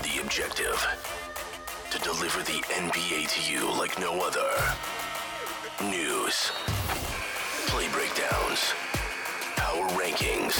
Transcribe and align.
The 0.00 0.22
objective 0.22 0.86
to 1.90 1.98
deliver 1.98 2.40
the 2.40 2.62
NBA 2.70 3.28
to 3.28 3.52
you 3.52 3.70
like 3.78 3.98
no 4.00 4.22
other. 4.22 4.48
News, 5.84 6.50
play 7.66 7.86
breakdowns, 7.92 8.72
power 9.56 9.86
rankings, 9.90 10.54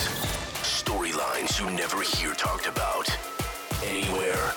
storylines 0.63 1.59
you 1.59 1.71
never 1.71 2.03
hear 2.03 2.35
talked 2.35 2.67
about 2.67 3.09
anywhere 3.83 4.53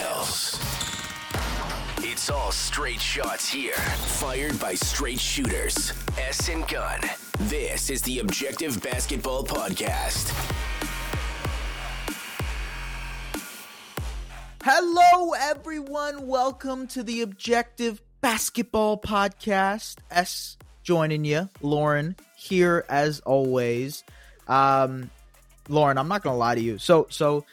else. 0.00 0.60
It's 1.98 2.28
all 2.28 2.52
straight 2.52 3.00
shots 3.00 3.48
here, 3.48 3.72
fired 3.72 4.60
by 4.60 4.74
straight 4.74 5.20
shooters. 5.20 5.94
S 6.18 6.50
and 6.50 6.68
Gun. 6.68 7.00
This 7.40 7.88
is 7.88 8.02
the 8.02 8.18
Objective 8.18 8.82
Basketball 8.82 9.44
Podcast. 9.44 10.34
Hello, 14.70 15.32
everyone. 15.32 16.26
Welcome 16.26 16.88
to 16.88 17.02
the 17.02 17.22
Objective 17.22 18.02
Basketball 18.20 19.00
Podcast. 19.00 19.96
S 20.10 20.58
joining 20.82 21.24
you, 21.24 21.48
Lauren 21.62 22.16
here 22.36 22.84
as 22.90 23.20
always. 23.20 24.04
Um, 24.46 25.10
Lauren, 25.70 25.96
I'm 25.96 26.08
not 26.08 26.22
gonna 26.22 26.36
lie 26.36 26.54
to 26.54 26.60
you. 26.60 26.76
So, 26.76 27.06
so 27.08 27.46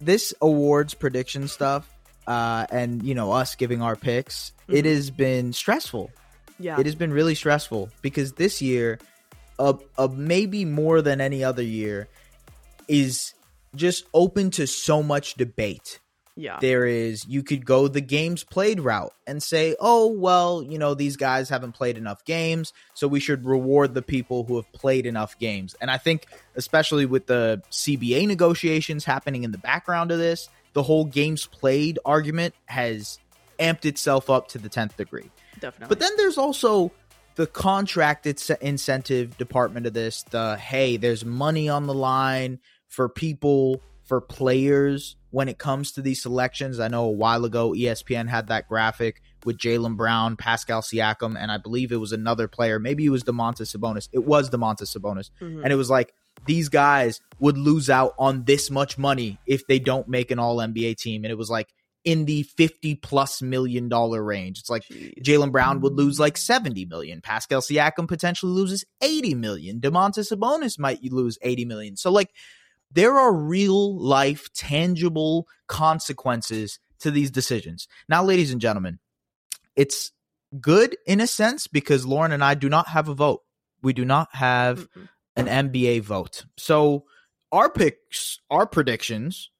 this 0.00 0.34
awards 0.42 0.92
prediction 0.94 1.46
stuff, 1.46 1.88
uh, 2.26 2.66
and 2.68 3.04
you 3.04 3.14
know 3.14 3.30
us 3.30 3.54
giving 3.54 3.80
our 3.80 3.94
picks, 3.94 4.50
it 4.66 4.86
has 4.86 5.12
been 5.12 5.52
stressful. 5.52 6.10
Yeah. 6.58 6.80
It 6.80 6.86
has 6.86 6.96
been 6.96 7.12
really 7.12 7.36
stressful 7.36 7.90
because 8.02 8.32
this 8.32 8.60
year, 8.60 8.98
uh, 9.60 9.74
uh, 9.96 10.08
maybe 10.12 10.64
more 10.64 11.00
than 11.00 11.20
any 11.20 11.44
other 11.44 11.62
year, 11.62 12.08
is 12.88 13.34
just 13.76 14.04
open 14.12 14.50
to 14.50 14.66
so 14.66 15.00
much 15.00 15.34
debate 15.34 16.00
yeah. 16.36 16.58
there 16.60 16.84
is 16.84 17.26
you 17.26 17.42
could 17.42 17.64
go 17.64 17.86
the 17.88 18.00
games 18.00 18.42
played 18.44 18.80
route 18.80 19.12
and 19.26 19.42
say 19.42 19.76
oh 19.80 20.06
well 20.08 20.62
you 20.62 20.78
know 20.78 20.94
these 20.94 21.16
guys 21.16 21.48
haven't 21.48 21.72
played 21.72 21.96
enough 21.96 22.24
games 22.24 22.72
so 22.94 23.06
we 23.06 23.20
should 23.20 23.44
reward 23.44 23.94
the 23.94 24.02
people 24.02 24.44
who 24.44 24.56
have 24.56 24.70
played 24.72 25.06
enough 25.06 25.38
games 25.38 25.76
and 25.80 25.90
i 25.90 25.96
think 25.98 26.26
especially 26.56 27.06
with 27.06 27.26
the 27.26 27.62
cba 27.70 28.26
negotiations 28.26 29.04
happening 29.04 29.44
in 29.44 29.52
the 29.52 29.58
background 29.58 30.10
of 30.10 30.18
this 30.18 30.48
the 30.72 30.82
whole 30.82 31.04
games 31.04 31.46
played 31.46 31.98
argument 32.04 32.54
has 32.66 33.18
amped 33.60 33.84
itself 33.84 34.28
up 34.28 34.48
to 34.48 34.58
the 34.58 34.68
10th 34.68 34.96
degree 34.96 35.30
Definitely. 35.60 35.88
but 35.88 36.00
then 36.00 36.10
there's 36.16 36.36
also 36.38 36.90
the 37.36 37.46
contract 37.46 38.26
it's- 38.26 38.56
incentive 38.60 39.36
department 39.38 39.86
of 39.86 39.92
this. 39.92 40.22
The 40.22 40.56
hey, 40.56 40.96
there's 40.96 41.24
money 41.24 41.68
on 41.68 41.86
the 41.88 41.94
line 41.94 42.60
for 42.86 43.08
people, 43.08 43.82
for 44.04 44.20
players 44.20 45.16
when 45.34 45.48
it 45.48 45.58
comes 45.58 45.90
to 45.90 46.00
these 46.00 46.22
selections. 46.22 46.78
I 46.78 46.86
know 46.86 47.06
a 47.06 47.10
while 47.10 47.44
ago 47.44 47.72
ESPN 47.72 48.28
had 48.28 48.46
that 48.46 48.68
graphic 48.68 49.20
with 49.44 49.58
Jaylen 49.58 49.96
Brown, 49.96 50.36
Pascal 50.36 50.80
Siakam, 50.80 51.36
and 51.36 51.50
I 51.50 51.58
believe 51.58 51.90
it 51.90 51.96
was 51.96 52.12
another 52.12 52.46
player. 52.46 52.78
Maybe 52.78 53.04
it 53.04 53.08
was 53.08 53.24
Domantas 53.24 53.76
Sabonis. 53.76 54.08
It 54.12 54.24
was 54.24 54.48
Domantas 54.48 54.96
Sabonis. 54.96 55.30
Mhm. 55.42 55.64
And 55.64 55.72
it 55.72 55.76
was 55.76 55.90
like 55.90 56.14
these 56.46 56.68
guys 56.68 57.20
would 57.40 57.58
lose 57.58 57.90
out 57.90 58.12
on 58.16 58.44
this 58.44 58.70
much 58.70 58.96
money 58.96 59.40
if 59.44 59.66
they 59.66 59.80
don't 59.80 60.06
make 60.06 60.30
an 60.30 60.38
all 60.38 60.60
NBA 60.60 60.94
team. 60.94 61.24
And 61.24 61.32
it 61.32 61.38
was 61.38 61.50
like 61.50 61.74
in 62.04 62.26
the 62.26 62.44
50 62.44 62.94
plus 62.94 63.42
million 63.42 63.88
dollar 63.88 64.22
range. 64.22 64.60
It's 64.60 64.70
like 64.70 64.84
Jaylen 65.20 65.50
Brown 65.50 65.80
would 65.80 65.94
lose 65.94 66.20
like 66.20 66.36
70 66.36 66.84
million. 66.84 67.20
Pascal 67.22 67.60
Siakam 67.60 68.06
potentially 68.06 68.52
loses 68.52 68.84
80 69.02 69.34
million. 69.34 69.80
Domantas 69.80 70.32
Sabonis 70.32 70.78
might 70.78 71.02
lose 71.02 71.38
80 71.42 71.64
million. 71.64 71.96
So 71.96 72.12
like 72.12 72.30
there 72.94 73.14
are 73.14 73.32
real 73.32 73.98
life 73.98 74.52
tangible 74.54 75.46
consequences 75.66 76.78
to 77.00 77.10
these 77.10 77.30
decisions. 77.30 77.86
Now 78.08 78.24
ladies 78.24 78.50
and 78.50 78.60
gentlemen, 78.60 78.98
it's 79.76 80.12
good 80.60 80.96
in 81.06 81.20
a 81.20 81.26
sense 81.26 81.66
because 81.66 82.06
Lauren 82.06 82.32
and 82.32 82.42
I 82.42 82.54
do 82.54 82.68
not 82.68 82.88
have 82.88 83.08
a 83.08 83.14
vote. 83.14 83.42
We 83.82 83.92
do 83.92 84.04
not 84.04 84.28
have 84.32 84.88
Mm-mm. 84.90 85.08
an 85.36 85.70
NBA 85.70 86.02
vote. 86.02 86.46
So 86.56 87.04
our 87.52 87.68
picks, 87.68 88.40
our 88.50 88.66
predictions 88.66 89.50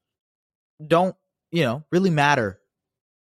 don't, 0.85 1.15
you 1.51 1.63
know, 1.63 1.83
really 1.91 2.09
matter 2.09 2.59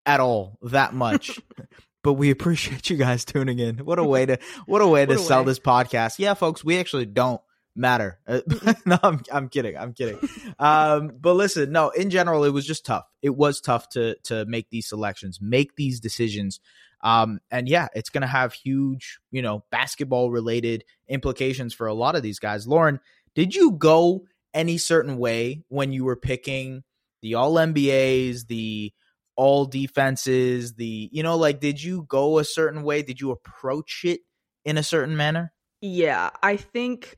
at 0.05 0.19
all 0.19 0.57
that 0.61 0.93
much. 0.93 1.39
but 2.03 2.13
we 2.13 2.31
appreciate 2.31 2.89
you 2.89 2.97
guys 2.97 3.25
tuning 3.25 3.59
in. 3.59 3.77
What 3.79 3.99
a 3.99 4.03
way 4.03 4.25
to 4.25 4.37
what 4.65 4.81
a 4.81 4.87
way 4.87 5.05
to 5.05 5.13
a 5.13 5.17
sell 5.17 5.39
way. 5.39 5.45
this 5.45 5.59
podcast. 5.59 6.19
Yeah, 6.19 6.33
folks, 6.33 6.63
we 6.63 6.79
actually 6.79 7.05
don't 7.05 7.41
matter. 7.75 8.19
No, 8.85 8.97
I'm 9.03 9.21
I'm 9.31 9.49
kidding. 9.49 9.77
I'm 9.77 9.93
kidding. 9.93 10.17
Um, 10.59 11.11
but 11.19 11.33
listen, 11.33 11.71
no, 11.71 11.89
in 11.89 12.09
general, 12.09 12.43
it 12.43 12.49
was 12.49 12.65
just 12.65 12.85
tough. 12.85 13.05
It 13.21 13.35
was 13.35 13.61
tough 13.61 13.89
to 13.89 14.15
to 14.23 14.45
make 14.45 14.69
these 14.69 14.87
selections, 14.87 15.39
make 15.41 15.75
these 15.75 15.99
decisions. 15.99 16.59
Um, 17.03 17.39
and 17.49 17.67
yeah, 17.67 17.87
it's 17.95 18.09
gonna 18.09 18.27
have 18.27 18.53
huge, 18.53 19.19
you 19.31 19.41
know, 19.41 19.63
basketball 19.71 20.31
related 20.31 20.83
implications 21.07 21.73
for 21.73 21.87
a 21.87 21.93
lot 21.93 22.15
of 22.15 22.23
these 22.23 22.39
guys. 22.39 22.67
Lauren, 22.67 22.99
did 23.35 23.55
you 23.55 23.71
go 23.71 24.25
any 24.53 24.77
certain 24.77 25.17
way 25.17 25.63
when 25.69 25.93
you 25.93 26.03
were 26.03 26.15
picking 26.15 26.83
the 27.21 27.35
all 27.35 27.53
NBAs, 27.55 28.47
the 28.47 28.93
all 29.35 29.65
defenses, 29.65 30.73
the 30.73 31.09
you 31.11 31.23
know, 31.23 31.37
like 31.37 31.59
did 31.59 31.81
you 31.81 32.03
go 32.07 32.39
a 32.39 32.45
certain 32.45 32.83
way? 32.83 33.01
Did 33.01 33.21
you 33.21 33.31
approach 33.31 34.01
it 34.03 34.21
in 34.65 34.77
a 34.77 34.83
certain 34.83 35.15
manner? 35.15 35.53
Yeah, 35.81 36.29
I 36.43 36.57
think 36.57 37.17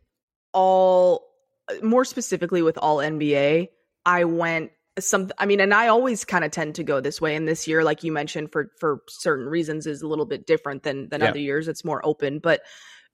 all 0.53 1.27
more 1.81 2.05
specifically 2.05 2.61
with 2.61 2.77
all 2.77 2.97
NBA, 2.97 3.69
I 4.05 4.23
went 4.25 4.71
some 4.99 5.31
I 5.39 5.45
mean 5.45 5.59
and 5.59 5.73
I 5.73 5.87
always 5.87 6.23
kind 6.23 6.43
of 6.45 6.51
tend 6.51 6.75
to 6.75 6.83
go 6.83 6.99
this 6.99 7.19
way 7.19 7.35
and 7.35 7.47
this 7.47 7.67
year 7.67 7.83
like 7.83 8.03
you 8.03 8.11
mentioned 8.11 8.51
for 8.51 8.69
for 8.79 9.01
certain 9.09 9.47
reasons 9.47 9.87
is 9.87 10.03
a 10.03 10.07
little 10.07 10.25
bit 10.25 10.45
different 10.45 10.83
than 10.83 11.09
than 11.09 11.21
Yeah. 11.21 11.29
other 11.29 11.39
years 11.39 11.67
it's 11.67 11.83
more 11.83 12.05
open 12.05 12.37
but 12.37 12.61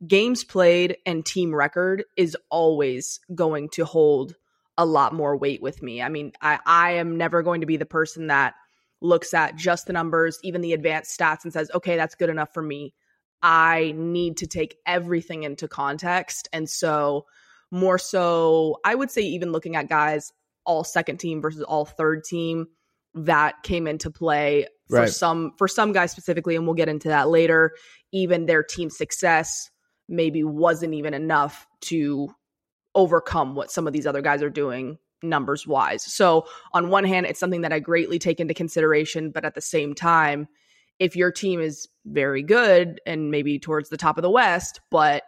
games 0.06 0.44
played 0.44 0.98
and 1.06 1.26
team 1.26 1.56
record 1.56 2.04
is 2.18 2.36
always 2.50 3.20
going 3.34 3.70
to 3.70 3.86
hold 3.86 4.36
a 4.78 4.86
lot 4.86 5.14
more 5.14 5.36
weight 5.36 5.62
with 5.62 5.84
me. 5.84 6.02
I 6.02 6.10
mean, 6.10 6.32
I 6.42 6.60
I 6.66 6.92
am 6.94 7.18
never 7.18 7.44
going 7.44 7.62
to 7.62 7.68
be 7.68 7.78
the 7.78 7.86
person 7.86 8.28
that 8.28 8.56
looks 9.02 9.34
at 9.34 9.56
just 9.56 9.88
the 9.88 9.94
numbers, 9.94 10.40
even 10.44 10.62
the 10.62 10.74
advanced 10.74 11.18
stats 11.18 11.44
and 11.44 11.52
says, 11.52 11.70
"Okay, 11.74 11.98
that's 11.98 12.16
good 12.16 12.30
enough 12.30 12.54
for 12.54 12.64
me." 12.64 12.94
I 13.42 13.94
need 13.96 14.38
to 14.38 14.48
take 14.48 14.78
everything 14.86 15.44
into 15.44 15.68
context. 15.68 16.50
And 16.52 16.70
so, 16.70 17.26
more 17.72 17.98
so, 17.98 18.78
I 18.84 18.96
would 18.96 19.12
say, 19.12 19.22
even 19.22 19.52
looking 19.52 19.76
at 19.76 19.90
guys 19.90 20.32
all 20.66 20.84
second 20.84 21.18
team 21.18 21.42
versus 21.42 21.64
all 21.64 21.86
third 21.86 22.24
team, 22.24 22.68
that 23.14 23.64
came 23.64 23.88
into 23.88 24.12
play 24.12 24.68
for 24.90 25.02
Right. 25.02 25.10
some 25.10 25.54
for 25.58 25.68
some 25.68 25.94
guys 25.94 26.12
specifically, 26.12 26.56
and 26.56 26.66
we'll 26.66 26.76
get 26.76 26.90
into 26.90 27.10
that 27.10 27.30
later. 27.30 27.76
Even 28.12 28.46
their 28.46 28.64
team 28.64 28.90
success 28.90 29.70
maybe 30.08 30.44
wasn't 30.44 30.94
even 30.94 31.14
enough 31.14 31.68
to 31.82 32.34
overcome 32.96 33.56
what 33.56 33.72
some 33.72 33.88
of 33.88 33.94
these 33.94 34.08
other 34.08 34.22
guys 34.22 34.42
are 34.42 34.50
doing 34.50 34.98
numbers 35.22 35.68
wise. 35.68 36.04
So, 36.04 36.46
on 36.74 36.90
one 36.90 37.04
hand, 37.04 37.26
it's 37.26 37.40
something 37.40 37.62
that 37.62 37.74
I 37.74 37.80
greatly 37.80 38.20
take 38.20 38.40
into 38.40 38.54
consideration, 38.54 39.32
but 39.32 39.46
at 39.46 39.54
the 39.54 39.62
same 39.62 39.94
time, 39.94 40.48
if 41.00 41.16
your 41.16 41.32
team 41.32 41.60
is 41.62 41.88
very 42.06 42.44
good 42.44 43.02
and 43.06 43.32
maybe 43.32 43.60
towards 43.60 43.90
the 43.90 43.98
top 43.98 44.18
of 44.18 44.22
the 44.22 44.30
West, 44.30 44.82
but 44.92 45.24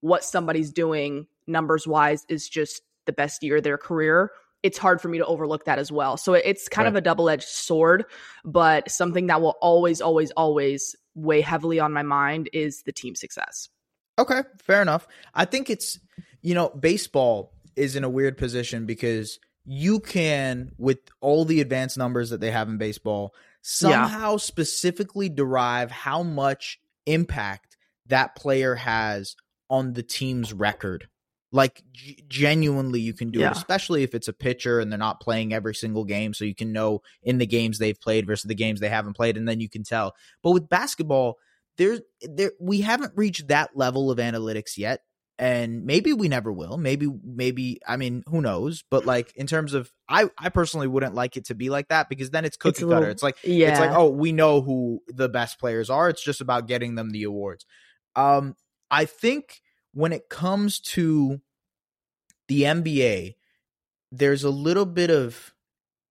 what 0.00 0.24
somebody's 0.24 0.72
doing 0.72 1.26
numbers 1.46 1.86
wise 1.86 2.24
is 2.28 2.48
just 2.48 2.82
the 3.06 3.12
best 3.12 3.42
year 3.42 3.56
of 3.56 3.62
their 3.62 3.78
career, 3.78 4.30
it's 4.62 4.78
hard 4.78 5.00
for 5.00 5.08
me 5.08 5.18
to 5.18 5.26
overlook 5.26 5.64
that 5.64 5.78
as 5.78 5.92
well. 5.92 6.16
So 6.16 6.34
it's 6.34 6.68
kind 6.68 6.88
of 6.88 6.96
a 6.96 7.00
double 7.00 7.28
edged 7.28 7.48
sword, 7.48 8.04
but 8.44 8.90
something 8.90 9.26
that 9.26 9.42
will 9.42 9.56
always, 9.60 10.00
always, 10.00 10.30
always 10.32 10.96
weigh 11.14 11.42
heavily 11.42 11.80
on 11.80 11.92
my 11.92 12.02
mind 12.02 12.48
is 12.52 12.82
the 12.82 12.92
team 12.92 13.14
success. 13.14 13.68
Okay, 14.18 14.42
fair 14.62 14.80
enough. 14.80 15.06
I 15.34 15.44
think 15.44 15.68
it's 15.68 15.98
you 16.44 16.54
know, 16.54 16.68
baseball 16.68 17.54
is 17.74 17.96
in 17.96 18.04
a 18.04 18.08
weird 18.08 18.36
position 18.36 18.84
because 18.84 19.40
you 19.64 19.98
can 19.98 20.72
with 20.76 20.98
all 21.22 21.46
the 21.46 21.62
advanced 21.62 21.96
numbers 21.96 22.28
that 22.30 22.40
they 22.40 22.50
have 22.50 22.68
in 22.68 22.76
baseball 22.76 23.34
somehow 23.66 24.36
specifically 24.36 25.30
derive 25.30 25.90
how 25.90 26.22
much 26.22 26.78
impact 27.06 27.78
that 28.06 28.36
player 28.36 28.74
has 28.74 29.36
on 29.70 29.94
the 29.94 30.02
team's 30.02 30.52
record. 30.52 31.08
Like 31.50 31.82
g- 31.92 32.22
genuinely 32.28 33.00
you 33.00 33.14
can 33.14 33.30
do 33.30 33.38
Yeah. 33.40 33.50
it, 33.50 33.56
especially 33.56 34.02
if 34.02 34.14
it's 34.14 34.28
a 34.28 34.34
pitcher 34.34 34.80
and 34.80 34.92
they're 34.92 34.98
not 34.98 35.20
playing 35.20 35.54
every 35.54 35.74
single 35.74 36.04
game 36.04 36.34
so 36.34 36.44
you 36.44 36.54
can 36.54 36.72
know 36.72 37.00
in 37.22 37.38
the 37.38 37.46
games 37.46 37.78
they've 37.78 37.98
played 37.98 38.26
versus 38.26 38.48
the 38.48 38.54
games 38.54 38.80
they 38.80 38.88
haven't 38.90 39.14
played 39.16 39.38
and 39.38 39.48
then 39.48 39.60
you 39.60 39.68
can 39.70 39.82
tell. 39.82 40.14
But 40.42 40.50
with 40.50 40.68
basketball, 40.68 41.36
there's 41.78 42.02
there 42.20 42.52
we 42.60 42.82
haven't 42.82 43.12
reached 43.16 43.48
that 43.48 43.70
level 43.74 44.10
of 44.10 44.18
analytics 44.18 44.76
yet 44.76 45.00
and 45.38 45.84
maybe 45.84 46.12
we 46.12 46.28
never 46.28 46.52
will 46.52 46.76
maybe 46.78 47.08
maybe 47.24 47.80
i 47.88 47.96
mean 47.96 48.22
who 48.28 48.40
knows 48.40 48.84
but 48.90 49.04
like 49.04 49.34
in 49.34 49.46
terms 49.48 49.74
of 49.74 49.90
i 50.08 50.30
i 50.38 50.48
personally 50.48 50.86
wouldn't 50.86 51.14
like 51.14 51.36
it 51.36 51.46
to 51.46 51.54
be 51.56 51.70
like 51.70 51.88
that 51.88 52.08
because 52.08 52.30
then 52.30 52.44
it's 52.44 52.56
cookie 52.56 52.70
It's 52.70 52.78
cutter. 52.80 52.94
little- 52.94 53.10
it's 53.10 53.22
like 53.22 53.36
Yeah. 53.42 53.70
it's 53.70 53.80
like 53.80 53.90
oh 53.90 54.08
we 54.10 54.30
know 54.30 54.60
who 54.60 55.00
the 55.08 55.28
best 55.28 55.58
players 55.58 55.90
are. 55.90 56.08
It's 56.08 56.22
just 56.22 56.40
about 56.40 56.68
getting 56.68 56.94
them 56.94 57.10
the 57.10 57.24
awards. 57.24 57.66
Um 58.14 58.54
i 58.90 59.06
think 59.06 59.60
when 59.92 60.12
it 60.12 60.28
comes 60.28 60.78
to 60.80 61.40
the 62.48 62.62
nba 62.62 63.34
there's 64.12 64.44
a 64.44 64.50
little 64.50 64.86
bit 64.86 65.10
of 65.10 65.52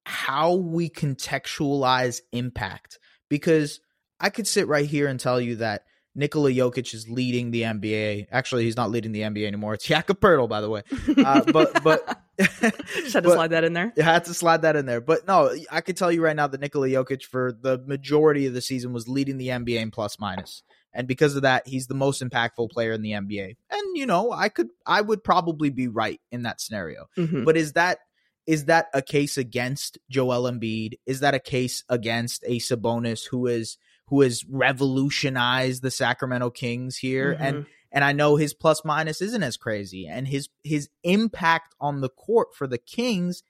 how 0.06 0.56
we 0.56 0.90
contextualize 0.90 2.20
impact 2.34 3.00
because 3.30 3.80
I 4.20 4.30
could 4.30 4.48
sit 4.48 4.68
right 4.68 4.86
here 4.86 5.08
and 5.08 5.18
tell 5.20 5.40
you 5.40 5.58
that 5.58 5.84
Nikola 6.16 6.52
Jokic 6.52 6.94
is 6.94 7.10
leading 7.10 7.52
the 7.52 7.64
NBA. 7.64 8.28
Actually, 8.32 8.64
he's 8.66 8.78
not 8.78 8.92
leading 8.92 9.12
the 9.12 9.22
NBA 9.22 9.48
anymore. 9.48 9.74
It's 9.76 9.86
Jakob 9.86 10.20
Poeltl, 10.20 10.48
by 10.48 10.62
the 10.62 10.70
way. 10.70 10.84
Uh, 11.18 11.42
but 11.52 11.84
but 11.84 12.20
just 12.40 12.62
had 12.62 13.24
to 13.24 13.30
but- 13.30 13.34
slide 13.34 13.52
that 13.52 13.64
in 13.64 13.74
there. 13.74 13.92
you 13.98 14.04
had 14.04 14.26
to 14.26 14.34
slide 14.34 14.62
that 14.64 14.76
in 14.76 14.86
there. 14.86 15.02
But 15.02 15.28
no, 15.28 15.54
I 15.72 15.82
could 15.82 15.98
tell 15.98 16.12
you 16.12 16.24
right 16.24 16.36
now 16.36 16.48
that 16.48 16.62
Nikola 16.62 16.88
Jokic 16.88 17.24
for 17.24 17.52
the 17.52 17.80
majority 17.86 18.46
of 18.46 18.54
the 18.54 18.62
season 18.62 18.94
was 18.94 19.08
leading 19.08 19.38
the 19.38 19.48
NBA 19.50 19.80
in 19.82 19.92
plus 19.92 20.20
minus. 20.20 20.62
And 20.94 21.08
because 21.08 21.36
of 21.36 21.42
that, 21.42 21.68
he's 21.68 21.88
the 21.88 21.96
most 21.96 22.22
impactful 22.22 22.70
player 22.70 22.92
in 22.92 23.02
the 23.02 23.12
NBA. 23.14 23.56
And 23.72 23.98
you 23.98 24.06
know, 24.06 24.32
I 24.32 24.50
could 24.50 24.68
I 24.86 25.02
would 25.02 25.24
probably 25.24 25.72
be 25.72 25.88
right 25.88 26.22
in 26.32 26.44
that 26.44 26.62
scenario. 26.62 27.06
Mhm. 27.18 27.46
But 27.46 27.58
is 27.58 27.74
that 27.74 27.98
is 28.46 28.66
that 28.66 28.88
a 28.94 29.02
case 29.02 29.38
against 29.38 29.98
Joel 30.10 30.44
Embiid? 30.52 31.00
Is 31.08 31.22
that 31.22 31.34
a 31.34 31.40
case 31.40 31.84
against 31.90 32.44
a 32.46 32.60
Sabonis 32.60 33.26
who 33.28 33.48
is 33.48 33.78
who 34.14 34.22
has 34.22 34.46
revolutionized 34.48 35.82
the 35.82 35.90
Sacramento 35.90 36.52
Kings 36.52 36.98
here? 36.98 37.36
And 37.40 37.64
Mhm. 37.64 37.68
and 37.92 38.04
I 38.04 38.12
know 38.12 38.36
his 38.36 38.54
plus 38.54 38.84
minus 38.86 39.22
isn't 39.22 39.42
as 39.44 39.58
crazy, 39.58 40.08
and 40.08 40.28
his 40.28 40.50
his 40.64 40.90
impact 41.04 41.74
on 41.80 42.02
the 42.02 42.10
court 42.10 42.50
for 42.56 42.68
the 42.68 42.78
Kings 42.78 43.42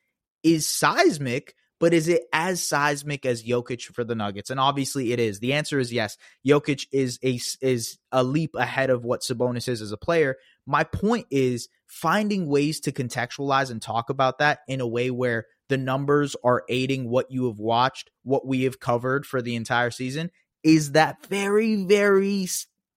is 0.42 0.66
seismic. 0.66 1.54
But 1.80 1.94
is 1.94 2.08
it 2.08 2.24
as 2.32 2.66
seismic 2.66 3.26
as 3.26 3.44
Jokic 3.44 3.82
for 3.94 4.06
the 4.06 4.16
Nuggets? 4.16 4.50
And 4.50 4.58
obviously, 4.58 5.12
it 5.12 5.20
is. 5.20 5.40
The 5.42 5.52
answer 5.52 5.80
is 5.80 5.92
yes. 5.92 6.16
Jokic 6.48 6.88
is 6.94 7.20
a 7.24 7.42
is 7.62 7.98
a 8.14 8.24
leap 8.24 8.56
ahead 8.56 8.90
of 8.90 9.04
what 9.04 9.20
Sabonis 9.22 9.68
is 9.68 9.82
as 9.82 9.92
a 9.92 9.98
player. 9.98 10.38
My 10.66 10.86
point 10.86 11.28
is 11.30 11.68
finding 11.86 12.48
ways 12.48 12.80
to 12.82 12.94
contextualize 12.94 13.70
and 13.70 13.82
talk 13.82 14.10
about 14.10 14.38
that 14.40 14.60
in 14.70 14.80
a 14.80 14.88
way 14.88 15.12
where 15.12 15.46
the 15.68 15.78
numbers 15.78 16.38
are 16.44 16.64
aiding 16.70 17.10
what 17.10 17.30
you 17.30 17.48
have 17.48 17.60
watched, 17.60 18.10
what 18.24 18.48
we 18.48 18.64
have 18.64 18.80
covered 18.80 19.26
for 19.26 19.42
the 19.42 19.56
entire 19.56 19.92
season, 19.92 20.32
is 20.64 20.94
that 20.94 21.26
very 21.28 21.84
very 21.86 22.48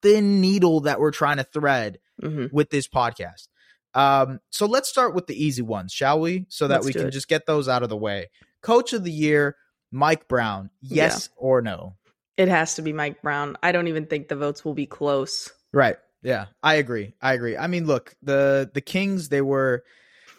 thin 0.02 0.40
needle 0.40 0.80
that 0.80 1.00
we're 1.00 1.10
trying 1.10 1.38
to 1.38 1.44
thread 1.44 1.98
Mhm. 2.22 2.52
with 2.52 2.70
this 2.70 2.86
podcast. 2.88 3.48
Um, 3.94 4.40
so 4.50 4.66
let's 4.66 4.88
start 4.88 5.14
with 5.14 5.26
the 5.26 5.42
easy 5.42 5.62
ones, 5.62 5.92
shall 5.92 6.20
we? 6.20 6.46
So 6.48 6.68
that 6.68 6.76
Let's 6.76 6.86
we 6.86 6.92
can 6.92 7.06
it. 7.08 7.10
just 7.12 7.28
get 7.28 7.46
those 7.46 7.66
out 7.68 7.82
of 7.82 7.88
the 7.88 7.96
way. 7.96 8.28
Coach 8.60 8.92
of 8.92 9.04
the 9.04 9.10
year, 9.10 9.56
Mike 9.90 10.28
Brown. 10.28 10.70
Yes 10.82 11.30
or 11.36 11.62
no? 11.62 11.96
It 12.36 12.48
has 12.48 12.74
to 12.74 12.82
be 12.82 12.92
Mike 12.92 13.22
Brown. 13.22 13.56
I 13.62 13.72
don't 13.72 13.88
even 13.88 14.04
think 14.06 14.28
the 14.28 14.36
votes 14.36 14.64
will 14.64 14.74
be 14.74 14.84
close. 14.86 15.50
Right. 15.72 15.96
Yeah, 16.22 16.46
I 16.62 16.74
agree. 16.74 17.14
I 17.22 17.32
agree. 17.32 17.56
I 17.56 17.66
mean, 17.68 17.86
look, 17.86 18.14
the 18.22 18.70
the 18.72 18.80
Kings, 18.82 19.28
they 19.30 19.40
were 19.40 19.82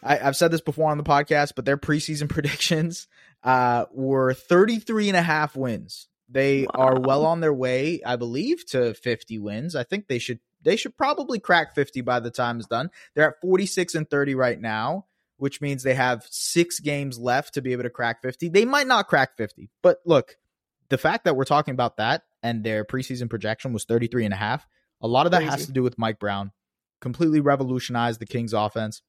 I, 0.03 0.19
I've 0.19 0.35
said 0.35 0.51
this 0.51 0.62
before 0.62 0.91
on 0.91 0.97
the 0.97 1.03
podcast, 1.03 1.53
but 1.56 1.65
their 1.65 1.77
preseason 1.77 2.29
predictions 2.29 3.07
uh 3.44 3.85
were 3.91 4.33
33 4.35 5.09
and 5.09 5.18
a 5.18 5.21
half 5.21 5.56
wins. 5.56 6.07
They 6.29 6.65
are 6.68 7.00
well 7.00 7.25
on 7.25 7.39
their 7.39 7.53
way, 7.53 8.01
I 8.06 8.18
believe, 8.18 8.65
to 8.68 8.94
50 8.94 9.39
wins. 9.39 9.75
I 9.75 9.83
think 9.83 10.07
they 10.07 10.19
should 10.19 10.39
they 10.62 10.75
should 10.75 10.97
probably 10.97 11.39
crack 11.39 11.75
50 11.75 12.01
by 12.01 12.19
the 12.19 12.31
time 12.31 12.57
it's 12.57 12.68
done. 12.68 12.89
They're 13.15 13.29
at 13.29 13.41
46 13.41 13.95
and 13.95 14.09
30 14.09 14.35
right 14.35 14.59
now, 14.59 15.06
which 15.38 15.62
means 15.62 15.83
they 15.83 15.94
have 15.94 16.25
6 16.29 16.79
games 16.79 17.18
left 17.18 17.53
to 17.53 17.62
be 17.62 17.71
able 17.71 17.83
to 17.83 17.89
crack 17.89 18.21
50. 18.21 18.50
They 18.50 18.65
might 18.65 18.88
not 18.88 19.07
crack 19.07 19.38
50. 19.38 19.69
But 19.81 20.00
look, 20.06 20.35
the 20.89 20.97
fact 20.97 21.25
that 21.25 21.35
we're 21.35 21.45
talking 21.45 21.74
about 21.74 21.97
that 21.97 22.24
and 22.44 22.63
their 22.63 22.83
preseason 22.83 23.29
projection 23.29 23.71
was 23.71 23.85
33 23.85 24.25
and 24.25 24.33
a 24.33 24.38
half, 24.38 24.68
a 25.00 25.07
lot 25.07 25.25
of 25.25 25.31
that 25.31 25.44
has 25.44 25.68
to 25.68 25.71
do 25.71 25.83
with 25.83 25.97
Mike 25.97 26.19
Brown. 26.19 26.51
Completely 27.00 27.39
revolutionized 27.39 28.19
the 28.19 28.25
Kings 28.25 28.53
offense. 28.53 29.01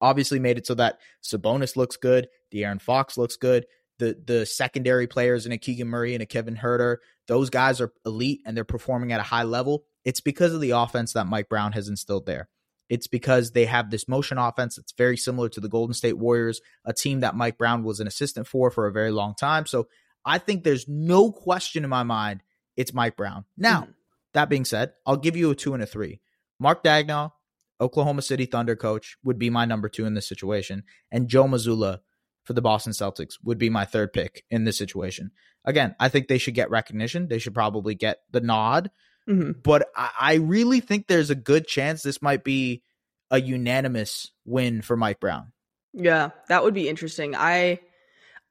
Obviously 0.00 0.40
made 0.40 0.58
it 0.58 0.66
so 0.66 0.74
that 0.74 0.98
Sabonis 1.22 1.76
looks 1.76 1.96
good, 1.96 2.28
De'Aaron 2.52 2.82
Fox 2.82 3.16
looks 3.16 3.36
good. 3.36 3.64
The 3.98 4.18
the 4.26 4.46
secondary 4.46 5.06
players 5.06 5.46
in 5.46 5.52
a 5.52 5.58
Keegan 5.58 5.88
Murray 5.88 6.14
and 6.14 6.22
a 6.22 6.26
Kevin 6.26 6.56
Huerter, 6.56 6.96
those 7.28 7.48
guys 7.50 7.80
are 7.80 7.92
elite 8.04 8.40
and 8.44 8.56
they're 8.56 8.64
performing 8.64 9.12
at 9.12 9.20
a 9.20 9.24
high 9.24 9.44
level. 9.44 9.84
It's 10.04 10.20
because 10.20 10.52
of 10.52 10.60
the 10.60 10.70
offense 10.70 11.12
that 11.12 11.26
Mike 11.26 11.48
Brown 11.48 11.72
has 11.72 11.88
instilled 11.88 12.26
there. 12.26 12.48
It's 12.90 13.06
because 13.06 13.52
they 13.52 13.64
have 13.64 13.90
this 13.90 14.08
motion 14.08 14.36
offense 14.36 14.76
that's 14.76 14.92
very 14.92 15.16
similar 15.16 15.48
to 15.50 15.60
the 15.60 15.68
Golden 15.68 15.94
State 15.94 16.18
Warriors, 16.18 16.60
a 16.84 16.92
team 16.92 17.20
that 17.20 17.34
Mike 17.36 17.56
Brown 17.56 17.82
was 17.84 18.00
an 18.00 18.06
assistant 18.06 18.46
for 18.46 18.70
for 18.70 18.86
a 18.86 18.92
very 18.92 19.10
long 19.10 19.34
time. 19.34 19.64
So 19.64 19.88
I 20.24 20.38
think 20.38 20.64
there's 20.64 20.88
no 20.88 21.30
question 21.32 21.84
in 21.84 21.90
my 21.90 22.02
mind 22.02 22.42
it's 22.76 22.92
Mike 22.92 23.16
Brown. 23.16 23.44
Now, 23.56 23.82
Mhm. 23.82 23.94
that 24.32 24.48
being 24.48 24.64
said, 24.64 24.94
I'll 25.06 25.16
give 25.16 25.36
you 25.36 25.50
a 25.50 25.54
two 25.54 25.74
and 25.74 25.82
a 25.82 25.86
three. 25.86 26.20
Mark 26.58 26.82
Daigneault, 26.82 27.32
Oklahoma 27.80 28.22
City 28.22 28.46
Thunder 28.46 28.74
coach, 28.76 29.16
would 29.22 29.38
be 29.38 29.48
my 29.50 29.64
number 29.64 29.88
two 29.88 30.04
in 30.06 30.14
this 30.14 30.26
situation, 30.28 30.82
and 31.12 31.28
Joe 31.28 31.44
Mazzulla 31.44 32.00
for 32.44 32.52
the 32.52 32.62
Boston 32.62 32.92
Celtics 32.92 33.34
would 33.42 33.58
be 33.58 33.70
my 33.70 33.84
third 33.84 34.12
pick 34.12 34.44
in 34.50 34.64
this 34.64 34.78
situation. 34.78 35.30
Again, 35.64 35.94
I 35.98 36.08
think 36.08 36.28
they 36.28 36.38
should 36.38 36.54
get 36.54 36.70
recognition. 36.70 37.28
They 37.28 37.38
should 37.38 37.54
probably 37.54 37.94
get 37.94 38.18
the 38.30 38.40
nod, 38.40 38.90
Mhm. 39.28 39.62
but 39.62 39.88
I, 39.96 40.10
I 40.20 40.34
really 40.34 40.80
think 40.80 41.06
there's 41.06 41.30
a 41.30 41.34
good 41.34 41.66
chance 41.66 42.02
this 42.02 42.20
might 42.20 42.44
be 42.44 42.82
a 43.30 43.40
unanimous 43.40 44.30
win 44.44 44.82
for 44.82 44.96
Mike 44.96 45.20
Brown. 45.20 45.52
Yeah, 45.94 46.30
that 46.48 46.62
would 46.62 46.74
be 46.74 46.88
interesting. 46.88 47.34
I 47.34 47.80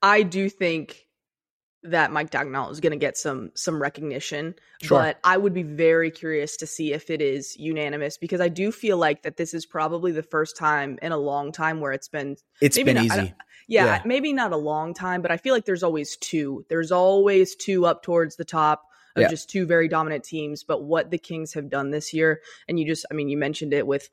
I 0.01 0.23
do 0.23 0.49
think 0.49 1.02
that 1.83 2.11
Mike 2.11 2.29
Daigneault 2.31 2.71
is 2.71 2.79
going 2.79 2.91
to 2.91 2.97
get 2.97 3.17
some 3.17 3.51
some 3.55 3.81
recognition, 3.81 4.55
Sure. 4.81 4.99
but 4.99 5.19
I 5.23 5.35
would 5.37 5.53
be 5.53 5.63
very 5.63 6.11
curious 6.11 6.57
to 6.57 6.67
see 6.67 6.93
if 6.93 7.09
it 7.09 7.21
is 7.21 7.57
unanimous 7.57 8.17
because 8.17 8.39
I 8.41 8.47
do 8.49 8.71
feel 8.71 8.97
like 8.97 9.23
that 9.23 9.37
this 9.37 9.53
is 9.53 9.65
probably 9.65 10.11
the 10.11 10.23
first 10.23 10.55
time 10.57 10.97
in 11.01 11.11
a 11.11 11.17
long 11.17 11.51
time 11.51 11.81
where 11.81 11.91
it's 11.91 12.07
been 12.07 12.37
It's 12.61 12.77
been 12.81 12.95
not- 12.95 13.05
easy. 13.05 13.33
yeah, 13.67 13.85
Yeah. 13.85 14.01
maybe 14.05 14.31
not 14.33 14.51
a 14.53 14.57
long 14.57 14.93
time, 14.93 15.21
but 15.21 15.31
I 15.31 15.37
feel 15.37 15.53
like 15.53 15.65
there's 15.65 15.83
always 15.83 16.15
two. 16.17 16.65
There's 16.69 16.91
always 16.91 17.55
two 17.55 17.85
up 17.85 18.01
towards 18.01 18.35
the 18.37 18.45
top 18.45 18.83
of 19.15 19.21
Yeah. 19.23 19.27
just 19.29 19.49
two 19.49 19.65
very 19.65 19.87
dominant 19.87 20.23
teams. 20.23 20.63
But 20.63 20.83
what 20.83 21.11
the 21.11 21.17
Kings 21.17 21.53
have 21.53 21.69
done 21.69 21.91
this 21.91 22.13
year, 22.13 22.41
and 22.67 22.79
you 22.79 22.85
just, 22.87 23.05
I 23.11 23.13
mean, 23.13 23.29
you 23.29 23.37
mentioned 23.37 23.73
it 23.73 23.85
with 23.85 24.09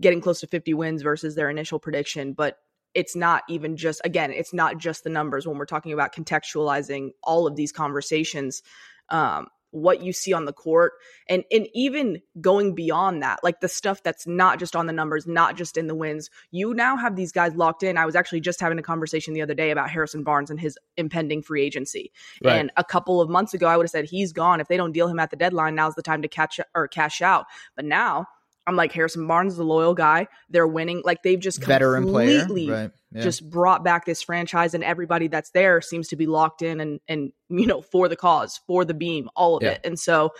getting 0.00 0.20
close 0.20 0.40
to 0.40 0.46
50 0.46 0.74
wins 0.74 1.02
versus 1.02 1.34
their 1.34 1.48
initial 1.50 1.78
prediction, 1.78 2.32
but 2.34 2.58
it's 2.94 3.16
not 3.16 3.42
even 3.48 3.76
just, 3.76 4.00
again, 4.04 4.30
it's 4.32 4.52
not 4.52 4.78
just 4.78 5.04
the 5.04 5.10
numbers 5.10 5.46
when 5.46 5.58
we're 5.58 5.66
talking 5.66 5.92
about 5.92 6.14
contextualizing 6.14 7.10
all 7.22 7.46
of 7.46 7.56
these 7.56 7.72
conversations. 7.72 8.62
Um, 9.08 9.48
what 9.74 10.00
you 10.04 10.12
see 10.12 10.32
on 10.32 10.44
the 10.44 10.52
court 10.52 10.92
and 11.28 11.42
and 11.50 11.66
even 11.74 12.22
going 12.40 12.76
beyond 12.76 13.24
that 13.24 13.40
like 13.42 13.58
the 13.58 13.68
stuff 13.68 14.00
that's 14.04 14.24
not 14.24 14.60
just 14.60 14.76
on 14.76 14.86
the 14.86 14.92
numbers 14.92 15.26
not 15.26 15.56
just 15.56 15.76
in 15.76 15.88
the 15.88 15.96
wins 15.96 16.30
you 16.52 16.72
now 16.74 16.96
have 16.96 17.16
these 17.16 17.32
guys 17.32 17.56
locked 17.56 17.82
in 17.82 17.98
i 17.98 18.06
was 18.06 18.14
actually 18.14 18.38
just 18.38 18.60
having 18.60 18.78
a 18.78 18.82
conversation 18.82 19.34
the 19.34 19.42
other 19.42 19.52
day 19.52 19.72
about 19.72 19.90
harrison 19.90 20.22
barnes 20.22 20.48
and 20.48 20.60
his 20.60 20.78
impending 20.96 21.42
free 21.42 21.60
agency 21.64 22.12
Right. 22.44 22.54
and 22.60 22.70
a 22.76 22.84
couple 22.84 23.20
of 23.20 23.28
months 23.28 23.52
ago 23.52 23.66
i 23.66 23.76
would 23.76 23.82
have 23.82 23.90
said 23.90 24.04
he's 24.04 24.32
gone 24.32 24.60
if 24.60 24.68
they 24.68 24.76
don't 24.76 24.92
deal 24.92 25.08
him 25.08 25.18
at 25.18 25.30
the 25.30 25.36
deadline 25.36 25.74
now's 25.74 25.96
the 25.96 26.02
time 26.02 26.22
to 26.22 26.28
catch 26.28 26.60
or 26.76 26.86
cash 26.86 27.20
out 27.20 27.46
but 27.74 27.84
now 27.84 28.28
i'm 28.66 28.76
like 28.76 28.92
harrison 28.92 29.26
barnes 29.26 29.56
the 29.56 29.64
loyal 29.64 29.94
guy 29.94 30.26
they're 30.50 30.66
winning 30.66 31.02
like 31.04 31.22
they've 31.22 31.40
just 31.40 31.62
Veteran 31.62 32.06
player. 32.08 32.40
completely 32.40 32.70
Right. 32.72 32.90
Yeah. 33.12 33.22
just 33.22 33.48
brought 33.48 33.84
back 33.84 34.04
this 34.06 34.22
franchise 34.22 34.74
and 34.74 34.82
everybody 34.82 35.28
that's 35.28 35.50
there 35.50 35.80
seems 35.80 36.08
to 36.08 36.16
be 36.16 36.26
locked 36.26 36.62
in 36.62 36.80
and 36.80 37.00
and 37.08 37.32
you 37.48 37.66
know 37.66 37.80
for 37.82 38.08
the 38.08 38.16
cause 38.16 38.60
for 38.66 38.84
the 38.84 38.94
beam 38.94 39.28
all 39.36 39.56
of 39.56 39.62
Yeah. 39.62 39.70
it 39.72 39.80
and 39.84 39.98
so 39.98 40.30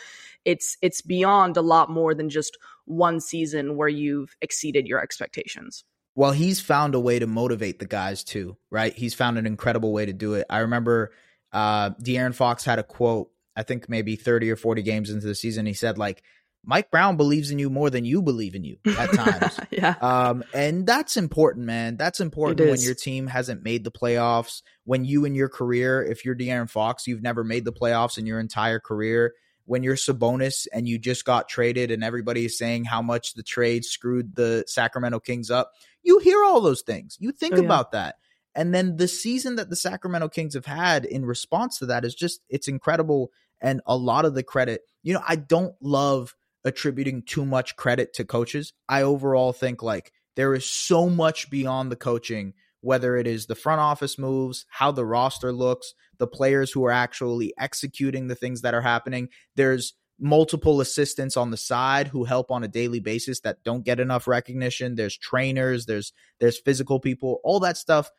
it's 0.44 0.76
it's 0.82 1.00
beyond 1.00 1.56
a 1.56 1.62
lot 1.62 1.90
more 1.90 2.14
than 2.14 2.28
just 2.28 2.56
one 2.86 3.20
season 3.20 3.76
where 3.76 3.88
you've 3.88 4.34
exceeded 4.42 4.86
your 4.86 5.00
expectations 5.00 5.84
well, 6.16 6.30
he's 6.30 6.60
found 6.60 6.94
a 6.94 7.00
way 7.00 7.18
to 7.18 7.26
motivate 7.26 7.80
the 7.80 7.86
guys 7.86 8.22
too, 8.22 8.56
right? 8.70 8.94
He's 8.94 9.14
found 9.14 9.36
an 9.36 9.46
incredible 9.48 9.92
way 9.92 10.06
to 10.06 10.12
do 10.12 10.34
it. 10.34 10.46
I 10.48 10.58
remember 10.60 11.10
uh 11.52 11.90
De'Aaron 11.90 12.32
Fox 12.34 12.64
had 12.64 12.78
a 12.78 12.84
quote, 12.84 13.30
I 13.56 13.64
think 13.64 13.88
maybe 13.88 14.14
30 14.14 14.48
or 14.50 14.54
40 14.54 14.82
games 14.82 15.10
into 15.10 15.26
the 15.26 15.34
season. 15.34 15.66
He 15.66 15.72
said, 15.72 15.98
like, 15.98 16.22
Mike 16.66 16.90
Brown 16.90 17.16
believes 17.16 17.50
in 17.50 17.58
you 17.58 17.70
more 17.70 17.90
than 17.90 18.04
you 18.04 18.22
believe 18.22 18.54
in 18.54 18.64
you 18.64 18.78
at 18.98 19.12
times. 19.14 19.60
yeah 19.70 19.94
um, 20.00 20.44
and 20.54 20.86
that's 20.86 21.16
important, 21.16 21.66
man. 21.66 21.96
That's 21.96 22.20
important 22.20 22.68
when 22.70 22.80
your 22.80 22.94
team 22.94 23.26
hasn't 23.26 23.62
made 23.62 23.84
the 23.84 23.90
playoffs. 23.90 24.62
When 24.84 25.04
you 25.04 25.24
in 25.24 25.34
your 25.34 25.48
career, 25.48 26.02
if 26.02 26.24
you're 26.24 26.34
De'Aaron 26.34 26.68
Fox, 26.70 27.06
you've 27.06 27.22
never 27.22 27.44
made 27.44 27.64
the 27.64 27.72
playoffs 27.72 28.18
in 28.18 28.26
your 28.26 28.40
entire 28.40 28.80
career. 28.80 29.34
When 29.66 29.82
you're 29.82 29.96
Sabonis 29.96 30.66
and 30.74 30.86
you 30.86 30.98
just 30.98 31.24
got 31.24 31.48
traded, 31.48 31.90
and 31.90 32.04
everybody 32.04 32.44
is 32.44 32.58
saying 32.58 32.84
how 32.84 33.00
much 33.00 33.32
the 33.32 33.42
trade 33.42 33.84
screwed 33.86 34.34
the 34.36 34.62
Sacramento 34.66 35.20
Kings 35.20 35.50
up, 35.50 35.70
you 36.02 36.18
hear 36.18 36.44
all 36.44 36.60
those 36.60 36.82
things. 36.82 37.16
You 37.18 37.32
think 37.32 37.54
Oh, 37.54 37.58
yeah. 37.58 37.64
about 37.64 37.92
that. 37.92 38.16
And 38.54 38.74
then 38.74 38.96
the 38.98 39.08
season 39.08 39.56
that 39.56 39.70
the 39.70 39.76
Sacramento 39.76 40.28
Kings 40.28 40.52
have 40.54 40.66
had 40.66 41.04
in 41.06 41.24
response 41.24 41.78
to 41.78 41.86
that 41.86 42.04
is 42.04 42.14
just 42.14 42.40
it's 42.50 42.68
incredible 42.68 43.30
and 43.60 43.80
a 43.86 43.96
lot 43.96 44.26
of 44.26 44.34
the 44.34 44.42
credit. 44.42 44.82
You 45.02 45.14
know, 45.14 45.22
I 45.26 45.36
don't 45.36 45.74
love 45.80 46.34
attributing 46.64 47.22
too 47.22 47.44
much 47.44 47.76
credit 47.76 48.12
to 48.14 48.24
coaches. 48.24 48.72
I 48.88 49.02
overall 49.02 49.52
think 49.52 49.82
like 49.82 50.12
there 50.36 50.54
is 50.54 50.68
so 50.68 51.08
much 51.08 51.50
beyond 51.50 51.92
the 51.92 51.96
coaching, 51.96 52.54
whether 52.80 53.16
it 53.16 53.26
is 53.26 53.46
the 53.46 53.54
front 53.54 53.80
office 53.80 54.18
moves, 54.18 54.66
how 54.68 54.90
the 54.90 55.04
roster 55.04 55.52
looks, 55.52 55.94
the 56.18 56.26
players 56.26 56.72
who 56.72 56.84
are 56.84 56.90
actually 56.90 57.52
executing 57.58 58.28
the 58.28 58.34
things 58.34 58.62
that 58.62 58.74
are 58.74 58.82
happening. 58.82 59.28
There's 59.56 59.94
multiple 60.18 60.80
assistants 60.80 61.36
on 61.36 61.50
the 61.50 61.56
side 61.56 62.08
who 62.08 62.24
help 62.24 62.50
on 62.50 62.62
a 62.62 62.68
daily 62.68 63.00
basis 63.00 63.40
that 63.40 63.64
don't 63.64 63.84
get 63.84 64.00
enough 64.00 64.28
recognition. 64.28 64.94
There's 64.94 65.16
trainers, 65.16 65.86
there's 65.86 66.12
there's 66.40 66.60
physical 66.60 67.00
people, 67.00 67.40
all 67.44 67.60
that 67.60 67.76
stuff 67.76 68.10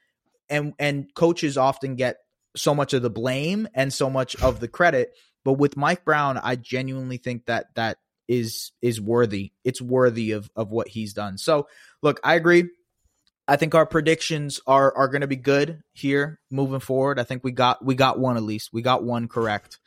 and 0.49 0.73
and 0.79 1.13
coaches 1.15 1.57
often 1.57 1.95
get 1.95 2.17
so 2.55 2.73
much 2.73 2.93
of 2.93 3.01
the 3.01 3.09
blame 3.09 3.67
and 3.73 3.91
so 3.91 4.09
much 4.09 4.35
of 4.37 4.59
the 4.59 4.67
credit. 4.67 5.11
But 5.43 5.53
with 5.53 5.77
Mike 5.77 6.05
Brown, 6.05 6.37
I 6.37 6.55
genuinely 6.55 7.17
think 7.17 7.45
that 7.45 7.67
that 7.75 7.97
is 8.27 8.71
is 8.81 8.99
worthy. 8.99 9.51
It's 9.63 9.81
worthy 9.81 10.31
of 10.31 10.49
of 10.55 10.71
what 10.71 10.87
he's 10.87 11.13
done. 11.13 11.37
So 11.37 11.67
look, 12.01 12.19
I 12.23 12.35
agree. 12.35 12.65
I 13.47 13.57
think 13.57 13.75
our 13.75 13.85
predictions 13.85 14.59
are 14.65 14.95
are 14.95 15.07
going 15.07 15.21
to 15.21 15.27
be 15.27 15.35
good 15.35 15.81
here 15.93 16.39
moving 16.51 16.79
forward. 16.79 17.19
I 17.19 17.23
think 17.23 17.43
we 17.43 17.51
got 17.51 17.83
we 17.83 17.95
got 17.95 18.19
one 18.19 18.37
at 18.37 18.43
least. 18.43 18.71
We 18.73 18.81
got 18.81 19.03
one 19.03 19.27
correct. 19.27 19.79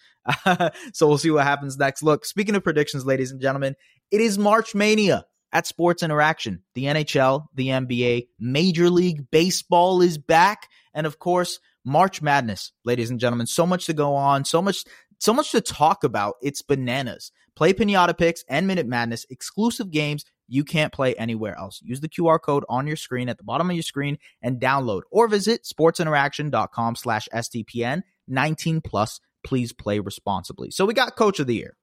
so 0.92 1.08
we'll 1.08 1.18
see 1.18 1.30
what 1.30 1.44
happens 1.44 1.76
next. 1.78 2.02
Look, 2.02 2.24
speaking 2.24 2.54
of 2.54 2.62
predictions, 2.62 3.06
ladies 3.06 3.30
and 3.30 3.40
gentlemen, 3.40 3.74
it 4.10 4.20
is 4.20 4.38
March 4.38 4.74
Mania 4.74 5.24
at 5.52 5.66
Sports 5.66 6.02
Interaction. 6.02 6.62
The 6.74 6.84
NHL, 6.84 7.46
the 7.54 7.68
NBA, 7.68 8.28
Major 8.38 8.90
League 8.90 9.30
Baseball 9.30 10.02
is 10.02 10.18
back, 10.18 10.68
and 10.94 11.06
of 11.06 11.18
course, 11.18 11.60
March 11.84 12.20
Madness, 12.20 12.72
ladies 12.84 13.10
and 13.10 13.18
gentlemen. 13.18 13.46
So 13.46 13.66
much 13.66 13.86
to 13.86 13.94
go 13.94 14.14
on, 14.14 14.44
so 14.44 14.60
much 14.60 14.84
so 15.18 15.32
much 15.32 15.50
to 15.50 15.60
talk 15.60 16.04
about. 16.04 16.36
It's 16.42 16.62
bananas. 16.62 17.32
Play 17.58 17.72
Pinata 17.72 18.16
Picks 18.16 18.44
and 18.48 18.68
Minute 18.68 18.86
Madness, 18.86 19.26
exclusive 19.30 19.90
games 19.90 20.24
you 20.46 20.62
can't 20.62 20.92
play 20.92 21.16
anywhere 21.16 21.58
else. 21.58 21.80
Use 21.82 21.98
the 21.98 22.08
QR 22.08 22.40
code 22.40 22.64
on 22.68 22.86
your 22.86 22.94
screen 22.94 23.28
at 23.28 23.36
the 23.36 23.42
bottom 23.42 23.68
of 23.68 23.74
your 23.74 23.82
screen 23.82 24.16
and 24.40 24.60
download 24.60 25.00
or 25.10 25.26
visit 25.26 25.64
sportsinteraction.com 25.64 26.94
slash 26.94 27.28
STPN 27.34 28.02
19 28.28 28.80
plus. 28.80 29.18
Please 29.42 29.72
play 29.72 29.98
responsibly. 29.98 30.70
So 30.70 30.86
we 30.86 30.94
got 30.94 31.16
coach 31.16 31.40
of 31.40 31.48
the 31.48 31.56
year. 31.56 31.76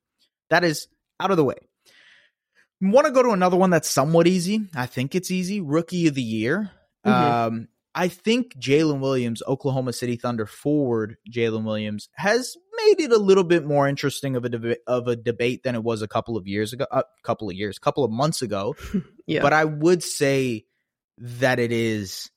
That 0.49 0.63
is 0.63 0.87
out 1.19 1.31
of 1.31 1.35
the 1.35 1.43
way. 1.43 1.57
Want 2.79 3.07
to 3.07 3.11
go 3.11 3.23
to 3.23 3.31
another 3.31 3.57
one 3.57 3.69
that's 3.69 3.89
somewhat 3.89 4.27
easy. 4.27 4.61
I 4.73 4.85
think 4.85 5.13
it's 5.13 5.29
easy. 5.29 5.59
Rookie 5.59 6.07
of 6.07 6.15
the 6.15 6.21
year. 6.21 6.71
Mm-hmm. 7.05 7.55
Um, 7.55 7.67
I 7.93 8.07
think 8.07 8.55
Jalen 8.57 9.01
Williams, 9.01 9.43
Oklahoma 9.45 9.91
City 9.91 10.15
Thunder 10.15 10.45
forward 10.45 11.17
Jalen 11.29 11.65
Williams, 11.65 12.07
has 12.15 12.55
made 12.85 12.99
it 12.99 13.11
a 13.11 13.17
little 13.17 13.43
bit 13.43 13.65
more 13.65 13.87
interesting 13.87 14.35
of 14.35 14.45
a 14.45 14.49
deba- 14.49 14.77
of 14.87 15.07
a 15.07 15.15
debate 15.15 15.63
than 15.63 15.75
it 15.75 15.83
was 15.83 16.01
a 16.01 16.07
couple 16.07 16.37
of 16.37 16.47
years 16.47 16.73
ago. 16.73 16.85
A 16.91 16.95
uh, 16.95 17.03
couple 17.23 17.49
of 17.49 17.55
years, 17.55 17.79
couple 17.79 18.03
of 18.03 18.11
months 18.11 18.41
ago. 18.41 18.75
yeah. 19.27 19.41
But 19.41 19.53
I 19.53 19.65
would 19.65 20.03
say 20.03 20.65
that 21.17 21.59
it 21.59 21.71
is 21.71 22.29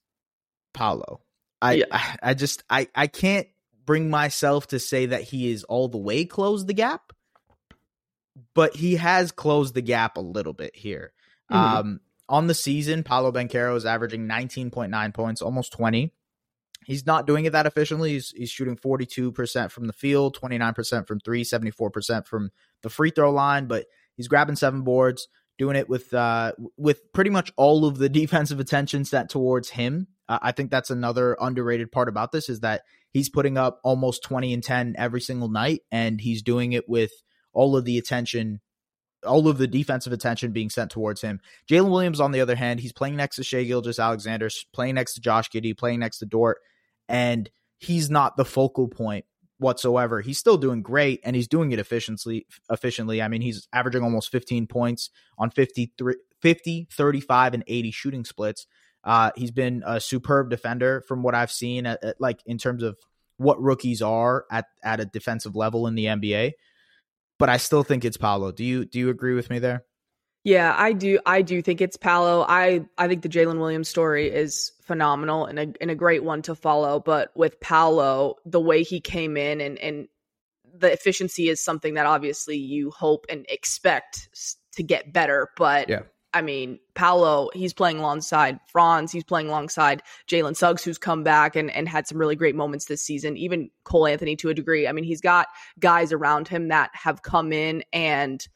Paolo. 0.74 1.22
I, 1.60 1.72
yeah. 1.74 1.84
I 1.90 2.16
I 2.22 2.34
just 2.34 2.62
I 2.70 2.88
I 2.94 3.06
can't 3.06 3.48
bring 3.84 4.10
myself 4.10 4.68
to 4.68 4.78
say 4.78 5.06
that 5.06 5.22
he 5.22 5.50
is 5.50 5.64
all 5.64 5.88
the 5.88 5.98
way 5.98 6.24
closed 6.24 6.66
the 6.66 6.74
gap, 6.74 7.12
but 8.54 8.76
he 8.76 8.96
has 8.96 9.32
closed 9.32 9.74
the 9.74 9.82
gap 9.82 10.16
a 10.16 10.20
little 10.20 10.52
bit 10.52 10.76
here. 10.76 11.12
Mm-hmm. 11.50 11.76
Um, 11.76 12.00
on 12.28 12.46
the 12.46 12.54
season, 12.54 13.02
Paolo 13.02 13.32
Banchero 13.32 13.74
is 13.76 13.86
averaging 13.86 14.28
19.9 14.28 15.14
points, 15.14 15.40
almost 15.40 15.72
20. 15.72 16.12
He's 16.88 17.04
not 17.04 17.26
doing 17.26 17.44
it 17.44 17.52
that 17.52 17.66
efficiently. 17.66 18.12
He's, 18.12 18.30
he's 18.30 18.48
shooting 18.48 18.74
42% 18.74 19.70
from 19.70 19.86
the 19.88 19.92
field, 19.92 20.38
29% 20.40 21.06
from 21.06 21.20
three, 21.20 21.44
74% 21.44 22.26
from 22.26 22.48
the 22.82 22.88
free 22.88 23.10
throw 23.10 23.30
line, 23.30 23.66
but 23.66 23.84
he's 24.16 24.26
grabbing 24.26 24.56
seven 24.56 24.84
boards, 24.84 25.28
doing 25.58 25.76
it 25.76 25.86
with 25.86 26.14
uh, 26.14 26.52
with 26.78 27.12
pretty 27.12 27.28
much 27.28 27.52
all 27.58 27.84
of 27.84 27.98
the 27.98 28.08
defensive 28.08 28.58
attention 28.58 29.04
set 29.04 29.28
towards 29.28 29.68
him. 29.68 30.06
Uh, 30.30 30.38
I 30.40 30.52
think 30.52 30.70
that's 30.70 30.88
another 30.88 31.36
underrated 31.38 31.92
part 31.92 32.08
about 32.08 32.32
this 32.32 32.48
is 32.48 32.60
that 32.60 32.84
he's 33.10 33.28
putting 33.28 33.58
up 33.58 33.80
almost 33.84 34.22
20 34.22 34.54
and 34.54 34.64
10 34.64 34.94
every 34.96 35.20
single 35.20 35.50
night, 35.50 35.82
and 35.92 36.18
he's 36.18 36.40
doing 36.40 36.72
it 36.72 36.88
with 36.88 37.12
all 37.52 37.76
of 37.76 37.84
the 37.84 37.98
attention 37.98 38.62
all 39.26 39.48
of 39.48 39.58
the 39.58 39.66
defensive 39.66 40.12
attention 40.12 40.52
being 40.52 40.70
sent 40.70 40.90
towards 40.90 41.20
him. 41.20 41.40
Jalen 41.70 41.90
Williams, 41.90 42.20
on 42.20 42.32
the 42.32 42.40
other 42.40 42.54
hand, 42.54 42.80
he's 42.80 42.92
playing 42.92 43.16
next 43.16 43.36
to 43.36 43.44
Shai 43.44 43.64
Gilgeous-Alexander, 43.64 44.48
playing 44.72 44.94
next 44.94 45.14
to 45.14 45.20
Josh 45.20 45.50
Giddey, 45.50 45.76
playing 45.76 45.98
next 45.98 46.18
to 46.18 46.26
Dort, 46.26 46.58
and 47.08 47.50
he's 47.78 48.10
not 48.10 48.36
the 48.36 48.44
focal 48.44 48.88
point 48.88 49.24
whatsoever. 49.58 50.20
He's 50.20 50.38
still 50.38 50.56
doing 50.56 50.82
great 50.82 51.20
and 51.24 51.34
he's 51.34 51.48
doing 51.48 51.72
it 51.72 51.78
efficiently 51.78 52.46
efficiently. 52.70 53.20
I 53.22 53.28
mean, 53.28 53.42
he's 53.42 53.66
averaging 53.72 54.02
almost 54.02 54.30
15 54.30 54.66
points 54.66 55.10
on 55.36 55.50
53 55.50 56.14
50, 56.40 56.88
35 56.92 57.54
and 57.54 57.64
80 57.66 57.90
shooting 57.90 58.24
splits. 58.24 58.66
Uh, 59.02 59.30
he's 59.36 59.50
been 59.50 59.82
a 59.86 60.00
superb 60.00 60.50
defender 60.50 61.02
from 61.08 61.22
what 61.22 61.34
I've 61.34 61.50
seen 61.50 61.86
at, 61.86 62.02
at, 62.04 62.20
like 62.20 62.40
in 62.46 62.58
terms 62.58 62.82
of 62.82 62.98
what 63.36 63.60
rookies 63.60 64.02
are 64.02 64.44
at 64.50 64.66
at 64.82 65.00
a 65.00 65.04
defensive 65.04 65.56
level 65.56 65.86
in 65.86 65.94
the 65.94 66.06
NBA 66.06 66.52
but 67.38 67.48
I 67.48 67.56
still 67.56 67.82
think 67.82 68.04
it's 68.04 68.16
Paolo. 68.16 68.52
Do 68.52 68.64
you 68.64 68.84
do 68.84 68.98
you 68.98 69.08
agree 69.08 69.34
with 69.34 69.48
me 69.48 69.58
there? 69.58 69.84
Yeah, 70.48 70.74
I 70.78 70.94
do. 70.94 71.18
I 71.26 71.42
do 71.42 71.60
think 71.60 71.82
it's 71.82 71.98
Paolo. 71.98 72.42
I 72.48 72.86
I 72.96 73.06
think 73.06 73.20
the 73.20 73.28
Jalen 73.28 73.58
Williams 73.58 73.86
story 73.86 74.30
is 74.30 74.72
phenomenal 74.80 75.44
and 75.44 75.58
a 75.58 75.72
and 75.78 75.90
a 75.90 75.94
great 75.94 76.24
one 76.24 76.40
to 76.42 76.54
follow. 76.54 77.00
But 77.00 77.30
with 77.36 77.60
Paolo, 77.60 78.36
the 78.46 78.60
way 78.60 78.82
he 78.82 78.98
came 78.98 79.36
in 79.36 79.60
and 79.60 79.78
and 79.78 80.08
the 80.74 80.90
efficiency 80.90 81.50
is 81.50 81.62
something 81.62 81.94
that 81.94 82.06
obviously 82.06 82.56
you 82.56 82.90
hope 82.90 83.26
and 83.28 83.44
expect 83.50 84.30
to 84.72 84.82
get 84.82 85.12
better. 85.12 85.50
But 85.58 85.90
yeah. 85.90 86.02
I 86.32 86.40
mean, 86.40 86.78
Paolo, 86.94 87.50
he's 87.52 87.74
playing 87.74 87.98
alongside 87.98 88.58
Franz. 88.72 89.12
He's 89.12 89.24
playing 89.24 89.48
alongside 89.48 90.02
Jalen 90.30 90.56
Suggs, 90.56 90.82
who's 90.82 90.98
come 90.98 91.24
back 91.24 91.56
and, 91.56 91.70
and 91.70 91.86
had 91.86 92.06
some 92.06 92.16
really 92.16 92.36
great 92.36 92.54
moments 92.54 92.86
this 92.86 93.02
season. 93.02 93.36
Even 93.36 93.68
Cole 93.84 94.06
Anthony 94.06 94.36
to 94.36 94.48
a 94.48 94.54
degree. 94.54 94.88
I 94.88 94.92
mean, 94.92 95.04
he's 95.04 95.20
got 95.20 95.48
guys 95.78 96.10
around 96.10 96.48
him 96.48 96.68
that 96.68 96.90
have 96.94 97.22
come 97.22 97.52
in 97.52 97.82
and 97.92 98.46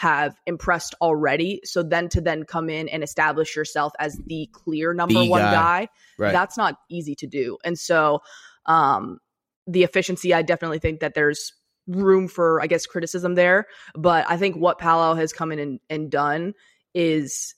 have 0.00 0.34
impressed 0.46 0.94
already. 1.02 1.60
So 1.64 1.82
then 1.82 2.08
to 2.08 2.22
then 2.22 2.44
come 2.44 2.70
in 2.70 2.88
and 2.88 3.04
establish 3.04 3.54
yourself 3.54 3.92
as 3.98 4.18
the 4.24 4.48
clear 4.50 4.94
number 4.94 5.20
the 5.20 5.28
one 5.28 5.42
guy, 5.42 5.52
guy 5.52 5.88
right. 6.16 6.32
that's 6.32 6.56
not 6.56 6.76
easy 6.88 7.14
to 7.16 7.26
do. 7.26 7.58
And 7.64 7.78
so 7.78 8.20
um, 8.64 9.18
the 9.66 9.82
efficiency, 9.82 10.32
I 10.32 10.40
definitely 10.40 10.78
think 10.78 11.00
that 11.00 11.12
there's 11.12 11.52
room 11.86 12.28
for, 12.28 12.62
I 12.62 12.66
guess, 12.66 12.86
criticism 12.86 13.34
there. 13.34 13.66
But 13.94 14.24
I 14.26 14.38
think 14.38 14.56
what 14.56 14.78
Paolo 14.78 15.16
has 15.16 15.34
come 15.34 15.52
in 15.52 15.58
and, 15.58 15.80
and 15.90 16.10
done 16.10 16.54
is 16.94 17.54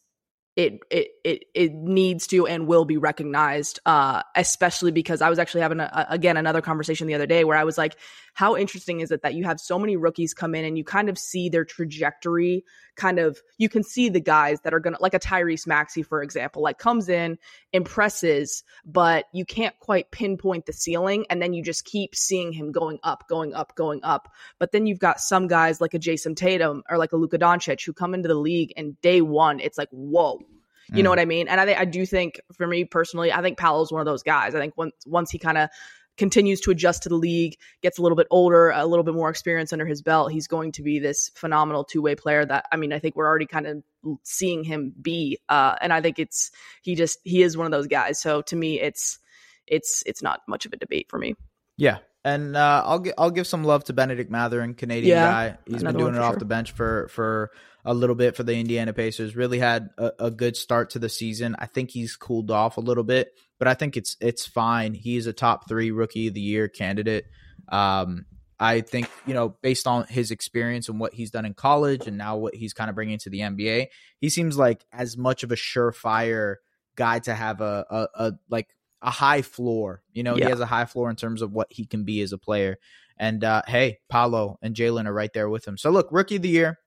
it 0.56 0.80
it 0.90 1.08
it 1.24 1.44
it 1.54 1.72
needs 1.72 2.26
to 2.26 2.46
and 2.46 2.66
will 2.66 2.84
be 2.84 2.98
recognized 2.98 3.80
uh 3.86 4.22
especially 4.36 4.90
because 4.90 5.22
i 5.22 5.30
was 5.30 5.38
actually 5.38 5.62
having 5.62 5.80
a, 5.80 6.06
again 6.10 6.36
another 6.36 6.60
conversation 6.60 7.06
the 7.06 7.14
other 7.14 7.24
day 7.24 7.42
where 7.42 7.56
i 7.56 7.64
was 7.64 7.78
like 7.78 7.96
how 8.34 8.56
interesting 8.56 9.00
is 9.00 9.10
it 9.10 9.22
that 9.22 9.34
you 9.34 9.44
have 9.44 9.60
so 9.60 9.78
many 9.78 9.96
rookies 9.96 10.34
come 10.34 10.54
in 10.54 10.64
and 10.64 10.78
you 10.78 10.84
kind 10.84 11.08
of 11.08 11.18
see 11.18 11.48
their 11.48 11.64
trajectory 11.64 12.64
kind 12.96 13.18
of 13.18 13.38
you 13.58 13.68
can 13.68 13.82
see 13.82 14.08
the 14.08 14.20
guys 14.20 14.60
that 14.60 14.74
are 14.74 14.80
gonna 14.80 14.96
like 15.00 15.14
a 15.14 15.18
tyrese 15.18 15.66
maxey 15.66 16.02
for 16.02 16.22
example 16.22 16.62
like 16.62 16.78
comes 16.78 17.08
in 17.08 17.38
impresses 17.72 18.64
but 18.84 19.26
you 19.32 19.44
can't 19.44 19.78
quite 19.80 20.10
pinpoint 20.10 20.66
the 20.66 20.72
ceiling 20.72 21.24
and 21.30 21.40
then 21.40 21.52
you 21.52 21.62
just 21.62 21.84
keep 21.84 22.14
seeing 22.14 22.52
him 22.52 22.72
going 22.72 22.98
up 23.02 23.28
going 23.28 23.54
up 23.54 23.74
going 23.74 24.00
up 24.02 24.32
but 24.58 24.72
then 24.72 24.86
you've 24.86 24.98
got 24.98 25.20
some 25.20 25.46
guys 25.46 25.80
like 25.80 25.94
a 25.94 25.98
Jayson 25.98 26.34
tatum 26.34 26.82
or 26.88 26.98
like 26.98 27.12
a 27.12 27.16
luka 27.16 27.38
doncic 27.38 27.84
who 27.84 27.92
come 27.92 28.14
into 28.14 28.28
the 28.28 28.34
league 28.34 28.72
and 28.76 29.00
day 29.00 29.20
one 29.20 29.60
it's 29.60 29.78
like 29.78 29.88
whoa 29.90 30.40
you 30.88 31.00
mm. 31.00 31.04
know 31.04 31.10
what 31.10 31.20
I 31.20 31.24
mean? 31.24 31.48
And 31.48 31.60
I 31.60 31.64
think 31.64 31.78
I 31.78 31.84
do 31.84 32.04
think 32.04 32.40
for 32.52 32.66
me 32.66 32.84
personally, 32.84 33.32
I 33.32 33.40
think 33.40 33.58
Paolo's 33.58 33.92
one 33.92 34.00
of 34.00 34.06
those 34.06 34.22
guys. 34.22 34.54
I 34.54 34.58
think 34.58 34.76
once 34.76 34.94
once 35.06 35.30
he 35.30 35.38
kind 35.38 35.56
of 35.56 35.70
continues 36.16 36.60
to 36.60 36.70
adjust 36.70 37.02
to 37.02 37.08
the 37.08 37.16
league, 37.16 37.56
gets 37.80 37.98
a 37.98 38.02
little 38.02 38.16
bit 38.16 38.26
older, 38.30 38.70
a 38.70 38.86
little 38.86 39.04
bit 39.04 39.14
more 39.14 39.30
experience 39.30 39.72
under 39.72 39.86
his 39.86 40.02
belt, 40.02 40.32
he's 40.32 40.46
going 40.46 40.72
to 40.72 40.82
be 40.82 40.98
this 40.98 41.30
phenomenal 41.34 41.84
two 41.84 42.02
way 42.02 42.14
player 42.14 42.44
that 42.44 42.66
I 42.70 42.76
mean, 42.76 42.92
I 42.92 42.98
think 42.98 43.16
we're 43.16 43.26
already 43.26 43.46
kind 43.46 43.66
of 43.66 43.82
seeing 44.22 44.64
him 44.64 44.92
be. 45.00 45.38
Uh, 45.48 45.76
and 45.80 45.92
I 45.92 46.00
think 46.00 46.18
it's 46.18 46.50
he 46.82 46.94
just 46.94 47.18
he 47.24 47.42
is 47.42 47.56
one 47.56 47.66
of 47.66 47.72
those 47.72 47.86
guys. 47.86 48.20
So 48.20 48.42
to 48.42 48.56
me, 48.56 48.80
it's 48.80 49.18
it's 49.66 50.02
it's 50.06 50.22
not 50.22 50.40
much 50.46 50.66
of 50.66 50.72
a 50.72 50.76
debate 50.76 51.06
for 51.08 51.18
me. 51.18 51.34
Yeah, 51.76 51.98
and 52.24 52.56
uh, 52.56 52.82
I'll 52.84 53.00
gi- 53.00 53.14
I'll 53.16 53.30
give 53.30 53.46
some 53.46 53.64
love 53.64 53.84
to 53.84 53.92
Bennedict 53.92 54.30
Mathurin, 54.30 54.74
Canadian 54.74 55.16
yeah, 55.16 55.30
guy. 55.30 55.58
He's 55.66 55.82
been 55.82 55.96
doing 55.96 56.14
it 56.14 56.20
off 56.20 56.34
sure. 56.34 56.38
the 56.38 56.44
bench 56.44 56.72
for 56.72 57.08
for 57.08 57.50
a 57.84 57.94
little 57.94 58.14
bit 58.14 58.36
for 58.36 58.42
the 58.42 58.54
Indiana 58.54 58.92
Pacers. 58.92 59.34
Really 59.34 59.58
had 59.58 59.90
a, 59.98 60.12
a, 60.18 60.30
good 60.30 60.56
start 60.56 60.90
to 60.90 60.98
the 60.98 61.08
season. 61.08 61.56
I 61.58 61.66
think 61.66 61.90
he's 61.90 62.16
cooled 62.16 62.50
off 62.50 62.76
a 62.76 62.80
little 62.80 63.04
bit, 63.04 63.32
but 63.58 63.68
I 63.68 63.74
think 63.74 63.96
it's 63.96 64.16
it's 64.20 64.46
fine. 64.46 64.94
He's 64.94 65.26
a 65.26 65.32
top 65.32 65.68
three 65.68 65.90
rookie 65.90 66.28
of 66.28 66.34
the 66.34 66.40
year 66.40 66.68
candidate. 66.68 67.24
Um, 67.68 68.26
I 68.60 68.82
think 68.82 69.10
you 69.26 69.34
know 69.34 69.56
based 69.62 69.86
on 69.86 70.06
his 70.06 70.30
experience 70.30 70.88
and 70.88 71.00
what 71.00 71.14
he's 71.14 71.30
done 71.32 71.44
in 71.44 71.54
college 71.54 72.06
and 72.06 72.16
now 72.16 72.36
what 72.36 72.54
he's 72.54 72.72
kind 72.72 72.88
of 72.88 72.94
bringing 72.94 73.18
to 73.18 73.30
the 73.30 73.40
NBA, 73.40 73.88
he 74.20 74.28
seems 74.28 74.56
like 74.56 74.84
as 74.92 75.16
much 75.16 75.42
of 75.42 75.50
a 75.50 75.56
surefire 75.56 76.56
guy 76.94 77.18
to 77.20 77.34
have 77.34 77.60
a 77.60 77.84
a, 77.90 78.08
a 78.14 78.32
like 78.48 78.68
a 79.00 79.10
high 79.10 79.42
floor. 79.42 80.02
You 80.12 80.22
know, 80.22 80.36
yeah. 80.36 80.44
he 80.44 80.50
has 80.50 80.60
a 80.60 80.66
high 80.66 80.84
floor 80.84 81.10
in 81.10 81.16
terms 81.16 81.42
of 81.42 81.52
what 81.52 81.66
he 81.70 81.84
can 81.84 82.04
be 82.04 82.20
as 82.22 82.32
a 82.32 82.38
player. 82.38 82.78
And 83.18 83.44
uh, 83.44 83.62
hey, 83.66 83.98
Paolo 84.08 84.58
and 84.62 84.74
Jalen 84.74 85.06
are 85.06 85.12
right 85.12 85.32
there 85.32 85.48
with 85.48 85.66
him. 85.66 85.76
So 85.76 85.90
look, 85.90 86.08
rookie 86.10 86.36
of 86.36 86.42
the 86.42 86.48
year, 86.48 86.78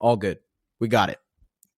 all 0.00 0.16
good. 0.16 0.38
We 0.78 0.88
got 0.88 1.10
it. 1.10 1.18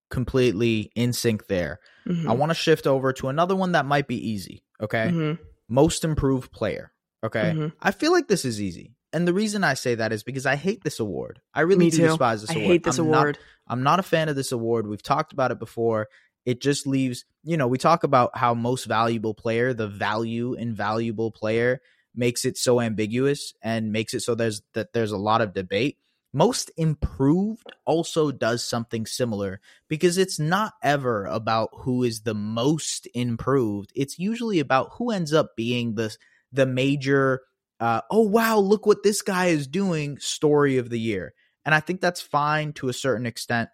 Completely 0.09 0.91
in 0.95 1.13
sync 1.13 1.47
there. 1.47 1.79
Mm-hmm. 2.07 2.29
I 2.29 2.33
want 2.33 2.51
to 2.51 2.55
shift 2.55 2.87
over 2.87 3.13
to 3.13 3.29
another 3.29 3.55
one 3.55 3.73
that 3.73 3.85
might 3.85 4.07
be 4.07 4.29
easy. 4.29 4.63
Okay. 4.81 5.07
Mm-hmm. 5.07 5.43
Most 5.67 6.03
improved 6.03 6.51
player. 6.51 6.91
Okay. 7.23 7.53
Mm-hmm. 7.55 7.67
I 7.81 7.91
feel 7.91 8.11
like 8.11 8.27
this 8.27 8.45
is 8.45 8.61
easy. 8.61 8.95
And 9.11 9.27
the 9.27 9.33
reason 9.33 9.63
I 9.63 9.75
say 9.75 9.95
that 9.95 10.11
is 10.11 10.23
because 10.23 10.45
I 10.45 10.55
hate 10.55 10.83
this 10.83 10.99
award. 10.99 11.39
I 11.53 11.61
really 11.61 11.89
do 11.89 11.97
despise 11.97 12.41
this 12.41 12.49
I 12.49 12.55
award. 12.55 12.65
I 12.65 12.67
hate 12.67 12.83
this 12.83 12.97
I'm 12.97 13.05
award. 13.05 13.37
Not, 13.67 13.71
I'm 13.71 13.83
not 13.83 13.99
a 13.99 14.03
fan 14.03 14.29
of 14.29 14.35
this 14.35 14.51
award. 14.51 14.87
We've 14.87 15.03
talked 15.03 15.33
about 15.33 15.51
it 15.51 15.59
before. 15.59 16.07
It 16.45 16.61
just 16.61 16.87
leaves 16.87 17.25
you 17.43 17.57
know, 17.57 17.67
we 17.67 17.77
talk 17.77 18.03
about 18.03 18.37
how 18.37 18.53
most 18.53 18.85
valuable 18.85 19.33
player, 19.33 19.73
the 19.73 19.87
value 19.87 20.53
invaluable 20.53 21.31
player 21.31 21.81
makes 22.15 22.45
it 22.45 22.57
so 22.57 22.79
ambiguous 22.79 23.53
and 23.61 23.91
makes 23.91 24.13
it 24.13 24.21
so 24.21 24.33
there's 24.33 24.61
that 24.73 24.93
there's 24.93 25.11
a 25.11 25.17
lot 25.17 25.41
of 25.41 25.53
debate. 25.53 25.97
Most 26.33 26.71
improved 26.77 27.71
also 27.85 28.31
does 28.31 28.65
something 28.65 29.05
similar 29.05 29.61
because 29.87 30.17
it's 30.17 30.39
not 30.39 30.73
ever 30.81 31.25
about 31.25 31.69
who 31.73 32.03
is 32.03 32.21
the 32.21 32.33
most 32.33 33.07
improved. 33.13 33.91
It's 33.95 34.17
usually 34.17 34.59
about 34.59 34.93
who 34.93 35.11
ends 35.11 35.31
up 35.31 35.55
being 35.55 35.93
the 35.93 36.15
the 36.51 36.65
major 36.65 37.41
uh, 37.79 38.01
oh 38.09 38.21
wow, 38.21 38.57
look 38.57 38.85
what 38.85 39.03
this 39.03 39.21
guy 39.21 39.47
is 39.47 39.67
doing 39.67 40.17
story 40.17 40.77
of 40.77 40.89
the 40.89 40.99
year. 40.99 41.33
And 41.65 41.75
I 41.75 41.79
think 41.79 42.01
that's 42.01 42.21
fine 42.21 42.73
to 42.73 42.89
a 42.89 42.93
certain 42.93 43.25
extent. 43.25 43.69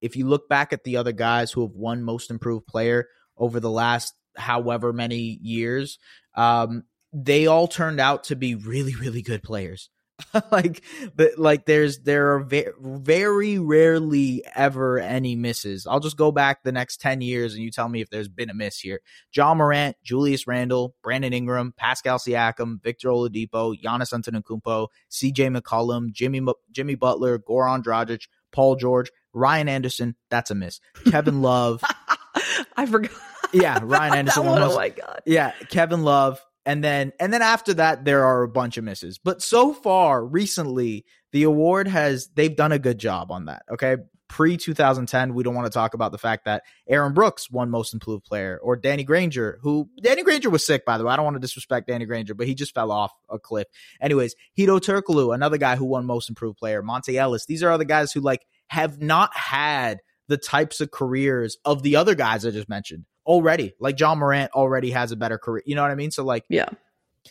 If 0.00 0.16
you 0.16 0.26
look 0.26 0.48
back 0.48 0.72
at 0.72 0.84
the 0.84 0.96
other 0.96 1.12
guys 1.12 1.50
who 1.50 1.62
have 1.62 1.74
won 1.74 2.02
most 2.02 2.30
improved 2.30 2.66
player 2.66 3.06
over 3.36 3.60
the 3.60 3.70
last 3.70 4.14
however 4.36 4.92
many 4.92 5.38
years, 5.42 5.98
um, 6.36 6.84
they 7.12 7.46
all 7.46 7.66
turned 7.66 8.00
out 8.00 8.24
to 8.24 8.36
be 8.36 8.54
really, 8.54 8.94
really 8.94 9.22
good 9.22 9.42
players. 9.42 9.90
like, 10.50 10.82
but 11.14 11.38
like 11.38 11.66
there's 11.66 11.98
there 12.00 12.34
are 12.34 12.40
very, 12.40 12.72
very 12.80 13.58
rarely 13.58 14.42
ever 14.54 14.98
any 14.98 15.36
misses. 15.36 15.86
I'll 15.86 16.00
just 16.00 16.16
go 16.16 16.32
back 16.32 16.62
the 16.62 16.72
next 16.72 17.00
ten 17.00 17.20
years 17.20 17.54
and 17.54 17.62
you 17.62 17.70
tell 17.70 17.88
me 17.88 18.00
if 18.00 18.08
there's 18.08 18.28
been 18.28 18.50
a 18.50 18.54
miss 18.54 18.78
here. 18.78 19.00
Ja 19.34 19.54
Morant, 19.54 19.96
Julius 20.02 20.46
Randle, 20.46 20.94
Brandon 21.02 21.32
Ingram, 21.32 21.74
Pascal 21.76 22.18
Siakam, 22.18 22.82
Victor 22.82 23.08
Oladipo, 23.08 23.74
Giannis 23.78 24.12
Antetokounmpo, 24.12 24.88
C.J. 25.08 25.48
McCollum, 25.48 26.12
Jimmy 26.12 26.40
Jimmy 26.72 26.94
Butler, 26.94 27.38
Goran 27.38 27.82
Dragic, 27.82 28.26
Paul 28.52 28.76
George, 28.76 29.10
Ryan 29.34 29.68
Anderson. 29.68 30.16
That's 30.30 30.50
a 30.50 30.54
miss. 30.54 30.80
Kevin 31.10 31.42
Love. 31.42 31.82
I 32.76 32.86
forgot. 32.86 33.10
Yeah, 33.52 33.80
Ryan 33.82 34.14
Anderson. 34.18 34.46
one, 34.46 34.62
oh 34.62 34.74
my 34.74 34.88
god. 34.88 35.22
Yeah, 35.26 35.52
Kevin 35.70 36.02
Love, 36.02 36.40
and 36.66 36.82
then 36.82 37.12
and 37.18 37.32
then 37.32 37.40
after 37.40 37.72
that 37.74 38.04
there 38.04 38.24
are 38.24 38.42
a 38.42 38.48
bunch 38.48 38.76
of 38.76 38.84
misses. 38.84 39.18
But 39.18 39.40
so 39.40 39.72
far 39.72 40.22
recently 40.22 41.06
the 41.32 41.44
award 41.44 41.86
has 41.88 42.28
they've 42.34 42.54
done 42.54 42.72
a 42.72 42.78
good 42.78 42.98
job 42.98 43.30
on 43.30 43.46
that 43.46 43.62
okay? 43.72 43.96
Pre 44.28 44.56
2010 44.56 45.34
we 45.34 45.44
don't 45.44 45.54
want 45.54 45.66
to 45.66 45.72
talk 45.72 45.94
about 45.94 46.10
the 46.10 46.18
fact 46.18 46.46
that 46.46 46.64
aaron 46.88 47.14
brooks 47.14 47.48
won 47.48 47.70
most 47.70 47.94
improved 47.94 48.24
player 48.24 48.58
or 48.60 48.74
danny 48.74 49.04
granger 49.04 49.60
who 49.62 49.88
danny 50.02 50.24
granger 50.24 50.50
was 50.50 50.66
sick 50.66 50.84
by 50.84 50.98
the 50.98 51.04
way. 51.04 51.12
I 51.12 51.16
don't 51.16 51.24
want 51.24 51.36
to 51.36 51.40
disrespect 51.40 51.86
danny 51.86 52.04
granger 52.04 52.34
but 52.34 52.48
he 52.48 52.54
just 52.56 52.74
fell 52.74 52.90
off 52.90 53.12
a 53.30 53.38
cliff. 53.38 53.68
Anyways 54.00 54.34
Hedo 54.58 54.80
Turkoglu, 54.80 55.32
another 55.32 55.58
guy 55.58 55.76
who 55.76 55.84
won 55.84 56.04
most 56.04 56.28
improved 56.28 56.58
player 56.58 56.82
monta 56.82 57.14
ellis. 57.14 57.46
These 57.46 57.62
are 57.62 57.70
other 57.70 57.84
guys 57.84 58.10
who 58.10 58.20
like 58.20 58.44
have 58.66 59.00
not 59.00 59.34
had 59.36 60.00
the 60.26 60.36
types 60.36 60.80
of 60.80 60.90
careers 60.90 61.56
of 61.64 61.84
the 61.84 61.94
other 61.94 62.16
guys 62.16 62.44
i 62.44 62.50
just 62.50 62.68
mentioned 62.68 63.04
already. 63.26 63.74
Like 63.80 63.98
Ja 63.98 64.14
Morant 64.14 64.52
already 64.52 64.90
has 64.92 65.12
a 65.12 65.16
better 65.16 65.38
career. 65.38 65.62
You 65.66 65.74
know 65.74 65.82
what 65.82 65.90
I 65.90 65.96
mean? 65.96 66.10
So 66.10 66.24
like 66.24 66.44
yeah. 66.48 66.68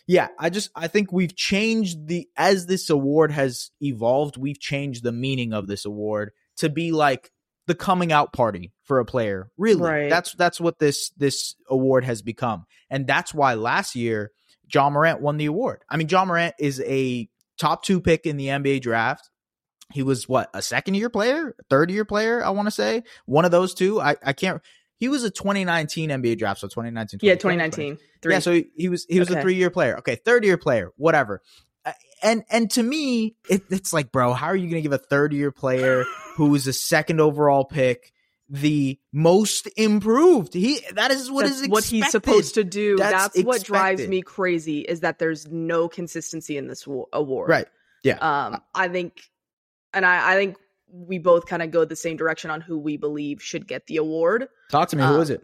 Yeah, 0.07 0.27
I 0.37 0.49
just 0.49 0.69
I 0.75 0.87
think 0.87 1.13
we've 1.13 1.35
changed 1.35 2.07
the 2.07 2.27
as 2.35 2.65
this 2.65 2.89
award 2.89 3.31
has 3.31 3.71
evolved, 3.81 4.35
we've 4.35 4.59
changed 4.59 5.03
the 5.03 5.13
meaning 5.13 5.53
of 5.53 5.67
this 5.67 5.85
award 5.85 6.31
to 6.57 6.69
be 6.69 6.91
like 6.91 7.31
the 7.67 7.75
coming 7.75 8.11
out 8.11 8.33
party 8.33 8.73
for 8.83 8.99
a 8.99 9.05
player. 9.05 9.49
Really. 9.57 9.81
Right. 9.81 10.09
That's 10.09 10.33
that's 10.33 10.59
what 10.59 10.79
this 10.79 11.11
this 11.11 11.55
award 11.69 12.03
has 12.03 12.21
become. 12.21 12.65
And 12.89 13.07
that's 13.07 13.33
why 13.33 13.53
last 13.53 13.95
year 13.95 14.31
Ja 14.73 14.89
Morant 14.89 15.21
won 15.21 15.37
the 15.37 15.45
award. 15.45 15.83
I 15.89 15.97
mean, 15.97 16.09
Ja 16.09 16.25
Morant 16.25 16.55
is 16.59 16.81
a 16.85 17.29
top 17.57 17.83
2 17.83 18.01
pick 18.01 18.25
in 18.25 18.37
the 18.37 18.47
NBA 18.47 18.81
draft. 18.81 19.29
He 19.93 20.03
was 20.03 20.27
what, 20.27 20.49
a 20.53 20.61
second 20.61 20.95
year 20.95 21.09
player, 21.09 21.55
third 21.69 21.91
year 21.91 22.05
player, 22.05 22.43
I 22.43 22.49
want 22.49 22.65
to 22.65 22.71
say. 22.71 23.03
One 23.25 23.45
of 23.45 23.51
those 23.51 23.73
two. 23.73 24.01
I 24.01 24.15
I 24.23 24.33
can't 24.33 24.61
he 24.97 25.09
was 25.09 25.23
a 25.23 25.29
2019 25.29 26.09
NBA 26.09 26.37
draft, 26.37 26.61
so 26.61 26.67
2019. 26.67 27.19
Yeah, 27.21 27.33
2019. 27.33 27.97
Three. 28.21 28.33
Yeah, 28.33 28.39
so 28.39 28.53
he, 28.53 28.67
he 28.75 28.89
was 28.89 29.05
he 29.09 29.19
was 29.19 29.29
okay. 29.29 29.39
a 29.39 29.41
three 29.41 29.55
year 29.55 29.69
player. 29.69 29.97
Okay, 29.97 30.15
third 30.15 30.43
year 30.43 30.57
player, 30.57 30.91
whatever. 30.95 31.41
Uh, 31.85 31.91
and 32.23 32.43
and 32.49 32.71
to 32.71 32.83
me, 32.83 33.35
it, 33.49 33.63
it's 33.69 33.93
like, 33.93 34.11
bro, 34.11 34.33
how 34.33 34.47
are 34.47 34.55
you 34.55 34.69
going 34.69 34.81
to 34.81 34.81
give 34.81 34.93
a 34.93 34.97
third 34.97 35.33
year 35.33 35.51
player 35.51 36.05
who 36.35 36.53
is 36.55 36.67
a 36.67 36.73
second 36.73 37.19
overall 37.19 37.65
pick 37.65 38.13
the 38.49 38.99
most 39.11 39.67
improved? 39.75 40.53
He 40.53 40.79
that 40.93 41.11
is 41.11 41.29
what 41.29 41.45
That's 41.45 41.61
is 41.61 41.67
what 41.67 41.83
he's 41.83 42.09
supposed 42.09 42.55
to 42.55 42.63
do. 42.63 42.95
That's, 42.97 43.33
That's 43.35 43.45
what 43.45 43.63
drives 43.63 44.07
me 44.07 44.21
crazy 44.21 44.79
is 44.79 45.01
that 45.01 45.19
there's 45.19 45.47
no 45.47 45.89
consistency 45.89 46.57
in 46.57 46.67
this 46.67 46.87
award. 47.11 47.49
Right. 47.49 47.67
Yeah. 48.03 48.17
Um, 48.17 48.61
I 48.73 48.87
think, 48.87 49.19
and 49.93 50.05
I, 50.05 50.33
I 50.33 50.35
think 50.35 50.57
we 51.07 51.17
both 51.19 51.45
kind 51.45 51.61
of 51.61 51.71
go 51.71 51.85
the 51.85 51.95
same 51.95 52.17
direction 52.17 52.49
on 52.49 52.61
who 52.61 52.77
we 52.77 52.97
believe 52.97 53.41
should 53.41 53.67
get 53.67 53.87
the 53.87 53.97
award. 53.97 54.47
Talk 54.71 54.89
to 54.89 54.95
me. 54.95 55.03
Who 55.03 55.15
um, 55.15 55.21
is 55.21 55.29
it? 55.29 55.41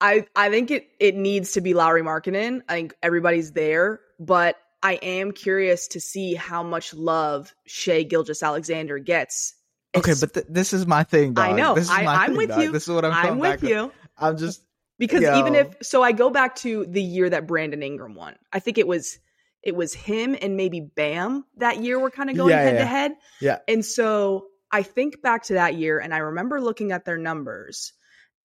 I 0.00 0.26
I 0.36 0.50
think 0.50 0.70
it 0.70 0.88
it 1.00 1.16
needs 1.16 1.52
to 1.52 1.60
be 1.60 1.74
Lauri 1.74 2.02
Markkanen. 2.02 2.62
I 2.68 2.74
think 2.74 2.94
everybody's 3.02 3.52
there, 3.52 4.00
but 4.20 4.56
I 4.82 4.94
am 4.94 5.32
curious 5.32 5.88
to 5.88 6.00
see 6.00 6.34
how 6.34 6.62
much 6.62 6.94
love 6.94 7.54
Shai 7.66 8.02
Gilgeous-Alexander 8.02 8.98
gets. 8.98 9.54
Okay, 9.96 10.12
but 10.20 10.34
th- 10.34 10.46
this 10.48 10.72
is 10.72 10.86
my 10.86 11.02
thing. 11.02 11.32
Dog. 11.32 11.48
I 11.48 11.52
know. 11.52 11.74
This 11.74 11.84
is 11.84 11.90
I, 11.90 12.26
am 12.26 12.36
with 12.36 12.50
dog. 12.50 12.62
you. 12.62 12.72
This 12.72 12.82
is 12.86 12.94
what 12.94 13.04
I'm. 13.04 13.12
I'm 13.12 13.38
with 13.38 13.62
you. 13.62 13.90
I'm 14.18 14.36
just 14.36 14.62
because 14.98 15.22
yo. 15.22 15.38
even 15.38 15.54
if 15.54 15.74
so, 15.82 16.02
I 16.02 16.12
go 16.12 16.28
back 16.28 16.56
to 16.56 16.84
the 16.86 17.02
year 17.02 17.30
that 17.30 17.46
Brandon 17.46 17.82
Ingram 17.82 18.14
won. 18.14 18.36
I 18.52 18.60
think 18.60 18.76
it 18.76 18.86
was 18.86 19.18
it 19.66 19.74
was 19.74 19.92
him 19.92 20.36
and 20.40 20.56
maybe 20.56 20.80
Bam 20.80 21.44
that 21.56 21.82
year 21.82 21.98
were 21.98 22.10
kind 22.10 22.30
of 22.30 22.36
going 22.36 22.54
head 22.54 22.74
yeah. 22.74 22.80
to 22.80 22.86
head. 22.86 23.12
Yeah. 23.40 23.58
And 23.66 23.84
so 23.84 24.46
I 24.70 24.84
think 24.84 25.20
back 25.22 25.42
to 25.44 25.54
that 25.54 25.74
year 25.74 25.98
and 25.98 26.14
I 26.14 26.18
remember 26.18 26.60
looking 26.60 26.92
at 26.92 27.04
their 27.04 27.18
numbers. 27.18 27.92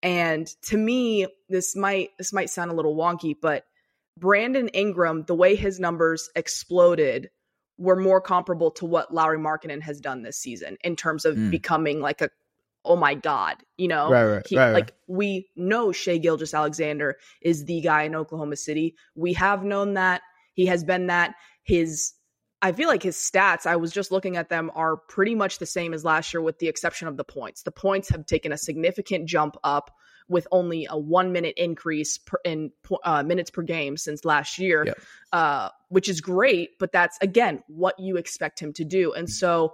And 0.01 0.47
to 0.63 0.77
me, 0.77 1.27
this 1.47 1.75
might 1.75 2.09
this 2.17 2.33
might 2.33 2.49
sound 2.49 2.71
a 2.71 2.73
little 2.73 2.95
wonky, 2.95 3.35
but 3.39 3.65
Brandon 4.17 4.67
Ingram, 4.69 5.25
the 5.27 5.35
way 5.35 5.55
his 5.55 5.79
numbers 5.79 6.27
exploded 6.35 7.29
were 7.77 7.95
more 7.95 8.19
comparable 8.19 8.71
to 8.71 8.85
what 8.87 9.13
Lauri 9.13 9.37
Markkanen 9.37 9.83
has 9.83 10.01
done 10.01 10.23
this 10.23 10.37
season 10.37 10.77
in 10.83 10.95
terms 10.95 11.25
of 11.25 11.35
mm. 11.35 11.51
becoming 11.51 12.01
like 12.01 12.21
a 12.21 12.31
oh 12.83 12.95
my 12.95 13.13
god, 13.13 13.57
you 13.77 13.87
know, 13.87 14.09
right, 14.09 14.25
right, 14.25 14.47
he, 14.47 14.57
right, 14.57 14.71
like 14.71 14.95
we 15.07 15.47
know 15.55 15.91
Shai 15.91 16.17
Gilgeous-Alexander 16.17 17.17
is 17.39 17.65
the 17.65 17.79
guy 17.81 18.03
in 18.03 18.15
Oklahoma 18.15 18.55
City. 18.55 18.95
We 19.13 19.33
have 19.33 19.63
known 19.63 19.93
that 19.93 20.23
he 20.53 20.65
has 20.67 20.83
been 20.83 21.07
that. 21.07 21.35
His 21.63 22.13
I 22.61 22.71
feel 22.71 22.87
like 22.87 23.01
his 23.01 23.17
stats, 23.17 23.65
I 23.65 23.75
was 23.75 23.91
just 23.91 24.11
looking 24.11 24.37
at 24.37 24.49
them, 24.49 24.71
are 24.75 24.95
pretty 24.95 25.33
much 25.33 25.57
the 25.57 25.65
same 25.65 25.93
as 25.93 26.05
last 26.05 26.33
year 26.33 26.41
with 26.41 26.59
the 26.59 26.67
exception 26.67 27.07
of 27.07 27.17
the 27.17 27.23
points. 27.23 27.63
The 27.63 27.71
points 27.71 28.09
have 28.09 28.25
taken 28.25 28.51
a 28.51 28.57
significant 28.57 29.27
jump 29.27 29.57
up 29.63 29.91
with 30.27 30.47
only 30.51 30.87
a 30.89 30.97
one 30.97 31.31
minute 31.31 31.55
increase 31.57 32.19
per, 32.19 32.37
in 32.45 32.71
uh, 33.03 33.23
minutes 33.23 33.49
per 33.49 33.63
game 33.63 33.97
since 33.97 34.23
last 34.25 34.59
year, 34.59 34.85
yep. 34.85 34.99
uh, 35.33 35.69
which 35.89 36.07
is 36.07 36.21
great. 36.21 36.77
But 36.79 36.91
that's, 36.91 37.17
again, 37.21 37.63
what 37.67 37.99
you 37.99 38.17
expect 38.17 38.59
him 38.59 38.73
to 38.73 38.85
do. 38.85 39.11
And 39.13 39.29
so 39.29 39.73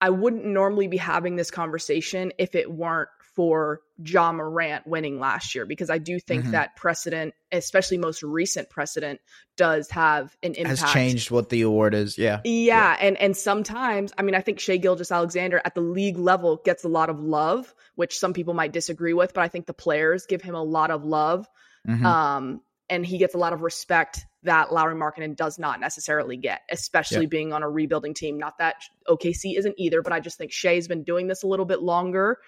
I 0.00 0.10
wouldn't 0.10 0.44
normally 0.44 0.86
be 0.86 0.96
having 0.96 1.36
this 1.36 1.50
conversation 1.50 2.32
if 2.38 2.54
it 2.54 2.70
weren't 2.70 3.08
for 3.36 3.82
Ja 4.02 4.32
Morant 4.32 4.86
winning 4.86 5.20
last 5.20 5.54
year 5.54 5.66
because 5.66 5.90
I 5.90 5.98
do 5.98 6.18
think 6.18 6.42
mm-hmm. 6.42 6.52
that 6.52 6.74
precedent, 6.74 7.34
especially 7.52 7.98
most 7.98 8.22
recent 8.22 8.70
precedent, 8.70 9.20
does 9.56 9.90
have 9.90 10.34
an 10.42 10.54
impact. 10.54 10.80
Has 10.80 10.92
changed 10.92 11.30
what 11.30 11.50
the 11.50 11.60
award 11.62 11.94
is. 11.94 12.16
Yeah. 12.16 12.40
yeah. 12.44 12.66
Yeah. 12.66 12.96
And 12.98 13.16
and 13.18 13.36
sometimes, 13.36 14.12
I 14.16 14.22
mean, 14.22 14.34
I 14.34 14.40
think 14.40 14.58
Shai 14.58 14.78
Gilgeous-Alexander 14.78 15.60
at 15.64 15.74
the 15.74 15.82
league 15.82 16.16
level 16.18 16.60
gets 16.64 16.84
a 16.84 16.88
lot 16.88 17.10
of 17.10 17.20
love, 17.20 17.72
which 17.94 18.18
some 18.18 18.32
people 18.32 18.54
might 18.54 18.72
disagree 18.72 19.12
with, 19.12 19.34
but 19.34 19.42
I 19.42 19.48
think 19.48 19.66
the 19.66 19.74
players 19.74 20.26
give 20.26 20.40
him 20.40 20.54
a 20.54 20.62
lot 20.62 20.90
of 20.90 21.04
love. 21.04 21.46
Mm-hmm. 21.86 22.06
Um, 22.06 22.60
and 22.88 23.04
he 23.04 23.18
gets 23.18 23.34
a 23.34 23.38
lot 23.38 23.52
of 23.52 23.62
respect 23.62 24.24
that 24.44 24.72
Lauri 24.72 24.94
Markkanen 24.94 25.36
does 25.36 25.58
not 25.58 25.80
necessarily 25.80 26.36
get, 26.36 26.60
especially 26.70 27.22
yeah. 27.22 27.28
being 27.28 27.52
on 27.52 27.62
a 27.62 27.68
rebuilding 27.68 28.14
team. 28.14 28.38
Not 28.38 28.58
that 28.58 28.76
OKC 29.08 29.58
isn't 29.58 29.74
either, 29.76 30.02
but 30.02 30.12
I 30.12 30.20
just 30.20 30.38
think 30.38 30.52
Shai's 30.52 30.86
been 30.88 31.02
doing 31.02 31.26
this 31.26 31.42
a 31.42 31.48
little 31.48 31.66
bit 31.66 31.82
longer 31.82 32.38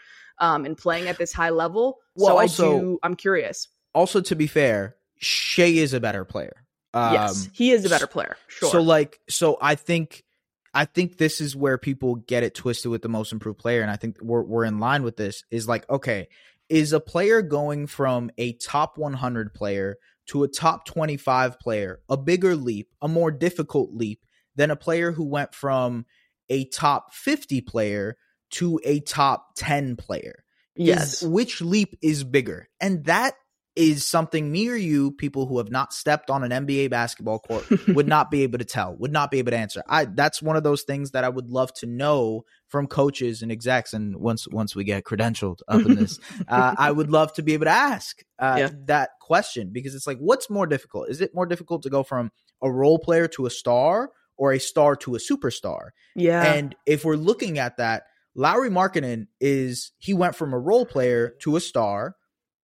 um, 0.40 0.64
and 0.64 0.76
playing 0.76 1.08
at 1.08 1.18
this 1.18 1.32
high 1.32 1.50
level. 1.50 1.98
Well, 2.14 2.36
so 2.36 2.40
also, 2.40 2.76
I 2.76 2.80
do. 2.80 2.98
I'm 3.02 3.16
curious. 3.16 3.68
Also, 3.94 4.20
to 4.20 4.36
be 4.36 4.46
fair, 4.46 4.96
Shai 5.18 5.64
is 5.64 5.92
a 5.92 6.00
better 6.00 6.24
player. 6.24 6.64
Um, 6.94 7.12
yes, 7.12 7.48
he 7.52 7.70
is 7.70 7.84
a 7.84 7.88
better 7.88 8.06
player. 8.06 8.36
Sure. 8.46 8.70
So, 8.70 8.80
like, 8.80 9.20
so 9.28 9.58
I 9.60 9.74
think, 9.74 10.24
I 10.72 10.84
think 10.84 11.18
this 11.18 11.40
is 11.40 11.54
where 11.54 11.78
people 11.78 12.16
get 12.16 12.42
it 12.42 12.54
twisted 12.54 12.90
with 12.90 13.02
the 13.02 13.08
most 13.08 13.32
improved 13.32 13.58
player, 13.58 13.82
and 13.82 13.90
I 13.90 13.96
think 13.96 14.18
we're 14.20 14.42
we're 14.42 14.64
in 14.64 14.78
line 14.78 15.02
with 15.02 15.16
this. 15.16 15.44
Is 15.50 15.68
like, 15.68 15.88
okay, 15.90 16.28
is 16.68 16.92
a 16.92 17.00
player 17.00 17.42
going 17.42 17.86
from 17.86 18.30
a 18.38 18.52
top 18.54 18.98
100 18.98 19.54
player 19.54 19.96
to 20.26 20.42
a 20.42 20.48
top 20.48 20.84
25 20.84 21.58
player 21.58 22.00
a 22.08 22.16
bigger 22.16 22.54
leap, 22.54 22.90
a 23.00 23.08
more 23.08 23.30
difficult 23.30 23.92
leap 23.92 24.20
than 24.56 24.70
a 24.70 24.76
player 24.76 25.12
who 25.12 25.24
went 25.24 25.54
from 25.54 26.04
a 26.48 26.64
top 26.66 27.14
50 27.14 27.60
player 27.62 28.16
to 28.50 28.80
a 28.84 29.00
top 29.00 29.54
10 29.56 29.96
player. 29.96 30.44
Yes. 30.76 31.22
Is, 31.22 31.28
which 31.28 31.60
leap 31.60 31.96
is 32.02 32.24
bigger? 32.24 32.68
And 32.80 33.04
that 33.06 33.34
is 33.74 34.04
something 34.04 34.50
me 34.50 34.68
or 34.68 34.74
you, 34.74 35.12
people 35.12 35.46
who 35.46 35.58
have 35.58 35.70
not 35.70 35.92
stepped 35.92 36.30
on 36.30 36.42
an 36.42 36.66
NBA 36.66 36.90
basketball 36.90 37.38
court, 37.38 37.64
would 37.88 38.08
not 38.08 38.28
be 38.28 38.42
able 38.42 38.58
to 38.58 38.64
tell, 38.64 38.96
would 38.96 39.12
not 39.12 39.30
be 39.30 39.38
able 39.38 39.52
to 39.52 39.56
answer. 39.56 39.84
I 39.88 40.04
that's 40.04 40.42
one 40.42 40.56
of 40.56 40.64
those 40.64 40.82
things 40.82 41.12
that 41.12 41.22
I 41.22 41.28
would 41.28 41.48
love 41.48 41.72
to 41.74 41.86
know 41.86 42.42
from 42.66 42.88
coaches 42.88 43.40
and 43.40 43.52
execs. 43.52 43.92
And 43.92 44.16
once 44.16 44.48
once 44.48 44.74
we 44.74 44.82
get 44.82 45.04
credentialed 45.04 45.60
up 45.68 45.80
in 45.80 45.94
this, 45.94 46.18
uh, 46.48 46.74
I 46.76 46.90
would 46.90 47.10
love 47.12 47.32
to 47.34 47.42
be 47.42 47.54
able 47.54 47.66
to 47.66 47.70
ask 47.70 48.20
uh, 48.40 48.56
Yeah. 48.58 48.70
that 48.86 49.10
question 49.20 49.70
because 49.72 49.94
it's 49.94 50.08
like, 50.08 50.18
what's 50.18 50.50
more 50.50 50.66
difficult? 50.66 51.08
Is 51.08 51.20
it 51.20 51.32
more 51.32 51.46
difficult 51.46 51.82
to 51.84 51.90
go 51.90 52.02
from 52.02 52.32
a 52.60 52.70
role 52.70 52.98
player 52.98 53.28
to 53.28 53.46
a 53.46 53.50
star 53.50 54.10
or 54.36 54.52
a 54.52 54.58
star 54.58 54.96
to 54.96 55.14
a 55.14 55.18
superstar? 55.18 55.90
Yeah. 56.16 56.42
And 56.52 56.74
if 56.84 57.04
we're 57.04 57.14
looking 57.14 57.60
at 57.60 57.76
that, 57.76 58.04
Lauri 58.34 58.70
Markkanen 58.70 59.26
is 59.40 59.92
he 59.98 60.14
went 60.14 60.36
from 60.36 60.52
a 60.52 60.58
role 60.58 60.86
player 60.86 61.34
to 61.40 61.56
a 61.56 61.60
star, 61.60 62.16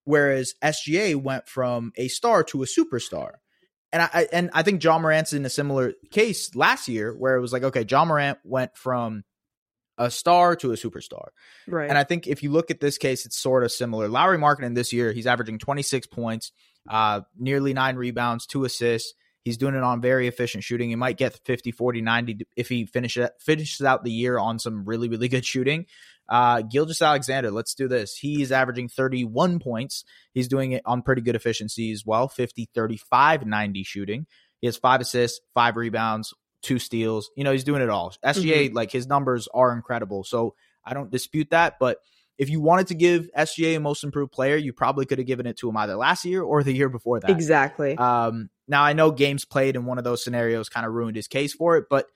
whereas 0.05 0.55
SGA 0.63 1.15
went 1.17 1.49
from 1.49 1.93
a 1.97 2.09
star 2.09 2.45
to 2.45 2.63
a 2.63 2.67
superstar. 2.67 3.33
And 3.93 4.03
I 4.03 4.09
I- 4.13 4.29
and 4.33 4.51
I 4.53 4.63
think 4.63 4.83
Ja 4.83 4.99
Morant's 4.99 5.33
in 5.33 5.45
a 5.45 5.51
similar 5.51 5.95
case 6.11 6.55
last 6.55 6.89
year 6.89 7.13
where 7.17 7.37
it 7.37 7.41
was 7.41 7.53
like, 7.53 7.63
okay, 7.65 7.85
Ja 7.89 8.05
Morant 8.05 8.39
went 8.45 8.77
from 8.77 9.25
a 9.97 10.11
star 10.11 10.57
to 10.57 10.73
a 10.73 10.77
superstar. 10.77 11.29
right. 11.69 11.89
And 11.89 11.97
I 11.97 12.03
think 12.03 12.27
if 12.27 12.43
you 12.43 12.51
look 12.51 12.71
at 12.73 12.81
this 12.81 12.99
case, 12.99 13.25
it's 13.27 13.39
sort 13.39 13.63
of 13.63 13.71
similar. 13.71 14.09
Lauri 14.09 14.37
Markkanen 14.39 14.75
this 14.75 14.93
year, 14.93 15.13
he's 15.13 15.27
averaging 15.29 15.59
26 15.61 16.09
points, 16.09 16.51
uh, 16.91 17.21
nearly 17.39 17.73
nine 17.73 17.95
rebounds, 17.95 18.45
two 18.47 18.65
assists. 18.65 19.15
He's 19.45 19.59
doing 19.59 19.75
it 19.75 19.83
on 19.83 20.01
very 20.01 20.27
efficient 20.27 20.65
shooting. 20.65 20.89
He 20.89 20.97
might 20.97 21.19
get 21.19 21.39
50, 21.45 21.71
40, 21.71 22.01
90 22.01 22.47
if 22.57 22.69
he 22.69 22.87
finish 22.87 23.19
finishes 23.39 23.85
out 23.85 24.03
the 24.03 24.11
year 24.11 24.39
on 24.39 24.59
some 24.59 24.87
really, 24.87 25.09
really 25.09 25.29
good 25.29 25.45
shooting. 25.45 25.85
Uh, 26.29 26.63
Gilgeous 26.63 27.03
Alexander, 27.03 27.51
let's 27.51 27.75
do 27.75 27.87
this. 27.87 28.17
He's 28.17 28.51
averaging 28.51 28.89
31 28.89 29.59
points. 29.59 30.05
He's 30.33 30.49
doing 30.49 30.73
it 30.73 30.83
on 30.87 31.03
pretty 31.03 31.21
good 31.21 31.37
efficiency 31.37 31.93
as 31.93 32.07
well 32.07 32.29
50, 32.29 32.71
35, 32.75 33.45
90 33.45 33.83
shooting. 33.83 34.27
He 34.61 34.67
has 34.67 34.79
five 34.79 35.03
assists, 35.03 35.41
five 35.53 35.77
rebounds, 35.77 36.33
two 36.63 36.79
steals. 36.79 37.31
You 37.37 37.45
know, 37.45 37.53
he's 37.53 37.65
doing 37.65 37.83
it 37.83 37.91
all. 37.91 38.15
SGA, 38.25 38.73
like 38.73 38.91
his 38.91 39.07
numbers 39.07 39.47
are 39.53 39.73
incredible. 39.73 40.25
So 40.25 40.55
I 40.83 40.95
don't 40.95 41.11
dispute 41.11 41.51
that. 41.51 41.79
But 41.79 41.99
if 42.39 42.49
you 42.49 42.63
wanted 42.63 42.87
to 42.87 42.95
give 42.95 43.29
SGA 43.37 43.77
a 43.77 43.81
most 43.81 44.03
improved 44.05 44.33
player, 44.33 44.57
you 44.57 44.73
probably 44.73 45.05
could 45.05 45.19
have 45.19 45.27
given 45.27 45.47
it 45.47 45.59
to 45.59 45.69
him 45.69 45.77
either 45.77 45.97
last 45.97 46.25
year 46.25 46.43
or 46.43 46.63
the 46.63 46.73
year 46.73 46.89
before 46.89 47.21
that. 47.21 47.31
exactly. 47.31 47.97
Um, 47.99 48.49
now 48.69 48.83
I 48.83 48.93
know 48.93 49.11
games 49.11 49.45
played 49.45 49.77
in 49.77 49.85
one 49.85 49.99
of 49.99 50.05
those 50.05 50.23
scenarios 50.25 50.69
kind 50.69 50.87
of 50.87 50.93
ruined 50.93 51.17
his 51.17 51.29
case 51.29 51.53
for 51.53 51.77
it, 51.77 51.87
but 51.91 52.07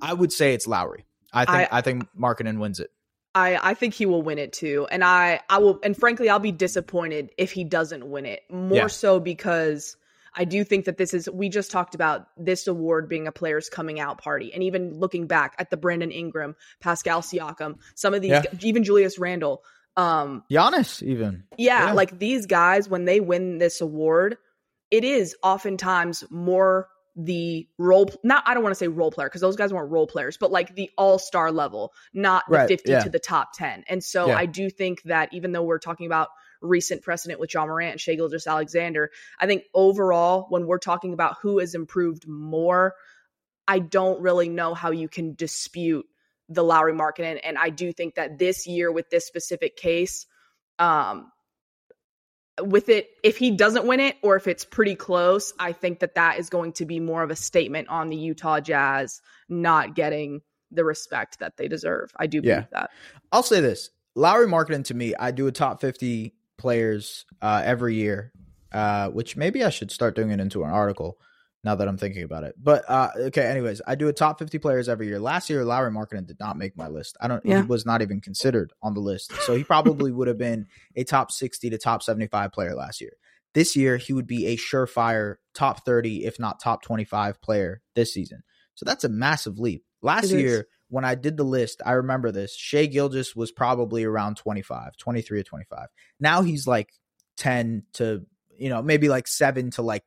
I 0.00 0.12
would 0.14 0.32
say 0.32 0.54
it's 0.54 0.66
Lauri. 0.66 1.04
I 1.32 1.44
think 1.44 1.72
I, 1.72 1.80
think 1.82 2.06
Markkanen 2.18 2.58
wins 2.58 2.80
it. 2.80 2.90
I 3.34 3.58
I 3.70 3.74
think 3.74 3.94
he 3.94 4.06
will 4.06 4.22
win 4.22 4.38
it 4.38 4.52
too, 4.52 4.86
and 4.90 5.04
I 5.04 5.40
I 5.50 5.58
will, 5.58 5.78
and 5.82 5.96
frankly, 5.96 6.30
I'll 6.30 6.38
be 6.38 6.52
disappointed 6.52 7.30
if 7.36 7.52
he 7.52 7.64
doesn't 7.64 8.08
win 8.08 8.24
it. 8.26 8.40
More 8.50 8.76
Yeah. 8.78 8.86
so 8.86 9.20
because 9.20 9.96
I 10.34 10.44
do 10.44 10.62
think 10.64 10.84
that 10.86 10.96
this 10.98 11.12
is. 11.14 11.28
We 11.28 11.48
just 11.48 11.70
talked 11.70 11.94
about 11.94 12.28
this 12.36 12.66
award 12.66 13.08
being 13.08 13.26
a 13.26 13.32
player's 13.32 13.68
coming 13.68 13.98
out 14.00 14.18
party, 14.22 14.52
and 14.54 14.62
even 14.62 14.98
looking 14.98 15.26
back 15.26 15.54
at 15.58 15.68
the 15.70 15.76
Brandon 15.76 16.10
Ingram, 16.10 16.54
Pascal 16.80 17.20
Siakam, 17.22 17.78
some 17.94 18.14
of 18.14 18.22
these, 18.22 18.30
Yeah. 18.30 18.42
even 18.62 18.84
Julius 18.84 19.18
Randle. 19.18 19.62
Um, 19.96 20.44
Giannis, 20.50 21.02
even. 21.02 21.42
yeah, 21.56 21.86
Yeah. 21.88 21.92
like 21.92 22.18
these 22.18 22.46
guys 22.46 22.88
when 22.88 23.04
they 23.04 23.18
win 23.20 23.58
this 23.58 23.80
award, 23.80 24.36
it 24.90 25.04
is 25.04 25.36
oftentimes 25.42 26.24
more 26.30 26.88
the 27.16 27.68
role 27.78 28.08
not 28.22 28.44
I 28.46 28.54
don't 28.54 28.62
want 28.62 28.70
to 28.70 28.78
say 28.78 28.86
role 28.86 29.10
player 29.10 29.28
because 29.28 29.40
those 29.40 29.56
guys 29.56 29.72
weren't 29.72 29.90
role 29.90 30.06
players, 30.06 30.36
but 30.36 30.52
like 30.52 30.76
the 30.76 30.88
all-star 30.96 31.50
level, 31.50 31.92
not 32.14 32.44
the 32.48 32.58
Right, 32.58 32.68
50 32.68 32.90
yeah. 32.90 33.02
to 33.02 33.10
the 33.10 33.18
top 33.18 33.52
10. 33.54 33.84
And 33.88 34.04
so 34.04 34.28
Yeah. 34.28 34.36
I 34.38 34.46
do 34.46 34.70
think 34.70 35.02
that 35.02 35.28
even 35.32 35.50
though 35.50 35.64
we're 35.64 35.80
talking 35.80 36.06
about 36.06 36.28
recent 36.62 37.02
precedent 37.02 37.40
with 37.40 37.52
Ja 37.52 37.66
Morant 37.66 37.92
and 37.92 38.00
Shai 38.00 38.14
Gilgeous 38.14 38.46
Alexander, 38.46 39.10
I 39.40 39.46
think 39.46 39.64
overall 39.74 40.46
when 40.48 40.66
we're 40.66 40.78
talking 40.78 41.12
about 41.12 41.38
who 41.42 41.58
has 41.58 41.74
improved 41.74 42.28
more, 42.28 42.94
I 43.66 43.80
don't 43.80 44.20
really 44.22 44.48
know 44.48 44.74
how 44.74 44.92
you 44.92 45.08
can 45.08 45.34
dispute 45.34 46.06
the 46.48 46.62
Lauri 46.62 46.94
Markkanen, 46.94 47.40
and 47.44 47.58
I 47.58 47.68
do 47.68 47.92
think 47.92 48.14
that 48.14 48.38
this 48.38 48.66
year 48.66 48.90
with 48.90 49.10
this 49.10 49.26
specific 49.26 49.76
case 49.76 50.26
um 50.78 51.30
with 52.60 52.88
it 52.88 53.10
if 53.22 53.36
he 53.36 53.50
doesn't 53.50 53.86
win 53.86 54.00
it 54.00 54.16
or 54.22 54.36
if 54.36 54.46
it's 54.46 54.64
pretty 54.64 54.94
close 54.94 55.52
i 55.58 55.72
think 55.72 56.00
that 56.00 56.14
that 56.14 56.38
is 56.38 56.48
going 56.50 56.72
to 56.72 56.84
be 56.84 56.98
more 57.00 57.22
of 57.22 57.30
a 57.30 57.36
statement 57.36 57.88
on 57.88 58.08
the 58.08 58.16
utah 58.16 58.60
jazz 58.60 59.20
not 59.48 59.94
getting 59.94 60.40
the 60.70 60.84
respect 60.84 61.38
that 61.38 61.56
they 61.56 61.68
deserve 61.68 62.10
i 62.16 62.26
do 62.26 62.40
believe 62.42 62.56
Yeah. 62.58 62.64
that 62.72 62.90
I'll 63.32 63.42
say 63.42 63.60
this: 63.60 63.90
Lauri 64.14 64.46
Markkanen 64.46 64.84
to 64.86 64.94
me, 64.94 65.14
I 65.14 65.30
do 65.32 65.46
a 65.46 65.52
top 65.52 65.80
fifty 65.80 66.34
players 66.56 67.26
uh, 67.42 67.60
every 67.64 67.94
year, 67.94 68.32
uh, 68.72 69.08
which 69.10 69.36
maybe 69.36 69.62
I 69.62 69.68
should 69.68 69.90
start 69.90 70.16
doing 70.16 70.30
it 70.30 70.40
into 70.40 70.64
an 70.64 70.70
article. 70.70 71.18
Now 71.64 71.74
that 71.74 71.88
I'm 71.88 71.98
thinking 71.98 72.22
about 72.22 72.44
it, 72.44 72.54
but 72.62 72.84
uh, 72.88 73.10
okay. 73.16 73.44
Anyways, 73.44 73.82
I 73.86 73.96
do 73.96 74.06
a 74.08 74.12
top 74.12 74.38
fifty 74.38 74.58
players 74.58 74.88
every 74.88 75.08
year. 75.08 75.18
Last 75.18 75.50
year, 75.50 75.64
Lauri 75.64 75.90
Markkanen 75.90 76.26
did 76.26 76.38
not 76.38 76.56
make 76.56 76.76
my 76.76 76.86
list. 76.86 77.16
I 77.20 77.26
don't. 77.26 77.44
Yeah. 77.44 77.62
He 77.62 77.66
was 77.66 77.84
not 77.84 78.00
even 78.00 78.20
considered 78.20 78.72
on 78.80 78.94
the 78.94 79.00
list, 79.00 79.32
so 79.42 79.56
he 79.56 79.64
probably 79.64 80.12
would 80.12 80.28
have 80.28 80.38
been 80.38 80.66
a 80.94 81.02
top 81.02 81.32
sixty 81.32 81.68
to 81.70 81.76
top 81.78 82.02
seventy 82.04 82.28
five 82.28 82.52
player 82.52 82.76
last 82.76 83.00
year. 83.00 83.12
This 83.54 83.74
year, 83.74 83.96
he 83.96 84.12
would 84.12 84.26
be 84.28 84.46
a 84.46 84.56
surefire 84.56 85.36
top 85.52 85.84
thirty, 85.84 86.24
if 86.24 86.38
not 86.38 86.60
top 86.60 86.82
twenty 86.82 87.04
five 87.04 87.42
player 87.42 87.82
this 87.96 88.14
season. 88.14 88.42
So 88.76 88.84
that's 88.84 89.02
a 89.02 89.08
massive 89.08 89.58
leap. 89.58 89.84
Last 90.00 90.26
It 90.30 90.36
is. 90.36 90.42
year, 90.42 90.66
when 90.90 91.04
I 91.04 91.16
did 91.16 91.36
the 91.36 91.44
list, 91.44 91.82
I 91.84 91.92
remember 91.92 92.30
this. 92.30 92.54
Shai 92.54 92.86
Gilgeous 92.86 93.34
was 93.34 93.50
probably 93.50 94.04
around 94.04 94.36
25, 94.36 94.96
23 94.96 95.40
or 95.40 95.42
25. 95.42 95.88
Now 96.20 96.42
he's 96.42 96.66
like 96.68 96.90
10 97.38 97.82
to, 97.94 98.24
you 98.56 98.68
know, 98.68 98.80
maybe 98.80 99.08
like 99.08 99.26
7 99.26 99.72
to 99.72 99.82
like 99.82 100.04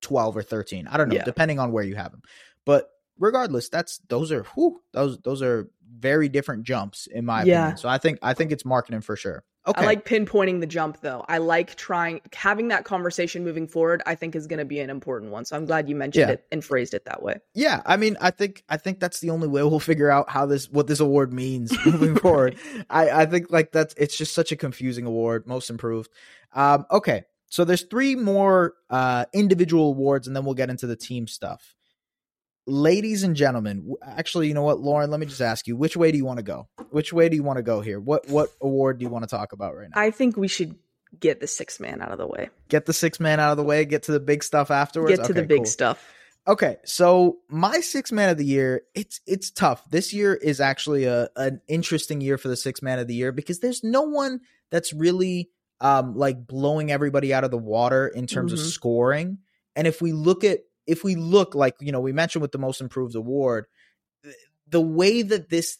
12 0.00 0.36
or 0.36 0.42
13. 0.42 0.86
I 0.86 0.96
don't 0.96 1.08
know, 1.08 1.16
Yeah. 1.16 1.24
depending 1.24 1.58
on 1.58 1.72
where 1.72 1.84
you 1.84 1.96
have 1.96 2.12
him. 2.12 2.22
But 2.64 2.90
regardless, 3.18 3.68
that's 3.68 3.98
those 4.08 4.30
are 4.32 4.44
whew, 4.54 4.80
those 4.92 5.18
those 5.18 5.42
are 5.42 5.68
very 5.90 6.28
different 6.28 6.64
jumps 6.64 7.06
in 7.06 7.24
my 7.24 7.42
Yeah. 7.44 7.60
opinion. 7.60 7.76
So 7.78 7.88
I 7.88 7.98
think 7.98 8.18
I 8.22 8.34
think 8.34 8.52
it's 8.52 8.62
Markkanen 8.62 9.02
for 9.02 9.16
sure. 9.16 9.44
Okay. 9.66 9.82
i 9.82 9.84
like 9.84 10.06
pinpointing 10.06 10.60
the 10.60 10.66
jump 10.66 11.02
though 11.02 11.22
i 11.28 11.36
like 11.36 11.74
trying 11.74 12.22
having 12.32 12.68
that 12.68 12.84
conversation 12.86 13.44
moving 13.44 13.66
forward 13.66 14.02
i 14.06 14.14
think 14.14 14.34
is 14.34 14.46
going 14.46 14.60
to 14.60 14.64
be 14.64 14.80
an 14.80 14.88
important 14.88 15.30
one 15.30 15.44
so 15.44 15.54
i'm 15.56 15.66
glad 15.66 15.90
you 15.90 15.94
mentioned 15.94 16.28
Yeah. 16.28 16.34
it 16.34 16.44
and 16.50 16.64
phrased 16.64 16.94
it 16.94 17.04
that 17.04 17.22
way 17.22 17.40
Yeah, 17.54 17.82
I 17.84 17.98
mean, 17.98 18.16
I 18.18 18.30
think 18.30 18.62
I 18.70 18.78
think 18.78 18.98
that's 18.98 19.20
the 19.20 19.28
only 19.28 19.46
way 19.46 19.62
we'll 19.64 19.78
figure 19.80 20.10
out 20.10 20.30
how 20.30 20.46
this 20.46 20.70
what 20.70 20.86
this 20.86 21.00
award 21.00 21.34
means 21.34 21.76
moving 21.84 22.16
forward. 22.16 22.56
I 22.88 23.10
I 23.10 23.26
think 23.26 23.50
like 23.50 23.72
that's 23.72 23.92
it's 23.98 24.16
just 24.16 24.32
such 24.32 24.52
a 24.52 24.56
confusing 24.56 25.04
award, 25.04 25.46
most 25.46 25.68
improved. 25.68 26.10
Um, 26.54 26.86
okay, 26.90 27.24
so 27.48 27.64
there's 27.64 27.82
three 27.82 28.14
more 28.14 28.74
uh 28.90 29.26
individual 29.32 29.90
awards, 29.90 30.26
and 30.26 30.36
then 30.36 30.44
we'll 30.44 30.54
get 30.54 30.70
into 30.70 30.86
the 30.86 30.96
team 30.96 31.26
stuff. 31.26 31.74
Ladies 32.66 33.22
and 33.22 33.34
gentlemen, 33.34 33.94
actually, 34.02 34.48
you 34.48 34.54
know 34.54 34.62
what, 34.62 34.80
Lauren? 34.80 35.10
Let 35.10 35.20
me 35.20 35.26
just 35.26 35.40
ask 35.40 35.66
you, 35.66 35.76
which 35.76 35.96
way 35.96 36.12
do 36.12 36.18
you 36.18 36.26
want 36.26 36.38
to 36.38 36.42
go? 36.42 36.68
Which 36.90 37.12
way 37.12 37.30
do 37.30 37.36
you 37.36 37.42
want 37.42 37.56
to 37.56 37.62
go 37.62 37.80
here? 37.80 37.98
What 37.98 38.28
what 38.28 38.50
award 38.60 38.98
do 38.98 39.04
you 39.04 39.10
want 39.10 39.24
to 39.24 39.28
talk 39.28 39.52
about 39.52 39.74
right 39.74 39.88
now? 39.94 40.00
i 40.00 40.10
think 40.10 40.36
we 40.36 40.48
should 40.48 40.76
get 41.18 41.40
the 41.40 41.46
six 41.46 41.80
man 41.80 42.02
out 42.02 42.12
of 42.12 42.18
the 42.18 42.26
way 42.26 42.50
get 42.68 42.84
the 42.84 42.92
six 42.92 43.18
man 43.18 43.40
out 43.40 43.50
of 43.50 43.56
the 43.56 43.64
way. 43.64 43.86
Get 43.86 44.02
to 44.04 44.12
the 44.12 44.20
big 44.20 44.44
stuff 44.44 44.70
afterwards. 44.70 45.16
get 45.16 45.26
to 45.26 45.32
the 45.32 45.42
big 45.42 45.60
cool. 45.60 45.64
stuff 45.64 46.04
Okay, 46.48 46.78
so 46.82 47.40
my 47.50 47.80
six 47.80 48.10
man 48.10 48.30
of 48.30 48.38
the 48.38 48.44
year, 48.44 48.80
it's 48.94 49.20
it's 49.26 49.50
tough. 49.50 49.82
This 49.90 50.14
year 50.14 50.32
is 50.32 50.62
actually 50.62 51.04
a 51.04 51.28
an 51.36 51.60
interesting 51.68 52.22
year 52.22 52.38
for 52.38 52.48
the 52.48 52.56
six 52.56 52.80
man 52.80 52.98
of 52.98 53.06
the 53.06 53.14
year 53.14 53.32
because 53.32 53.60
there's 53.60 53.84
no 53.84 54.02
one 54.02 54.40
that's 54.70 54.94
really 54.94 55.50
um 55.80 56.14
like 56.16 56.46
blowing 56.46 56.90
everybody 56.90 57.32
out 57.32 57.44
of 57.44 57.50
the 57.50 57.58
water 57.58 58.08
in 58.08 58.26
terms 58.26 58.52
of 58.52 58.58
Mhm. 58.58 58.70
scoring. 58.70 59.38
And 59.76 59.86
if 59.86 60.02
we 60.02 60.12
look 60.12 60.44
at 60.44 60.60
if 60.86 61.04
we 61.04 61.14
look 61.16 61.54
like, 61.54 61.74
you 61.80 61.92
know, 61.92 62.00
we 62.00 62.12
mentioned 62.12 62.40
with 62.42 62.52
the 62.52 62.58
most 62.58 62.80
improved 62.80 63.14
award, 63.14 63.66
th- 64.24 64.34
the 64.68 64.80
way 64.80 65.22
that 65.22 65.50
this 65.50 65.78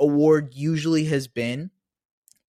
award 0.00 0.52
usually 0.54 1.04
has 1.04 1.28
been 1.28 1.70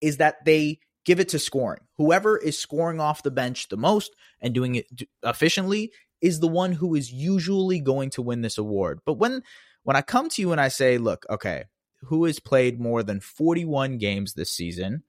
is 0.01 0.17
that 0.17 0.45
they 0.45 0.79
give 1.05 1.21
it 1.21 1.29
to 1.31 1.39
scoring. 1.39 1.81
Whoever 1.99 2.37
is 2.39 2.59
scoring 2.59 2.99
off 3.01 3.23
the 3.23 3.31
bench 3.31 3.69
the 3.69 3.77
most 3.77 4.15
and 4.41 4.55
doing 4.55 4.77
it 4.77 4.87
d- 4.95 5.09
efficiently 5.23 5.93
is 6.21 6.41
the 6.41 6.49
one 6.49 6.73
who 6.73 6.95
is 6.95 7.13
usually 7.13 7.81
going 7.81 8.11
to 8.11 8.23
win 8.23 8.41
this 8.43 8.59
award. 8.59 9.01
But 9.05 9.15
when 9.15 9.43
when 9.85 9.97
I 9.97 10.03
come 10.03 10.29
to 10.31 10.43
you 10.43 10.53
and 10.53 10.61
I 10.61 10.69
say, 10.69 10.99
look, 10.99 11.25
okay, 11.31 11.65
who 12.03 12.25
has 12.25 12.41
played 12.41 12.81
more 12.81 13.03
than 13.03 13.21
41 13.21 13.99
games 13.99 14.35
this 14.35 14.51
season 14.51 15.03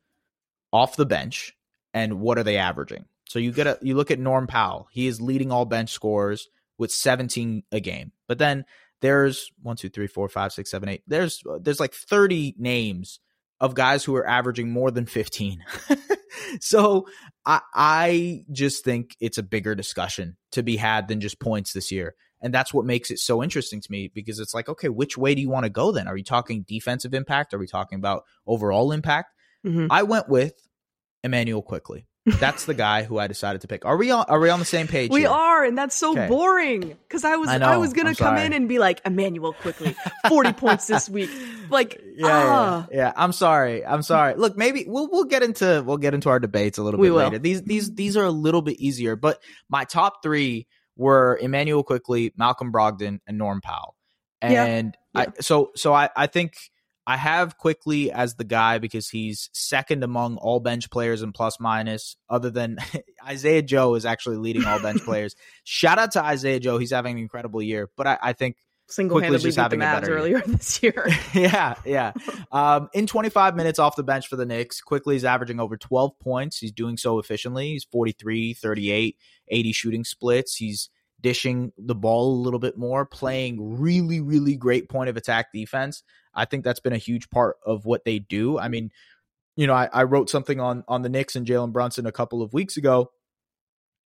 off 0.72 0.96
the 0.96 1.06
bench 1.06 1.56
and 1.94 2.20
what 2.20 2.38
are 2.38 2.44
they 2.44 2.58
averaging? 2.58 3.06
So 3.28 3.40
you 3.40 3.52
get 3.52 3.68
a 3.68 3.78
you 3.82 3.96
look 3.96 4.12
at 4.12 4.20
Norm 4.20 4.48
Powell. 4.48 4.88
He 4.92 5.08
is 5.08 5.22
leading 5.22 5.52
all 5.52 5.66
bench 5.66 5.92
scores 5.92 6.48
with 6.78 6.92
17 6.92 7.64
a 7.72 7.80
game. 7.80 8.12
But 8.28 8.40
then 8.40 8.66
there's 9.02 9.52
one, 9.62 9.76
two, 9.76 9.90
three, 9.90 10.08
four, 10.08 10.28
five, 10.30 10.52
six, 10.52 10.72
seven, 10.72 10.90
eight. 10.90 11.04
There's 11.08 11.44
there's 11.62 11.80
like 11.80 11.94
30 11.94 12.56
names 12.58 13.20
of 13.60 13.76
guys 13.76 14.04
who 14.04 14.16
are 14.16 14.28
averaging 14.28 14.72
more 14.72 14.90
than 14.90 15.06
15. 15.06 15.64
so 16.60 17.08
I 17.46 17.62
I 17.74 18.46
just 18.52 18.84
think 18.84 19.16
it's 19.20 19.38
a 19.38 19.44
bigger 19.44 19.76
discussion 19.76 20.38
to 20.52 20.64
be 20.64 20.78
had 20.78 21.08
than 21.08 21.22
just 21.22 21.40
points 21.40 21.74
this 21.74 21.92
year. 21.92 22.16
And 22.42 22.54
that's 22.54 22.74
what 22.74 22.86
makes 22.86 23.12
it 23.12 23.20
so 23.20 23.44
interesting 23.44 23.82
to 23.82 23.92
me 23.92 24.10
because 24.14 24.40
it's 24.40 24.54
like, 24.54 24.70
okay, 24.70 24.88
which 24.88 25.18
way 25.18 25.36
do 25.36 25.42
you 25.42 25.50
want 25.50 25.66
to 25.66 25.70
go 25.70 25.92
then? 25.92 26.08
Are 26.08 26.16
you 26.16 26.24
talking 26.24 26.64
defensive 26.68 27.14
impact? 27.14 27.54
Are 27.54 27.60
we 27.60 27.68
talking 27.68 27.98
about 27.98 28.24
overall 28.48 28.94
impact? 28.94 29.34
Mhm. 29.66 29.88
I 29.92 30.04
went 30.04 30.30
with 30.30 30.54
Immanuel 31.24 31.62
Quickley. 31.62 32.06
That's 32.40 32.66
the 32.66 32.74
guy 32.74 33.04
who 33.04 33.18
I 33.18 33.28
decided 33.28 33.62
to 33.62 33.68
pick. 33.68 33.86
Are 33.86 33.98
we 33.98 34.12
on? 34.12 34.26
Are 34.28 34.40
we 34.40 34.50
on 34.50 34.60
the 34.60 34.66
same 34.66 34.88
page? 34.88 35.10
We 35.10 35.22
here? 35.22 35.30
are, 35.30 35.64
and 35.64 35.76
that's 35.78 35.96
so 35.96 36.12
Okay. 36.12 36.28
boring. 36.28 36.82
Because 37.08 37.24
I 37.24 37.38
was, 37.38 37.50
I 37.50 37.58
I, 37.58 37.78
was 37.78 37.94
gonna 37.94 38.14
come 38.14 38.38
in 38.38 38.54
and 38.54 38.68
be 38.70 38.78
like, 38.78 39.02
Immanuel 39.06 39.54
Quickley, 39.54 39.96
forty 40.28 40.52
points 40.54 40.86
this 40.86 41.10
week. 41.10 41.30
Like, 41.72 42.00
Yeah, 42.16 42.28
ah, 42.30 42.88
yeah, 42.92 42.98
yeah. 42.98 43.14
I'm 43.16 43.32
sorry. 43.32 43.84
I'm 43.86 44.04
sorry. 44.04 44.36
Look, 44.36 44.58
maybe 44.58 44.86
we'll 44.88 45.10
we'll 45.10 45.24
get 45.24 45.42
into 45.44 45.82
we'll 45.86 45.98
get 45.98 46.14
into 46.14 46.30
our 46.30 46.40
debates 46.40 46.78
a 46.78 46.84
little 46.84 47.00
We 47.00 47.08
bit 47.08 47.12
will. 47.14 47.24
later. 47.24 47.40
These 47.40 47.64
these 47.64 47.96
these 47.96 48.16
are 48.18 48.26
a 48.26 48.32
little 48.32 48.62
bit 48.62 48.80
easier, 48.80 49.16
but 49.16 49.42
my 49.70 49.86
top 49.86 50.22
three 50.22 50.68
were 50.98 51.40
Immanuel 51.42 51.84
Quickley, 51.84 52.34
Malcolm 52.38 52.72
Brogdon, 52.72 53.22
and 53.26 53.38
Norm 53.40 53.62
Powell. 53.62 53.96
Yeah. 54.44 54.66
And 54.66 54.98
Yeah. 55.16 55.22
I 55.22 55.42
so 55.42 55.72
so 55.76 55.94
I 55.94 56.10
I 56.16 56.28
think 56.28 56.54
I 57.10 57.18
have 57.18 57.58
Quickley 57.58 58.12
as 58.12 58.36
the 58.36 58.44
guy 58.44 58.78
because 58.78 59.10
he's 59.10 59.50
second 59.52 60.04
among 60.04 60.38
all 60.38 60.60
bench 60.60 60.92
players 60.92 61.24
in 61.24 61.32
plus 61.32 61.60
minus, 61.60 62.16
other 62.30 62.52
than 62.52 62.78
Isaiah 63.28 63.64
Joe 63.64 63.96
is 63.96 64.06
actually 64.06 64.38
leading 64.38 64.64
all 64.66 64.80
bench 64.80 65.02
players. 65.06 65.36
Shout 65.64 65.98
out 65.98 66.12
to 66.12 66.24
Isaiah 66.24 66.60
Joe. 66.60 66.78
He's 66.78 66.92
having 66.92 67.14
an 67.14 67.24
incredible 67.24 67.64
year. 67.64 67.90
But 67.98 68.06
I, 68.06 68.18
I 68.22 68.34
think 68.34 68.58
beat 69.22 69.56
the 69.56 69.62
having 69.64 69.82
a 69.82 69.86
Mavs 69.86 70.08
earlier 70.08 70.42
this 70.46 70.84
year. 70.84 71.08
yeah, 71.34 71.74
yeah. 71.84 72.12
Um, 72.52 72.90
in 72.94 73.08
25 73.08 73.56
minutes 73.56 73.80
off 73.80 73.96
the 73.96 74.04
bench 74.04 74.28
for 74.28 74.36
the 74.36 74.46
Knicks, 74.46 74.80
Quickley 74.80 75.16
he's 75.16 75.26
averaging 75.26 75.60
over 75.60 75.78
12 75.78 76.12
points. 76.20 76.60
He's 76.60 76.72
doing 76.72 76.96
so 76.96 77.18
efficiently. 77.18 77.70
He's 77.70 77.86
43, 77.86 78.54
38, 78.54 79.18
80 79.48 79.72
shooting 79.72 80.04
splits. 80.04 80.56
He's 80.56 80.92
dishing 81.20 81.72
the 81.76 81.96
ball 81.96 82.34
a 82.34 82.42
little 82.44 82.60
bit 82.60 82.78
more, 82.78 83.04
playing 83.04 83.80
really, 83.80 84.22
really 84.22 84.56
great 84.56 84.90
point 84.90 85.10
of 85.10 85.18
attack 85.18 85.48
defense. 85.52 86.04
I 86.34 86.46
think 86.46 86.64
that's 86.64 86.80
been 86.80 86.94
a 86.94 86.98
huge 86.98 87.30
part 87.30 87.58
of 87.66 87.86
what 87.86 88.06
they 88.06 88.20
do. 88.20 88.58
I 88.60 88.68
mean, 88.68 88.92
you 89.56 89.68
know, 89.68 89.74
I, 89.74 89.90
I 89.92 90.04
wrote 90.04 90.30
something 90.30 90.60
on 90.60 90.84
on 90.88 91.02
the 91.02 91.10
Knicks 91.10 91.36
and 91.36 91.46
Jalen 91.46 91.72
Brunson 91.74 92.06
a 92.06 92.12
couple 92.12 92.42
of 92.42 92.54
weeks 92.54 92.78
ago, 92.78 93.12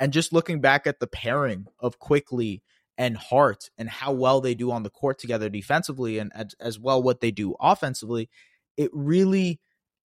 and 0.00 0.12
just 0.12 0.32
looking 0.32 0.60
back 0.60 0.86
at 0.86 1.00
the 1.00 1.06
pairing 1.06 1.66
of 1.78 1.98
Quickley 1.98 2.62
and 2.98 3.16
Hart 3.16 3.70
and 3.78 3.88
how 3.88 4.12
well 4.12 4.40
they 4.40 4.54
do 4.54 4.70
on 4.70 4.82
the 4.82 4.90
court 4.90 5.18
together 5.18 5.48
defensively 5.48 6.18
and 6.18 6.30
as, 6.34 6.54
as 6.60 6.78
well 6.78 7.02
what 7.02 7.20
they 7.20 7.30
do 7.30 7.54
offensively, 7.60 8.28
it 8.76 8.90
really 8.92 9.60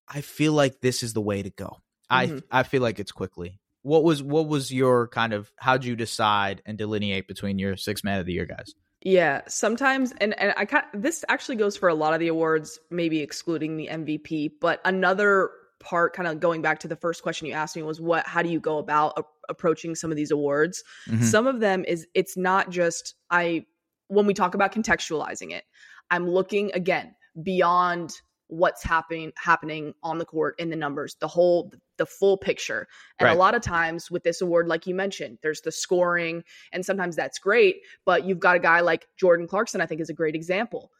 I 0.08 0.22
feel 0.22 0.54
like 0.54 0.82
this 0.82 1.04
is 1.04 1.14
the 1.14 1.22
way 1.22 1.44
to 1.44 1.50
go. 1.50 1.78
Mhm. 2.12 2.44
I 2.52 2.60
I 2.60 2.64
feel 2.64 2.82
like 2.82 3.00
it's 3.00 3.12
Quickley. 3.12 3.60
What 3.84 4.04
was 4.04 4.22
what 4.24 4.48
was 4.48 4.74
your 4.74 5.08
kind 5.10 5.34
of 5.34 5.52
how'd 5.58 5.86
you 5.86 5.96
decide 5.96 6.62
and 6.66 6.78
delineate 6.78 7.28
between 7.28 7.60
your 7.60 7.78
six 7.78 8.04
man 8.04 8.20
of 8.20 8.26
the 8.26 8.34
year 8.34 8.46
guys? 8.46 8.74
Yeah, 9.08 9.40
sometimes, 9.48 10.12
and 10.20 10.38
and 10.38 10.54
I 10.58 10.66
kind 10.66 10.84
this 10.94 11.24
actually 11.30 11.56
goes 11.56 11.78
for 11.78 11.88
a 11.88 11.94
lot 11.94 12.14
of 12.14 12.20
the 12.20 12.28
awards, 12.28 12.78
maybe 12.92 13.22
excluding 13.22 13.78
the 13.78 13.88
MVP. 13.88 14.52
But 14.60 14.82
another 14.84 15.50
part, 15.80 16.14
kind 16.14 16.28
of 16.28 16.42
going 16.42 16.62
back 16.62 16.78
to 16.80 16.90
the 16.90 16.96
first 16.98 17.24
question 17.24 17.48
you 17.48 17.54
asked 17.54 17.78
me, 17.78 17.84
was 17.84 18.02
what? 18.02 18.28
How 18.28 18.42
do 18.42 18.50
you 18.50 18.60
go 18.60 18.80
about 18.80 19.14
a- 19.18 19.24
approaching 19.48 19.96
some 19.96 20.12
of 20.12 20.18
these 20.18 20.30
awards? 20.30 20.84
Mhm. 21.08 21.24
Some 21.24 21.48
of 21.48 21.62
them 21.62 21.86
is 21.88 22.06
it's 22.16 22.36
not 22.36 22.70
just 22.70 23.16
I. 23.30 23.66
When 24.10 24.26
we 24.26 24.34
talk 24.34 24.56
about 24.56 24.74
contextualizing 24.74 25.54
it, 25.54 25.64
I'm 26.12 26.30
looking 26.30 26.70
again 26.74 27.16
beyond 27.44 28.12
what's 28.48 28.84
happening 28.84 29.32
happening 29.38 29.94
on 30.04 30.18
the 30.18 30.26
court 30.26 30.56
in 30.60 30.70
the 30.70 30.76
numbers 30.76 31.16
the 31.22 31.30
whole 31.30 31.72
the 31.98 32.06
full 32.06 32.38
picture 32.38 32.88
and 33.20 33.28
Right. 33.28 33.36
a 33.36 33.40
lot 33.40 33.56
of 33.56 33.62
times 33.62 34.10
with 34.12 34.24
this 34.24 34.42
award 34.42 34.68
like 34.68 34.88
you 34.88 34.96
mentioned 34.96 35.40
there's 35.42 35.62
the 35.62 35.72
scoring 35.72 36.44
and 36.72 36.86
sometimes 36.86 37.16
that's 37.16 37.40
great 37.40 37.78
but 38.06 38.26
you've 38.26 38.40
got 38.40 38.56
a 38.56 38.60
guy 38.60 38.82
like 38.82 39.08
jordan 39.18 39.48
clarkson 39.48 39.82
i 39.82 39.86
think 39.86 40.02
is 40.02 40.10
a 40.10 40.14
great 40.14 40.36
example 40.36 40.92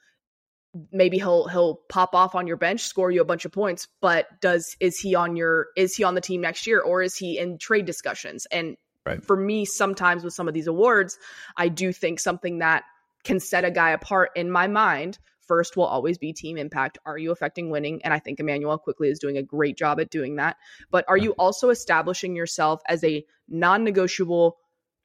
maybe 0.92 1.18
he'll 1.18 1.48
he'll 1.48 1.76
pop 1.90 2.14
off 2.14 2.36
on 2.36 2.46
your 2.48 2.58
bench 2.58 2.82
score 2.82 3.10
you 3.10 3.22
a 3.22 3.26
bunch 3.26 3.46
of 3.46 3.52
points 3.52 3.88
but 4.02 4.28
does 4.42 4.76
is 4.80 5.00
he 5.00 5.16
on 5.16 5.36
your 5.36 5.68
is 5.76 5.96
he 5.96 6.04
on 6.04 6.14
the 6.16 6.22
team 6.22 6.42
next 6.42 6.68
year 6.68 6.80
or 6.82 7.02
is 7.02 7.16
he 7.16 7.38
in 7.38 7.58
trade 7.58 7.86
discussions 7.86 8.46
and 8.52 8.78
Right. 9.06 9.24
for 9.24 9.38
me 9.38 9.64
sometimes 9.64 10.26
with 10.26 10.34
some 10.34 10.50
of 10.50 10.54
these 10.54 10.68
awards 10.68 11.18
i 11.56 11.70
do 11.70 11.94
think 11.94 12.20
something 12.20 12.60
that 12.60 12.84
can 13.24 13.40
set 13.40 13.64
a 13.64 13.72
guy 13.72 13.92
apart 13.92 14.32
in 14.36 14.52
my 14.52 14.68
mind 14.68 15.18
first 15.48 15.78
will 15.78 15.86
always 15.86 16.18
be 16.18 16.34
team 16.34 16.58
impact. 16.58 16.98
Are 17.06 17.18
you 17.18 17.32
affecting 17.32 17.70
winning? 17.70 18.02
And 18.04 18.14
i 18.14 18.20
think 18.20 18.40
Immanuel 18.40 18.78
Quickley 18.78 19.10
is 19.10 19.20
doing 19.20 19.38
a 19.38 19.44
great 19.44 19.78
job 19.78 20.00
at 20.00 20.10
doing 20.10 20.36
that. 20.36 20.58
But 20.92 21.06
are 21.08 21.18
you 21.18 21.32
also 21.32 21.70
establishing 21.70 22.36
yourself 22.36 22.82
as 22.88 23.04
a 23.04 23.26
non-negotiable 23.48 24.58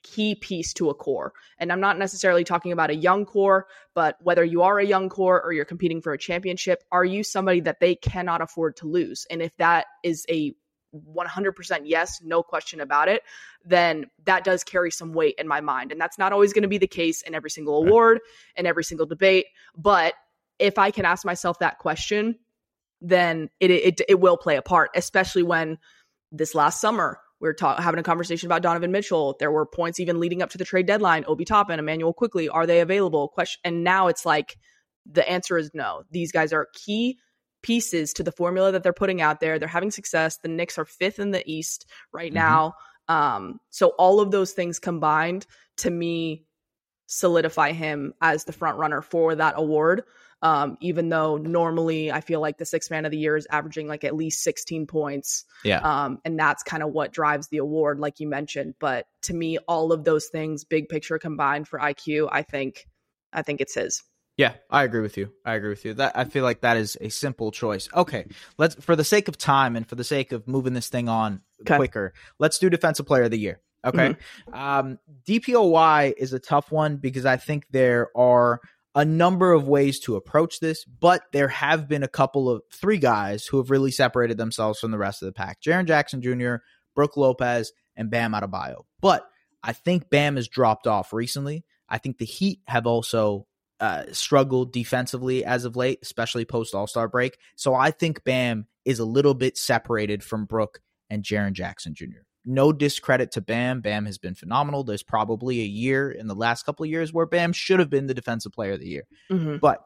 key 0.02 0.34
piece 0.34 0.72
to 0.74 0.90
a 0.90 0.94
core? 0.94 1.32
And 1.58 1.72
i'm 1.72 1.80
not 1.80 1.98
necessarily 1.98 2.44
talking 2.44 2.72
about 2.72 2.90
a 2.90 2.94
young 2.94 3.24
core 3.24 3.66
but 3.94 4.16
whether 4.20 4.44
you 4.44 4.62
are 4.62 4.78
a 4.78 4.86
young 4.86 5.08
core 5.08 5.40
or 5.42 5.52
you're 5.52 5.64
competing 5.64 6.00
for 6.02 6.12
a 6.12 6.18
championship 6.18 6.82
are 6.90 7.04
you 7.04 7.22
somebody 7.22 7.60
that 7.60 7.80
they 7.80 7.94
cannot 7.94 8.40
afford 8.40 8.76
to 8.76 8.86
lose? 8.86 9.26
And 9.30 9.40
if 9.42 9.56
that 9.58 9.86
is 10.02 10.26
a 10.28 10.54
100% 10.94 11.80
yes 11.84 12.20
no 12.22 12.42
question 12.42 12.80
about 12.80 13.08
it 13.08 13.22
then 13.64 14.06
that 14.24 14.44
does 14.44 14.62
carry 14.62 14.90
some 14.90 15.12
weight 15.12 15.36
in 15.38 15.46
my 15.48 15.60
mind. 15.60 15.92
And 15.92 16.00
that's 16.00 16.18
not 16.18 16.32
always 16.32 16.52
going 16.52 16.62
to 16.62 16.68
be 16.68 16.78
the 16.78 16.86
case 16.86 17.22
in 17.22 17.34
every 17.34 17.50
single 17.50 17.76
award 17.76 18.20
and 18.56 18.66
every 18.66 18.84
single 18.84 19.06
debate 19.06 19.46
but 19.76 20.14
if 20.62 20.78
i 20.78 20.90
can 20.90 21.04
ask 21.04 21.24
myself 21.24 21.58
that 21.58 21.78
question 21.78 22.36
then 23.00 23.48
it 23.60 23.70
it, 23.70 24.00
it 24.08 24.20
will 24.20 24.36
play 24.36 24.56
a 24.56 24.62
part 24.62 24.90
especially 24.94 25.42
when 25.42 25.78
this 26.30 26.54
last 26.54 26.80
summer 26.80 27.18
we 27.40 27.48
were 27.48 27.54
ta- 27.54 27.80
having 27.82 27.98
a 27.98 28.04
conversation 28.04 28.46
about 28.46 28.62
Donovan 28.62 28.92
Mitchell. 28.92 29.34
There 29.40 29.50
were 29.50 29.66
points 29.66 29.98
even 29.98 30.20
leading 30.20 30.42
up 30.42 30.50
to 30.50 30.58
the 30.58 30.64
trade 30.64 30.86
deadline. 30.86 31.24
Obi 31.26 31.44
Toppin, 31.44 31.80
Immanuel 31.80 32.12
Quickley, 32.12 32.48
are 32.48 32.66
they 32.68 32.78
available? 32.78 33.26
Question. 33.26 33.60
And 33.64 33.82
now 33.82 34.06
it's 34.06 34.24
like 34.24 34.56
the 35.10 35.28
answer 35.28 35.58
is 35.58 35.72
no. 35.74 36.04
These 36.12 36.30
guys 36.30 36.52
are 36.52 36.68
key 36.72 37.18
pieces 37.60 38.12
to 38.12 38.22
the 38.22 38.30
formula 38.30 38.70
that 38.70 38.84
they're 38.84 38.92
putting 38.92 39.20
out 39.20 39.40
there. 39.40 39.58
They're 39.58 39.66
having 39.66 39.90
success. 39.90 40.38
The 40.38 40.48
Knicks 40.48 40.78
are 40.78 40.84
fifth 40.84 41.18
in 41.18 41.32
the 41.32 41.42
East 41.44 41.90
right 42.12 42.30
Mhm. 42.30 42.36
now. 42.36 42.74
Um, 43.08 43.58
so 43.70 43.88
all 43.98 44.20
of 44.20 44.30
those 44.30 44.52
things 44.52 44.78
combined 44.78 45.44
to 45.78 45.90
me 45.90 46.46
solidify 47.08 47.72
him 47.72 48.14
as 48.20 48.44
the 48.44 48.52
front 48.52 48.78
runner 48.78 49.02
for 49.02 49.34
that 49.34 49.54
award. 49.56 50.04
Um, 50.42 50.76
even 50.80 51.08
though 51.08 51.36
normally 51.36 52.10
I 52.10 52.20
feel 52.20 52.40
like 52.40 52.58
the 52.58 52.66
sixth 52.66 52.90
man 52.90 53.04
of 53.04 53.12
the 53.12 53.18
year 53.18 53.36
is 53.36 53.46
averaging 53.50 53.86
like 53.86 54.02
at 54.02 54.16
least 54.16 54.42
16 54.42 54.86
points. 54.88 55.44
Yeah. 55.64 55.78
Um, 55.78 56.18
and 56.24 56.38
that's 56.38 56.64
kind 56.64 56.82
of 56.82 56.90
what 56.90 57.12
drives 57.12 57.46
the 57.48 57.58
award, 57.58 58.00
like 58.00 58.18
you 58.18 58.28
mentioned. 58.28 58.74
But 58.80 59.06
to 59.22 59.34
me, 59.34 59.58
all 59.68 59.92
of 59.92 60.02
those 60.02 60.26
things, 60.26 60.64
big 60.64 60.88
picture 60.88 61.18
combined 61.18 61.68
for 61.68 61.78
IQ, 61.78 62.28
I 62.32 62.42
think, 62.42 62.86
I 63.32 63.42
think 63.42 63.60
it's 63.60 63.74
his. 63.76 64.02
Yeah, 64.36 64.54
I 64.70 64.82
agree 64.84 65.02
with 65.02 65.16
you. 65.16 65.30
I 65.44 65.54
agree 65.54 65.68
with 65.68 65.84
you. 65.84 65.94
That 65.94 66.16
I 66.16 66.24
feel 66.24 66.42
like 66.42 66.62
that 66.62 66.76
is 66.76 66.96
a 67.00 67.10
simple 67.10 67.52
choice. 67.52 67.88
Okay, 67.94 68.26
let's 68.56 68.74
for 68.76 68.96
the 68.96 69.04
sake 69.04 69.28
of 69.28 69.36
time 69.36 69.76
and 69.76 69.86
for 69.86 69.94
the 69.94 70.04
sake 70.04 70.32
of 70.32 70.48
moving 70.48 70.72
this 70.72 70.88
thing 70.88 71.08
on 71.08 71.42
Okay. 71.60 71.76
quicker, 71.76 72.14
let's 72.38 72.58
do 72.58 72.70
defensive 72.70 73.06
player 73.06 73.24
of 73.24 73.30
the 73.30 73.38
year. 73.38 73.60
Okay. 73.84 74.16
Um 74.52 74.98
DPOY 75.28 76.14
is 76.16 76.32
a 76.32 76.38
tough 76.38 76.72
one 76.72 76.96
because 76.96 77.26
I 77.26 77.36
think 77.36 77.66
there 77.70 78.08
are 78.16 78.60
a 78.94 79.04
number 79.04 79.52
of 79.52 79.68
ways 79.68 80.00
to 80.00 80.16
approach 80.16 80.60
this, 80.60 80.84
but 80.84 81.22
there 81.32 81.48
have 81.48 81.88
been 81.88 82.02
a 82.02 82.08
couple 82.08 82.50
of 82.50 82.62
three 82.72 82.98
guys 82.98 83.46
who 83.46 83.56
have 83.56 83.70
really 83.70 83.90
separated 83.90 84.36
themselves 84.36 84.80
from 84.80 84.90
the 84.90 84.98
rest 84.98 85.22
of 85.22 85.26
the 85.26 85.32
pack. 85.32 85.60
Jaren 85.62 85.86
Jackson 85.86 86.20
Jr., 86.20 86.56
Brook 86.94 87.16
Lopez, 87.16 87.72
and 87.96 88.10
Bam 88.10 88.32
Adebayo. 88.32 88.84
But 89.00 89.26
I 89.62 89.72
think 89.72 90.10
Bam 90.10 90.36
has 90.36 90.48
dropped 90.48 90.86
off 90.86 91.12
recently. 91.12 91.64
I 91.88 91.98
think 91.98 92.18
the 92.18 92.24
Heat 92.24 92.60
have 92.66 92.86
also 92.86 93.46
uh, 93.80 94.04
struggled 94.12 94.72
defensively 94.72 95.44
as 95.44 95.64
of 95.64 95.76
late, 95.76 96.00
especially 96.02 96.44
post 96.44 96.74
All 96.74 96.86
Star 96.86 97.08
break. 97.08 97.38
So 97.56 97.74
I 97.74 97.90
think 97.90 98.24
Bam 98.24 98.66
is 98.84 98.98
a 98.98 99.04
little 99.04 99.34
bit 99.34 99.56
separated 99.56 100.22
from 100.22 100.44
Brook 100.44 100.80
and 101.08 101.22
Jaren 101.22 101.52
Jackson 101.52 101.94
Jr. 101.94 102.24
No 102.44 102.72
discredit 102.72 103.32
to 103.32 103.40
Bam. 103.40 103.80
Bam 103.80 104.06
has 104.06 104.18
been 104.18 104.34
phenomenal. 104.34 104.82
There's 104.84 105.02
probably 105.02 105.60
a 105.60 105.64
year 105.66 106.10
in 106.10 106.26
the 106.26 106.34
last 106.34 106.64
couple 106.64 106.84
of 106.84 106.90
years 106.90 107.12
where 107.12 107.26
Bam 107.26 107.52
should 107.52 107.78
have 107.78 107.90
been 107.90 108.06
the 108.06 108.14
defensive 108.14 108.52
player 108.52 108.72
of 108.72 108.80
the 108.80 108.88
year. 108.88 109.04
Mhm. 109.30 109.60
But 109.60 109.84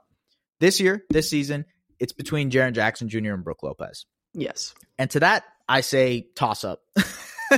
this 0.60 0.80
year, 0.80 1.04
this 1.10 1.28
season, 1.28 1.66
it's 1.98 2.12
between 2.12 2.50
Jaren 2.50 2.72
Jackson 2.72 3.08
Jr. 3.08 3.34
and 3.34 3.44
Brook 3.44 3.62
Lopez. 3.62 4.06
Yes. 4.32 4.74
And 4.98 5.10
to 5.10 5.20
that, 5.20 5.44
I 5.68 5.80
say 5.82 6.28
toss 6.34 6.64
up. 6.64 6.80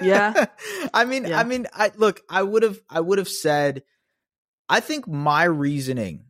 Yeah. 0.03 0.47
I 0.95 1.05
mean, 1.05 1.25
Yeah. 1.27 1.39
I 1.39 1.45
mean, 1.45 1.67
I 1.73 1.93
look, 1.97 2.21
I 2.29 2.43
would 2.43 2.63
have, 2.63 2.81
I 2.91 3.01
would 3.01 3.19
have 3.19 3.29
said, 3.29 3.83
I 4.69 4.81
think 4.81 5.07
my 5.09 5.45
reasoning 5.45 6.25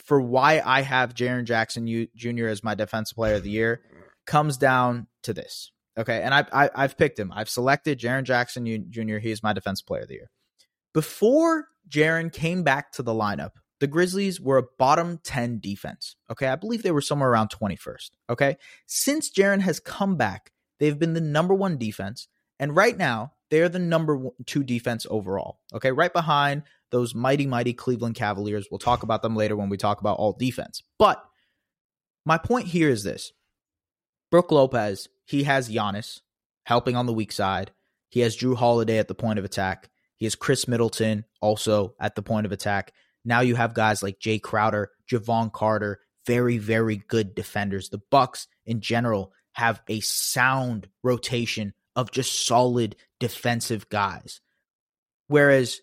for 0.00 0.20
why 0.20 0.60
I 0.64 0.80
have 0.82 1.14
Jaren 1.14 1.44
Jackson 1.44 1.86
Jr. 2.16 2.46
as 2.46 2.64
my 2.64 2.74
defensive 2.74 3.14
player 3.16 3.36
of 3.36 3.42
the 3.42 3.50
year 3.50 3.82
comes 4.26 4.56
down 4.56 5.06
to 5.22 5.32
this. 5.32 5.70
Okay. 5.96 6.22
And 6.22 6.34
I, 6.34 6.44
I, 6.52 6.70
I've 6.74 6.98
picked 6.98 7.18
him. 7.18 7.32
I've 7.34 7.48
selected 7.48 8.00
Jaren 8.00 8.24
Jackson 8.24 8.90
Jr. 8.90 9.18
He 9.18 9.30
is 9.30 9.42
my 9.42 9.52
defensive 9.52 9.86
player 9.86 10.02
of 10.02 10.08
the 10.08 10.14
year. 10.14 10.30
Before 10.92 11.68
Jaren 11.88 12.32
came 12.32 12.62
back 12.62 12.92
to 12.92 13.02
the 13.02 13.12
lineup, 13.12 13.52
the 13.80 13.86
Grizzlies 13.86 14.40
were 14.40 14.58
a 14.58 14.64
bottom 14.78 15.18
10 15.24 15.60
defense. 15.60 16.16
Okay. 16.30 16.48
I 16.48 16.56
believe 16.56 16.82
they 16.82 16.90
were 16.90 17.00
somewhere 17.00 17.30
around 17.30 17.50
21st. 17.50 18.10
Okay. 18.30 18.56
Since 18.86 19.32
Jaren 19.32 19.60
has 19.60 19.80
come 19.80 20.16
back, 20.16 20.52
they've 20.78 20.98
been 20.98 21.14
the 21.14 21.20
number 21.20 21.54
one 21.54 21.78
defense. 21.78 22.28
And 22.58 22.74
right 22.74 22.96
now, 22.96 23.32
they're 23.50 23.68
the 23.68 23.78
number 23.78 24.16
one, 24.16 24.32
two 24.46 24.64
defense 24.64 25.06
overall. 25.10 25.58
Okay. 25.72 25.92
Right 25.92 26.12
behind 26.12 26.62
those 26.90 27.14
mighty, 27.14 27.46
mighty 27.46 27.72
Cleveland 27.72 28.14
Cavaliers. 28.14 28.68
We'll 28.70 28.78
talk 28.78 29.02
about 29.02 29.22
them 29.22 29.36
later 29.36 29.56
when 29.56 29.68
we 29.68 29.76
talk 29.76 30.00
about 30.00 30.18
all 30.18 30.32
defense. 30.32 30.82
But 30.98 31.22
my 32.24 32.38
point 32.38 32.68
here 32.68 32.88
is 32.88 33.02
this 33.04 33.32
Brook 34.34 34.50
Lopez, 34.50 35.08
he 35.26 35.44
has 35.44 35.68
Giannis 35.68 36.18
helping 36.64 36.96
on 36.96 37.06
the 37.06 37.12
weak 37.12 37.30
side. 37.30 37.70
He 38.08 38.18
has 38.18 38.36
Jrue 38.36 38.56
Holiday 38.56 38.98
at 38.98 39.06
the 39.06 39.14
point 39.14 39.38
of 39.38 39.44
attack. 39.44 39.90
He 40.16 40.26
has 40.26 40.34
Khris 40.34 40.66
Middleton 40.66 41.24
also 41.40 41.94
at 42.00 42.16
the 42.16 42.22
point 42.22 42.44
of 42.44 42.50
attack. 42.50 42.92
Now 43.24 43.42
you 43.42 43.54
have 43.54 43.74
guys 43.74 44.02
like 44.02 44.18
Jay 44.18 44.40
Crowder, 44.40 44.90
Jevon 45.08 45.52
Carter, 45.52 46.00
very, 46.26 46.58
very 46.58 46.96
good 46.96 47.36
defenders. 47.36 47.90
The 47.90 48.02
Bucks 48.10 48.48
in 48.66 48.80
general 48.80 49.32
have 49.52 49.80
a 49.86 50.00
sound 50.00 50.88
rotation 51.04 51.72
of 51.94 52.10
just 52.10 52.44
solid 52.44 52.96
defensive 53.20 53.88
guys. 53.88 54.40
Whereas 55.28 55.78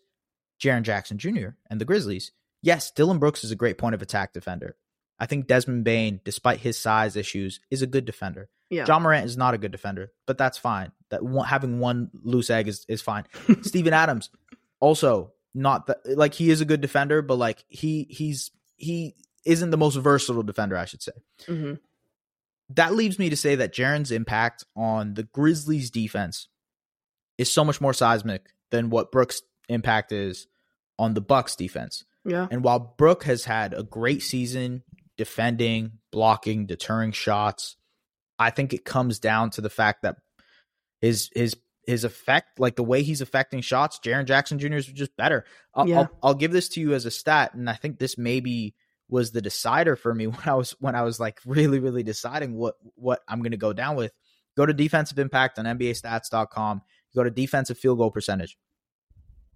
Jaren 0.62 0.84
Jackson 0.84 1.18
Jr. 1.18 1.52
and 1.70 1.80
the 1.80 1.86
Grizzlies, 1.86 2.34
yes, 2.62 2.92
Dillon 2.92 3.18
Brooks 3.18 3.46
is 3.46 3.52
a 3.52 3.56
great 3.56 3.78
point 3.78 3.96
of 3.96 4.02
attack 4.02 4.34
defender. 4.34 4.76
I 5.22 5.28
think 5.28 5.46
Desmond 5.46 5.84
Bane, 5.84 6.20
despite 6.26 6.62
his 6.62 6.80
size 6.80 7.16
issues, 7.16 7.60
is 7.70 7.84
a 7.84 7.88
good 7.88 8.06
defender. 8.06 8.50
Yeah. 8.72 8.86
Ja 8.88 8.98
Morant 8.98 9.28
is 9.28 9.38
not 9.38 9.54
a 9.54 9.60
good 9.60 9.72
defender, 9.72 10.12
but 10.26 10.40
that's 10.40 10.58
fine. 10.58 10.92
That 11.12 11.24
one, 11.24 11.48
having 11.48 11.78
one 11.78 12.10
loose 12.24 12.50
egg 12.50 12.68
is, 12.68 12.88
is 12.90 13.04
fine. 13.04 13.26
Steven 13.62 13.94
Adams, 13.94 14.32
also 14.80 15.34
not 15.54 15.86
that 15.86 16.00
like 16.18 16.34
he 16.34 16.50
is 16.50 16.60
a 16.60 16.66
good 16.66 16.82
defender, 16.82 17.22
but 17.22 17.36
like 17.36 17.64
he 17.70 18.08
he's 18.10 18.50
he 18.78 19.14
isn't 19.46 19.70
the 19.70 19.78
most 19.78 19.96
versatile 19.98 20.42
defender, 20.42 20.76
I 20.76 20.86
should 20.86 21.04
say. 21.04 21.12
hmm 21.46 21.74
That 22.70 22.96
leaves 22.96 23.20
me 23.20 23.30
to 23.30 23.38
say 23.38 23.54
that 23.56 23.76
Jaren's 23.76 24.12
impact 24.12 24.66
on 24.76 25.14
the 25.14 25.24
Grizzlies 25.24 25.92
defense 25.92 26.48
is 27.38 27.52
so 27.54 27.64
much 27.64 27.80
more 27.80 27.94
seismic 27.94 28.48
than 28.72 28.90
what 28.90 29.12
Brook's 29.12 29.44
impact 29.70 30.12
is 30.12 30.48
on 30.98 31.14
the 31.14 31.22
Bucks 31.22 31.56
defense. 31.56 32.06
Yeah. 32.26 32.48
And 32.50 32.64
while 32.64 32.96
Brook 32.98 33.24
has 33.26 33.46
had 33.46 33.76
a 33.76 33.84
great 33.84 34.24
season 34.24 34.82
defending, 35.22 36.00
blocking, 36.12 36.66
deterring 36.66 37.12
shots, 37.12 37.78
I 38.40 38.50
think 38.50 38.74
it 38.74 38.84
comes 38.84 39.20
down 39.20 39.52
to 39.52 39.62
the 39.62 39.70
fact 39.70 40.02
that 40.02 40.16
his 41.00 41.30
his 41.36 41.56
his 41.86 42.04
effect, 42.04 42.60
like 42.60 42.76
the 42.76 42.84
way 42.84 43.04
he's 43.04 43.22
affecting 43.22 43.62
shots, 43.62 44.00
Jaren 44.04 44.26
Jackson 44.26 44.58
Jr. 44.58 44.74
is 44.74 44.88
just 44.88 45.16
better. 45.16 45.46
I'll, 45.76 45.88
Yeah. 45.88 46.00
I'll, 46.00 46.10
I'll 46.24 46.34
give 46.34 46.52
this 46.52 46.70
to 46.70 46.82
you 46.82 46.96
as 46.96 47.06
a 47.06 47.12
stat, 47.12 47.54
and 47.54 47.70
I 47.70 47.74
think 47.74 48.00
this 48.00 48.18
maybe 48.18 48.74
was 49.10 49.32
the 49.32 49.44
decider 49.44 49.96
for 49.96 50.12
me 50.12 50.26
when 50.36 50.42
I 50.44 50.56
was 50.56 50.72
when 50.80 50.96
I 50.96 51.04
was 51.04 51.20
like 51.20 51.40
really 51.46 51.78
really 51.78 52.02
deciding 52.02 52.56
what 52.56 52.78
what 52.96 53.22
I'm 53.28 53.44
going 53.44 53.52
to 53.52 53.58
go 53.58 53.74
down 53.74 53.96
with. 53.96 54.12
Go 54.58 54.66
to 54.66 54.74
defensive 54.74 55.20
impact 55.20 55.60
on 55.60 55.66
NBAStats.com. 55.66 56.82
Go 57.16 57.24
to 57.24 57.30
defensive 57.30 57.78
field 57.78 58.00
goal 58.00 58.10
percentage. 58.10 58.58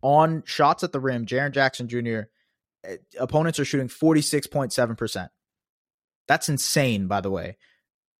On 0.03 0.43
shots 0.45 0.83
at 0.83 0.91
the 0.91 0.99
rim, 0.99 1.25
Jaren 1.25 1.51
Jackson 1.51 1.87
Jr. 1.87 2.29
eh, 2.83 2.97
opponents 3.19 3.59
are 3.59 3.65
shooting 3.65 3.87
46.7%. 3.87 5.29
That's 6.27 6.49
insane, 6.49 7.07
by 7.07 7.21
the 7.21 7.31
way. 7.31 7.57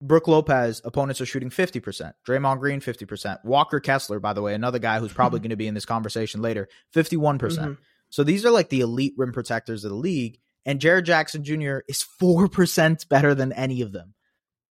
Brook 0.02 0.28
Lopez, 0.28 0.82
opponents 0.84 1.20
are 1.20 1.26
shooting 1.26 1.48
50%. 1.50 2.12
Draymond 2.28 2.60
Green, 2.60 2.80
50%. 2.80 3.44
Walker 3.44 3.80
Kessler, 3.80 4.20
by 4.20 4.34
the 4.34 4.42
way, 4.42 4.54
another 4.54 4.78
guy 4.78 4.98
who's 4.98 5.12
probably 5.12 5.40
going 5.40 5.50
to 5.50 5.56
be 5.56 5.66
in 5.66 5.74
this 5.74 5.86
conversation 5.86 6.42
later, 6.42 6.68
51%. 6.94 7.38
percent 7.38 7.72
Mhm. 7.72 7.78
So 8.10 8.22
these 8.22 8.44
are 8.44 8.50
like 8.50 8.68
the 8.68 8.80
elite 8.80 9.14
rim 9.16 9.32
protectors 9.32 9.84
of 9.84 9.90
the 9.90 9.96
league. 9.96 10.38
And 10.64 10.80
Jaren 10.80 11.04
Jackson 11.04 11.44
Jr. 11.44 11.78
is 11.88 12.04
4% 12.20 13.08
better 13.08 13.34
than 13.34 13.52
any 13.52 13.80
of 13.82 13.92
them. 13.92 14.14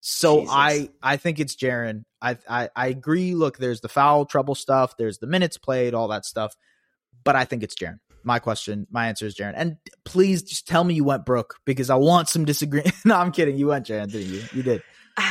So 0.00 0.40
Jesus. 0.40 0.54
I 0.54 0.90
I 1.02 1.16
think 1.16 1.40
it's 1.40 1.56
Jaren. 1.56 2.04
I, 2.22 2.38
I 2.48 2.68
I 2.76 2.86
agree. 2.88 3.34
Look, 3.34 3.58
there's 3.58 3.80
the 3.80 3.88
foul 3.88 4.24
trouble 4.24 4.54
stuff. 4.54 4.96
There's 4.96 5.18
the 5.18 5.26
minutes 5.26 5.58
played, 5.58 5.94
all 5.94 6.08
that 6.08 6.24
stuff. 6.24 6.54
But 7.24 7.34
I 7.34 7.44
think 7.44 7.64
it's 7.64 7.74
Jaren. 7.74 7.98
My 8.26 8.40
question, 8.40 8.88
my 8.90 9.06
answer 9.06 9.24
is 9.24 9.36
Jaren. 9.36 9.54
And 9.56 9.76
please 10.04 10.42
just 10.42 10.66
tell 10.66 10.82
me 10.82 10.94
you 10.94 11.04
went 11.04 11.24
Brook 11.24 11.60
because 11.64 11.90
I 11.90 11.94
want 11.94 12.28
some 12.28 12.44
disagreement. 12.44 12.94
no, 13.04 13.14
I'm 13.16 13.30
kidding. 13.30 13.56
You 13.56 13.68
went 13.68 13.86
Jaren, 13.86 14.10
didn't 14.10 14.32
you? 14.34 14.42
You 14.52 14.62
did. 14.64 14.82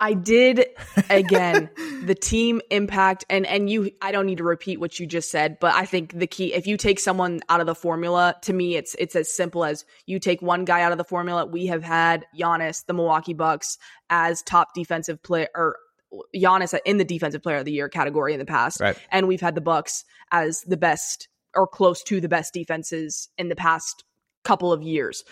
I 0.00 0.14
did 0.14 0.66
again 1.10 1.70
the 2.04 2.16
team 2.16 2.60
impact 2.70 3.24
and 3.30 3.46
and 3.46 3.70
you 3.70 3.92
I 4.00 4.10
don't 4.10 4.26
need 4.26 4.38
to 4.38 4.44
repeat 4.44 4.80
what 4.80 4.98
you 4.98 5.06
just 5.06 5.30
said 5.30 5.58
but 5.60 5.74
I 5.74 5.84
think 5.84 6.18
the 6.18 6.26
key 6.26 6.52
if 6.52 6.66
you 6.66 6.76
take 6.76 6.98
someone 6.98 7.38
out 7.48 7.60
of 7.60 7.68
the 7.68 7.74
formula 7.76 8.34
to 8.42 8.52
me 8.52 8.74
it's 8.74 8.96
it's 8.98 9.14
as 9.14 9.32
simple 9.32 9.64
as 9.64 9.84
you 10.06 10.18
take 10.18 10.42
one 10.42 10.64
guy 10.64 10.82
out 10.82 10.90
of 10.90 10.98
the 10.98 11.04
formula 11.04 11.46
we 11.46 11.66
have 11.66 11.84
had 11.84 12.26
Giannis 12.36 12.84
the 12.84 12.94
Milwaukee 12.94 13.32
Bucks 13.32 13.78
as 14.10 14.42
top 14.42 14.74
defensive 14.74 15.22
player 15.22 15.46
or 15.54 15.76
Giannis 16.34 16.76
in 16.84 16.98
the 16.98 17.04
defensive 17.04 17.40
player 17.40 17.58
of 17.58 17.64
the 17.64 17.72
year 17.72 17.88
category 17.88 18.32
in 18.32 18.40
the 18.40 18.44
past 18.44 18.80
Right. 18.80 18.98
and 19.12 19.28
we've 19.28 19.40
had 19.40 19.54
the 19.54 19.60
Bucks 19.60 20.04
as 20.32 20.62
the 20.62 20.76
best 20.76 21.28
or 21.54 21.66
close 21.66 22.02
to 22.04 22.20
the 22.20 22.28
best 22.28 22.52
defenses 22.54 23.28
in 23.38 23.48
the 23.48 23.56
past 23.56 24.04
couple 24.44 24.72
of 24.72 24.82
years. 24.82 25.24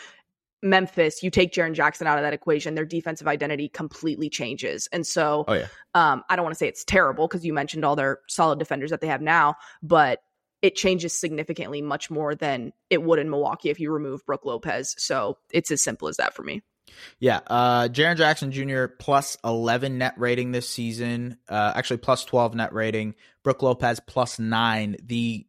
Memphis, 0.62 1.22
you 1.22 1.30
take 1.30 1.52
Jaren 1.52 1.72
Jackson 1.72 2.06
out 2.06 2.18
of 2.18 2.22
that 2.24 2.34
equation, 2.34 2.74
their 2.74 2.84
defensive 2.84 3.26
identity 3.26 3.68
completely 3.68 4.28
changes. 4.28 4.88
And 4.92 5.06
so 5.06 5.44
Oh 5.48 5.54
yeah. 5.54 5.68
um, 5.94 6.22
I 6.28 6.36
don't 6.36 6.42
want 6.44 6.54
to 6.54 6.58
say 6.58 6.68
it's 6.68 6.84
terrible 6.84 7.26
because 7.26 7.46
you 7.46 7.54
mentioned 7.54 7.84
all 7.84 7.96
their 7.96 8.18
solid 8.28 8.58
defenders 8.58 8.90
that 8.90 9.00
they 9.00 9.06
have 9.06 9.22
now, 9.22 9.54
but 9.82 10.20
it 10.60 10.76
changes 10.76 11.14
significantly 11.14 11.80
much 11.80 12.10
more 12.10 12.34
than 12.34 12.74
it 12.90 13.02
would 13.02 13.18
in 13.18 13.30
Milwaukee 13.30 13.70
if 13.70 13.80
you 13.80 13.90
remove 13.90 14.24
Brook 14.26 14.44
Lopez. 14.44 14.94
So 14.98 15.38
it's 15.50 15.70
as 15.70 15.80
simple 15.82 16.08
as 16.08 16.18
that 16.18 16.34
for 16.34 16.42
me. 16.42 16.62
Yeah, 17.20 17.40
uh 17.46 17.88
Jaren 17.88 18.16
Jackson 18.16 18.52
Jr. 18.52 18.86
plus 18.86 19.38
11 19.44 19.96
net 19.96 20.14
rating 20.18 20.52
this 20.52 20.68
season. 20.68 21.38
Uh 21.48 21.72
actually 21.74 21.98
plus 21.98 22.26
12 22.26 22.54
net 22.54 22.74
rating. 22.74 23.14
Brook 23.42 23.62
Lopez 23.62 24.00
plus 24.06 24.38
9. 24.38 24.96
The 25.02 25.46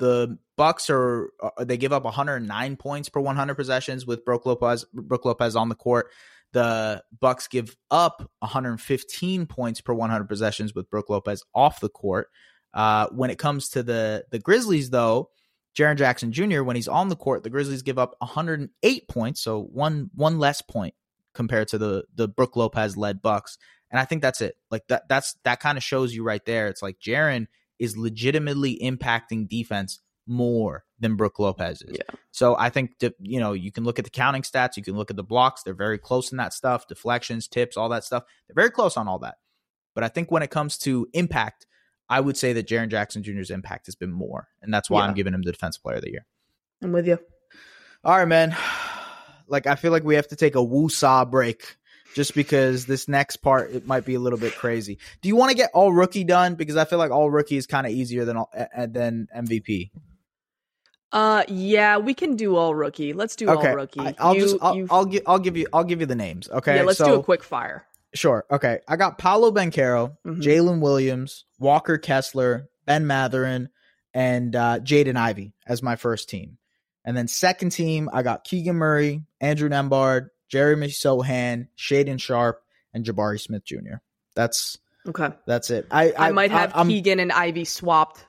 the 0.00 0.38
Bucks 0.56 0.90
are 0.90 1.30
uh, 1.42 1.64
they 1.64 1.76
give 1.76 1.92
up 1.92 2.04
109 2.04 2.76
points 2.76 3.08
per 3.08 3.20
100 3.20 3.54
possessions 3.54 4.06
with 4.06 4.24
Brook 4.24 4.46
Lopez 4.46 4.84
Brook 4.92 5.24
Lopez 5.24 5.54
on 5.54 5.68
the 5.68 5.74
court. 5.76 6.10
The 6.52 7.04
Bucks 7.20 7.46
give 7.46 7.76
up 7.90 8.28
115 8.40 9.46
points 9.46 9.80
per 9.80 9.94
100 9.94 10.24
possessions 10.28 10.74
with 10.74 10.90
Brook 10.90 11.08
Lopez 11.08 11.44
off 11.54 11.80
the 11.80 11.88
court. 11.88 12.28
Uh, 12.74 13.06
when 13.12 13.30
it 13.30 13.38
comes 13.38 13.68
to 13.70 13.82
the 13.82 14.24
the 14.30 14.38
Grizzlies, 14.38 14.90
though, 14.90 15.30
Jaren 15.76 15.96
Jackson 15.96 16.32
Jr. 16.32 16.62
when 16.62 16.76
he's 16.76 16.88
on 16.88 17.08
the 17.08 17.16
court, 17.16 17.42
the 17.42 17.50
Grizzlies 17.50 17.82
give 17.82 17.98
up 17.98 18.16
108 18.18 19.08
points, 19.08 19.40
so 19.40 19.62
one 19.62 20.10
one 20.14 20.38
less 20.38 20.62
point 20.62 20.94
compared 21.34 21.68
to 21.68 21.78
the 21.78 22.04
the 22.14 22.26
Brook 22.26 22.56
Lopez 22.56 22.96
led 22.96 23.22
Bucks. 23.22 23.58
And 23.90 24.00
I 24.00 24.04
think 24.04 24.22
that's 24.22 24.40
it. 24.40 24.56
Like 24.70 24.86
that 24.88 25.08
that's 25.08 25.36
that 25.44 25.60
kind 25.60 25.76
of 25.76 25.84
shows 25.84 26.14
you 26.14 26.24
right 26.24 26.44
there. 26.44 26.68
It's 26.68 26.82
like 26.82 26.98
Jaren 27.00 27.46
is 27.80 27.96
legitimately 27.96 28.78
impacting 28.80 29.48
defense 29.48 29.98
more 30.26 30.84
than 31.00 31.16
Brook 31.16 31.40
Lopez 31.40 31.82
is. 31.82 31.96
Yeah. 31.96 32.16
So 32.30 32.56
I 32.56 32.70
think 32.70 32.92
you 33.18 33.40
know, 33.40 33.52
you 33.52 33.72
can 33.72 33.82
look 33.82 33.98
at 33.98 34.04
the 34.04 34.10
counting 34.10 34.42
stats, 34.42 34.76
you 34.76 34.84
can 34.84 34.94
look 34.96 35.10
at 35.10 35.16
the 35.16 35.24
blocks, 35.24 35.64
they're 35.64 35.74
very 35.74 35.98
close 35.98 36.30
in 36.30 36.38
that 36.38 36.54
stuff, 36.54 36.86
deflections, 36.86 37.48
tips, 37.48 37.76
all 37.76 37.88
that 37.88 38.04
stuff. 38.04 38.22
They're 38.46 38.54
very 38.54 38.70
close 38.70 38.96
on 38.96 39.08
all 39.08 39.18
that. 39.20 39.36
But 39.94 40.04
I 40.04 40.08
think 40.08 40.30
when 40.30 40.44
it 40.44 40.50
comes 40.50 40.78
to 40.78 41.08
impact, 41.14 41.66
I 42.08 42.20
would 42.20 42.36
say 42.36 42.52
that 42.52 42.68
Jaren 42.68 42.90
Jackson 42.90 43.22
Jr.'s 43.24 43.50
impact 43.50 43.86
has 43.86 43.96
been 43.96 44.12
more. 44.12 44.48
And 44.62 44.72
that's 44.72 44.88
why 44.88 45.00
Yeah. 45.00 45.08
I'm 45.08 45.14
giving 45.14 45.34
him 45.34 45.42
the 45.42 45.52
defensive 45.52 45.82
player 45.82 45.96
of 45.96 46.02
the 46.02 46.10
year. 46.10 46.26
I'm 46.82 46.92
with 46.92 47.08
you. 47.08 47.18
All 48.04 48.16
right, 48.16 48.28
man. 48.28 48.56
Like 49.48 49.66
I 49.66 49.74
feel 49.74 49.90
like 49.90 50.04
we 50.04 50.14
have 50.14 50.28
to 50.28 50.36
take 50.36 50.54
a 50.54 50.62
woo-saw 50.62 51.24
break 51.24 51.76
just 52.14 52.34
because 52.34 52.86
this 52.86 53.08
next 53.08 53.36
part 53.36 53.70
it 53.72 53.86
might 53.86 54.04
be 54.04 54.14
a 54.14 54.20
little 54.20 54.38
bit 54.38 54.54
crazy. 54.54 54.98
Do 55.22 55.28
you 55.28 55.36
want 55.36 55.50
to 55.50 55.56
get 55.56 55.70
all 55.74 55.92
rookie 55.92 56.24
done 56.24 56.54
because 56.54 56.76
I 56.76 56.84
feel 56.84 56.98
like 56.98 57.10
all 57.10 57.30
rookie 57.30 57.56
is 57.56 57.66
kind 57.66 57.86
of 57.86 57.92
easier 57.92 58.24
than 58.24 58.36
all, 58.36 58.50
than 58.76 59.28
MVP. 59.36 59.90
Uh, 61.12 61.42
yeah, 61.48 61.98
we 61.98 62.14
can 62.14 62.36
do 62.36 62.56
all 62.56 62.74
rookie. 62.74 63.12
Let's 63.12 63.34
do 63.34 63.48
Okay, 63.50 63.70
all 63.70 63.74
rookie. 63.76 64.00
I, 64.00 64.32
will 64.32 64.40
just 64.40 64.56
I'll, 64.62 64.86
I'll 64.90 65.04
give 65.04 65.22
I'll 65.26 65.38
give 65.38 65.56
you 65.56 65.66
I'll 65.72 65.84
give 65.84 66.00
you 66.00 66.06
the 66.06 66.14
names. 66.14 66.48
Okay, 66.48 66.76
yeah, 66.76 66.82
let's 66.82 66.98
so, 66.98 67.06
do 67.06 67.14
a 67.14 67.22
quick 67.22 67.42
fire. 67.42 67.84
Sure. 68.14 68.44
Okay, 68.50 68.80
I 68.88 68.96
got 68.96 69.18
Paolo 69.18 69.50
Banchero, 69.50 70.16
Mhm. 70.26 70.40
Jalen 70.40 70.80
Williams, 70.80 71.44
Walker 71.58 71.98
Kessler, 71.98 72.68
Ben 72.86 73.06
Mathurin, 73.06 73.68
and 74.14 74.54
uh, 74.54 74.78
Jaden 74.80 75.16
Ivey 75.16 75.52
as 75.66 75.82
my 75.82 75.96
first 75.96 76.28
team. 76.28 76.58
And 77.04 77.16
then 77.16 77.28
second 77.28 77.70
team, 77.70 78.10
I 78.12 78.22
got 78.22 78.44
Keegan 78.44 78.76
Murray, 78.76 79.22
Andrew 79.40 79.68
Nembhard, 79.68 80.28
Jeremy 80.50 80.88
Sochan, 80.88 81.68
Shaedon 81.78 82.20
Sharpe, 82.20 82.62
and 82.92 83.04
Jabari 83.04 83.40
Smith 83.40 83.64
Jr. 83.64 83.96
That's 84.34 84.76
Okay. 85.08 85.30
that's 85.46 85.70
it. 85.70 85.86
I 85.90 86.12
I, 86.18 86.30
might 86.32 86.50
have 86.50 86.72
I'm 86.74 86.88
Keegan 86.88 87.20
and 87.20 87.32
Ivey 87.32 87.64
swapped, 87.64 88.26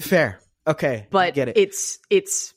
fair. 0.00 0.40
Okay, 0.66 1.06
but 1.10 1.34
get 1.34 1.48
it. 1.48 1.58
it's 1.58 1.98
it's 2.08 2.54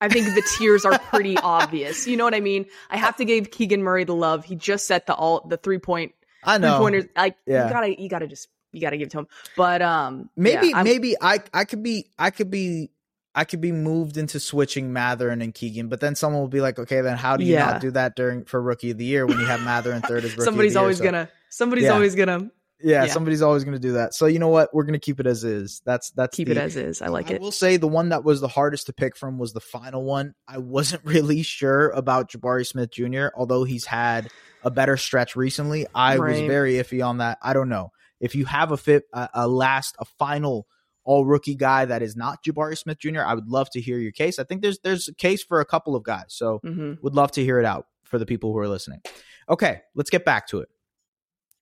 I 0.00 0.08
think 0.08 0.26
the 0.34 0.42
tiers 0.56 0.84
are 0.84 0.98
pretty 0.98 1.36
obvious. 1.42 2.06
You 2.06 2.16
know 2.16 2.24
what 2.24 2.34
I 2.34 2.40
mean? 2.40 2.66
I 2.90 2.96
have 2.96 3.16
to 3.16 3.24
give 3.24 3.50
Keegan 3.50 3.82
Murray 3.82 4.04
the 4.04 4.14
love. 4.14 4.44
He 4.44 4.54
just 4.54 4.86
set 4.86 5.06
the 5.06 5.14
all 5.14 5.46
the 5.46 5.56
three 5.56 5.78
point 5.78 6.12
I 6.44 6.58
three 6.58 6.68
know. 6.68 6.78
pointers. 6.78 7.04
Like 7.16 7.36
Yeah. 7.46 7.66
you 7.66 7.72
gotta 7.72 8.02
you 8.02 8.08
gotta 8.08 8.26
just 8.26 8.48
you 8.72 8.80
gotta 8.80 8.96
give 8.96 9.06
it 9.08 9.10
to 9.12 9.20
him. 9.20 9.26
But 9.56 9.82
um 9.82 10.30
Maybe 10.36 10.68
yeah, 10.68 10.82
maybe 10.82 11.16
I 11.20 11.40
I 11.52 11.64
could 11.64 11.82
be 11.82 12.10
I 12.18 12.30
could 12.30 12.50
be 12.50 12.90
I 13.36 13.44
could 13.44 13.60
be 13.60 13.70
moved 13.70 14.16
into 14.16 14.40
switching 14.40 14.92
Mathurin 14.92 15.42
and 15.42 15.54
Keegan, 15.54 15.88
but 15.88 16.00
then 16.00 16.14
someone 16.16 16.40
will 16.40 16.48
be 16.48 16.62
like, 16.62 16.78
okay, 16.78 17.02
then 17.02 17.16
how 17.18 17.36
do 17.36 17.44
you 17.44 17.52
Yeah. 17.52 17.66
not 17.66 17.80
do 17.82 17.90
that 17.92 18.16
during 18.16 18.44
for 18.46 18.60
rookie 18.60 18.90
of 18.92 18.98
the 18.98 19.04
year 19.04 19.26
when 19.26 19.38
you 19.38 19.44
have 19.46 19.60
Mathurin 19.60 20.00
third 20.02 20.24
as 20.24 20.32
rookie? 20.36 20.44
somebody's 20.44 20.70
of 20.70 20.74
the 20.74 20.78
year? 20.78 20.82
always 20.82 20.98
So- 20.98 21.04
gonna 21.04 21.28
somebody's 21.50 21.84
Yeah. 21.84 21.92
always 21.92 22.14
gonna 22.14 22.50
yeah, 22.82 23.04
yeah. 23.04 23.12
somebody's 23.12 23.40
always 23.42 23.64
gonna 23.64 23.78
do 23.78 23.92
that. 23.92 24.12
So 24.14 24.26
you 24.26 24.38
know 24.38 24.48
what? 24.48 24.74
We're 24.74 24.84
gonna 24.84 24.98
keep 24.98 25.20
it 25.20 25.26
as 25.26 25.44
is. 25.44 25.80
That's 25.86 26.10
that's 26.10 26.36
keep 26.36 26.48
the, 26.48 26.52
it 26.52 26.58
as 26.58 26.76
is. 26.76 27.00
I 27.02 27.08
like 27.08 27.30
I 27.30 27.34
it. 27.34 27.36
I 27.36 27.42
will 27.42 27.52
say 27.52 27.76
the 27.78 27.86
one 27.88 28.08
that 28.10 28.24
was 28.24 28.40
the 28.40 28.48
hardest 28.48 28.86
to 28.86 28.92
pick 28.92 29.16
from 29.16 29.38
was 29.38 29.52
the 29.52 29.60
final 29.60 30.02
one. 30.04 30.34
I 30.48 30.58
wasn't 30.58 31.02
really 31.04 31.42
sure 31.42 31.90
about 31.90 32.30
Jabari 32.30 32.66
Smith 32.66 32.90
Jr., 32.90 33.28
although 33.36 33.64
he's 33.64 33.84
had 33.86 34.28
a 34.64 34.70
better 34.70 34.96
stretch 34.96 35.36
recently. 35.36 35.86
I 35.94 36.18
was 36.18 36.40
very 36.40 36.74
iffy 36.74 37.06
on 37.06 37.18
that. 37.18 37.38
I 37.42 37.52
don't 37.52 37.68
know. 37.68 37.92
if 38.18 38.34
you 38.34 38.46
have 38.46 38.72
a 38.72 38.78
fit, 38.78 39.04
a, 39.12 39.28
a 39.34 39.46
last, 39.48 39.94
a 39.98 40.04
final 40.18 40.66
all 41.06 41.24
rookie 41.24 41.54
guy 41.54 41.84
that 41.86 42.02
is 42.02 42.16
not 42.16 42.44
Jabari 42.44 42.76
Smith 42.76 42.98
Jr., 42.98 43.20
I 43.20 43.32
would 43.32 43.48
love 43.48 43.70
to 43.70 43.80
hear 43.80 43.98
your 43.98 44.12
case. 44.12 44.38
I 44.38 44.44
think 44.44 44.60
there's 44.60 44.80
there's 44.80 45.08
a 45.08 45.14
case 45.14 45.42
for 45.42 45.60
a 45.60 45.64
couple 45.64 45.96
of 45.96 46.02
guys, 46.02 46.26
so 46.28 46.60
hmm 46.62 46.94
would 47.00 47.14
love 47.14 47.30
to 47.32 47.42
hear 47.42 47.58
it 47.58 47.64
out 47.64 47.86
for 48.04 48.18
the 48.18 48.26
people 48.26 48.52
who 48.52 48.58
are 48.58 48.68
listening. 48.68 49.00
Okay, 49.48 49.82
let's 49.94 50.10
get 50.10 50.24
back 50.24 50.48
to 50.48 50.60
it. 50.60 50.68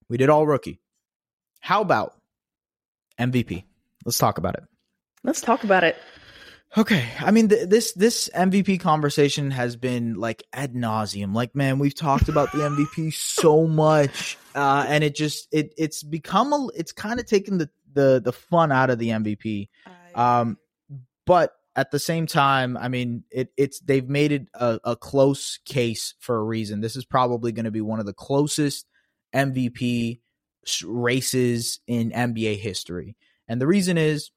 We 0.09 0.17
did 0.17 0.29
all 0.29 0.45
rookie. 0.45 0.81
How 1.59 1.81
about 1.81 2.13
MVP? 3.19 3.63
Let's 4.05 4.17
talk 4.17 4.37
about 4.37 4.55
it. 4.55 4.63
Let's 5.23 5.41
talk 5.41 5.63
about 5.63 5.83
it. 5.83 5.95
Okay, 6.77 7.07
I 7.19 7.31
mean 7.31 7.47
th- 7.47 7.69
this 7.69 7.93
this 7.93 8.29
MVP 8.35 8.81
conversation 8.81 9.51
has 9.51 9.77
been 9.77 10.15
like 10.15 10.43
ad 10.51 10.73
nauseum. 10.73 11.33
Like, 11.33 11.55
man, 11.55 11.79
we've 11.79 11.95
talked 11.95 12.27
about 12.27 12.51
the 12.51 12.59
MVP 12.59 13.13
so 13.13 13.65
much, 13.67 14.37
uh, 14.55 14.85
and 14.87 15.03
it 15.03 15.15
just 15.15 15.47
it 15.53 15.73
it's 15.77 16.03
become 16.03 16.51
a 16.51 16.67
it's 16.75 16.91
kind 16.91 17.19
of 17.19 17.27
taken 17.27 17.57
the 17.57 17.69
the 17.95 18.21
the 18.23 18.31
fun 18.31 18.71
out 18.71 18.91
of 18.91 18.99
the 18.99 19.09
MVP. 19.09 19.69
Um, 20.13 20.57
but 21.25 21.53
at 21.75 21.91
the 21.91 21.99
same 21.99 22.27
time, 22.27 22.77
I 22.77 22.87
mean, 22.87 23.23
it 23.31 23.49
it's 23.57 23.79
they've 23.79 24.07
made 24.07 24.31
it 24.31 24.47
a, 24.53 24.79
a 24.83 24.95
close 24.95 25.59
case 25.65 26.13
for 26.19 26.37
a 26.37 26.43
reason. 26.43 26.81
This 26.81 26.95
is 26.95 27.05
probably 27.05 27.51
going 27.51 27.65
to 27.65 27.71
be 27.71 27.81
one 27.81 27.99
of 27.99 28.05
the 28.05 28.13
closest 28.13 28.85
MVP 29.33 30.19
races 30.83 31.79
in 31.87 32.11
NBA 32.11 32.59
history, 32.59 33.17
and 33.47 33.59
the 33.59 33.67
reason 33.67 33.97
is, 33.97 34.31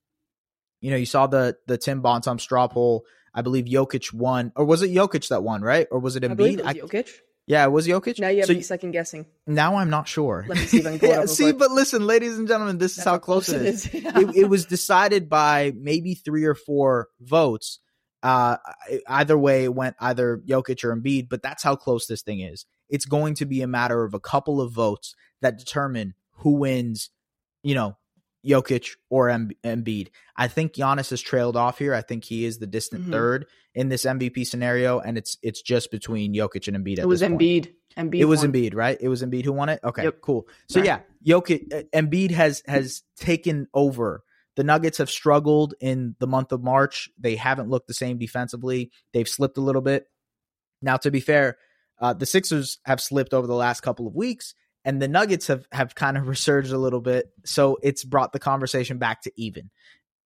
you 0.81 0.91
know, 0.91 0.97
you 0.97 1.07
saw 1.07 1.27
the 1.27 1.57
the 1.67 1.79
Tim 1.79 2.01
Bontemps 2.01 2.43
straw 2.43 2.69
poll. 2.69 3.05
I 3.35 3.43
believe 3.43 3.67
Jokic 3.67 4.13
won, 4.13 4.53
or 4.57 4.65
was 4.65 4.83
it 4.83 4.91
Jokic 4.91 5.29
that 5.29 5.43
won, 5.43 5.63
right? 5.63 5.87
Or 5.91 6.01
was 6.01 6.17
it 6.17 6.23
Embiid? 6.23 6.31
I 6.31 6.35
believe 6.35 6.59
it 6.59 6.65
was 6.65 6.75
Jokic. 6.75 7.11
Yeah, 7.49 7.65
it 7.65 7.71
was 7.73 7.89
Jokic. 7.89 8.21
Now 8.21 8.29
you 8.29 8.39
have 8.39 8.47
So 8.47 8.53
me 8.55 8.61
second 8.63 8.93
guessing. 8.93 9.27
now 9.47 9.77
I'm 9.77 9.91
not 9.91 10.07
sure. 10.07 10.45
Let 10.49 10.59
me 10.59 10.65
see 10.65 10.79
if 10.79 10.87
I 10.87 10.91
can 10.91 10.99
pull 11.01 11.09
Yeah, 11.09 11.25
see, 11.25 11.45
quick. 11.45 11.59
but 11.59 11.71
listen, 11.73 12.07
ladies 12.07 12.39
and 12.39 12.47
gentlemen, 12.47 12.79
this 12.79 12.93
is 12.93 12.97
That's 12.99 13.07
how 13.09 13.19
close 13.19 13.49
it 13.49 13.63
is 13.63 13.87
is. 13.87 13.95
it, 13.95 14.37
it 14.37 14.49
was 14.51 14.67
decided 14.67 15.29
by 15.29 15.73
maybe 15.77 16.15
three 16.15 16.45
or 16.45 16.55
four 16.55 17.09
votes. 17.21 17.81
Uh, 18.23 18.57
either 19.09 19.39
way, 19.39 19.65
it 19.65 19.75
went 19.75 19.97
either 20.01 20.43
Jokic 20.47 20.83
or 20.85 20.95
Embiid, 20.95 21.29
but 21.29 21.43
that's 21.43 21.63
how 21.63 21.77
close 21.77 22.07
this 22.07 22.23
thing 22.23 22.41
is. 22.41 22.67
It's 22.89 23.05
going 23.05 23.35
to 23.37 23.47
be 23.47 23.63
a 23.63 23.67
matter 23.69 24.05
of 24.05 24.13
a 24.15 24.21
couple 24.21 24.61
of 24.61 24.73
votes 24.73 25.15
that 25.41 25.57
determine 25.59 26.15
who 26.39 26.53
wins, 26.57 27.11
you 27.63 27.75
know, 27.75 27.97
Jokic 28.47 28.97
or 29.11 29.29
Em- 29.31 29.51
Embiid. 29.65 30.09
I 30.37 30.49
think 30.49 30.75
Giannis 30.75 31.11
has 31.11 31.21
trailed 31.21 31.57
off 31.57 31.79
here. 31.79 31.95
I 31.95 32.03
think 32.03 32.25
he 32.25 32.45
is 32.45 32.59
the 32.59 32.67
distant 32.67 33.07
Mhm. 33.07 33.11
third 33.13 33.47
in 33.75 33.89
this 33.89 34.05
MVP 34.07 34.45
scenario, 34.47 35.01
and 35.01 35.19
it's 35.19 35.37
it's 35.43 35.61
just 35.63 35.91
between 35.91 36.35
Jokic 36.35 36.69
and 36.69 36.77
Embiid. 36.77 36.99
At 36.99 37.05
it 37.05 37.09
was 37.09 37.21
this 37.21 37.29
point. 37.29 37.41
Embiid. 37.41 37.73
Embiid. 37.97 38.21
It 38.21 38.25
was 38.27 38.41
won. 38.41 38.53
Embiid, 38.53 38.75
right? 38.75 38.97
It 39.01 39.09
was 39.09 39.23
Embiid 39.23 39.45
who 39.45 39.53
won 39.53 39.69
it. 39.69 39.81
Okay, 39.83 40.05
Yep. 40.05 40.21
cool. 40.21 40.49
So 40.69 40.83
yeah, 40.83 41.01
Jokic, 41.27 41.73
uh, 41.75 41.83
Embiid 41.93 42.31
has 42.31 42.63
has 42.67 43.03
taken 43.17 43.67
over. 43.75 44.23
The 44.57 44.65
Nuggets 44.65 44.99
have 44.99 45.11
struggled 45.11 45.75
in 45.81 46.17
the 46.19 46.27
month 46.27 46.51
of 46.53 46.63
March. 46.63 47.09
They 47.19 47.37
haven't 47.37 47.69
looked 47.71 47.87
the 47.89 47.95
same 47.95 48.19
defensively. 48.19 48.91
They've 49.13 49.29
slipped 49.29 49.57
a 49.57 49.61
little 49.61 49.83
bit. 49.83 50.07
Now, 50.83 50.97
to 50.99 51.11
be 51.11 51.21
fair, 51.21 51.59
uh, 52.01 52.13
the 52.15 52.27
Sixers 52.27 52.79
have 52.85 53.01
slipped 53.01 53.35
over 53.35 53.47
the 53.47 53.55
last 53.55 53.81
couple 53.83 54.07
of 54.07 54.15
weeks, 54.15 54.55
and 54.85 55.01
the 55.03 55.09
Nuggets 55.09 55.49
have 55.49 55.67
have 55.73 55.95
kind 55.95 56.17
of 56.17 56.29
resurged 56.29 56.73
a 56.73 56.79
little 56.79 57.01
bit. 57.01 57.31
So 57.45 57.79
it's 57.83 58.05
brought 58.05 58.33
the 58.33 58.39
conversation 58.39 58.99
back 58.99 59.23
to 59.23 59.33
even. 59.37 59.71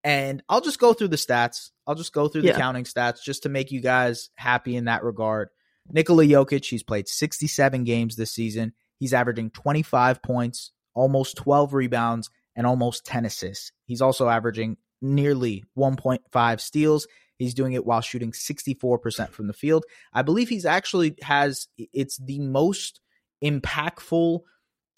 And 0.05 0.43
I'll 0.49 0.61
just 0.61 0.81
go 0.81 0.95
through 0.95 1.09
the 1.09 1.17
stats. 1.17 1.71
I'll 1.87 1.95
just 1.95 2.13
go 2.13 2.27
through 2.27 2.43
the 2.43 2.55
counting 2.55 2.85
stats 2.85 3.23
just 3.23 3.45
to 3.45 3.49
make 3.49 3.71
you 3.71 3.81
guys 3.81 4.31
happy 4.35 4.75
in 4.75 4.87
that 4.87 5.05
regard. 5.05 5.49
Nikola 5.91 6.25
Jokic, 6.25 6.65
he's 6.65 6.83
played 6.83 7.09
67 7.09 7.85
games 7.85 8.17
this 8.17 8.33
season. 8.33 8.73
He's 8.99 9.15
averaging 9.15 9.51
25 9.51 10.23
points, 10.23 10.73
almost 10.95 11.37
12 11.37 11.75
rebounds, 11.75 12.31
and 12.57 12.67
almost 12.67 13.05
10 13.07 13.25
assists. 13.25 13.73
He's 13.87 14.03
also 14.03 14.29
averaging 14.29 14.77
nearly 15.01 15.65
1.5 15.77 16.61
steals. 16.61 17.07
He's 17.39 17.55
doing 17.55 17.73
it 17.73 17.85
while 17.85 18.01
shooting 18.01 18.33
64% 18.33 19.31
from 19.31 19.47
the 19.47 19.53
field. 19.53 19.85
I 20.13 20.23
believe 20.23 20.49
he's 20.49 20.67
actually 20.67 21.17
has 21.23 21.67
it's 21.77 22.17
the 22.19 22.39
most 22.39 23.01
impactful 23.43 24.41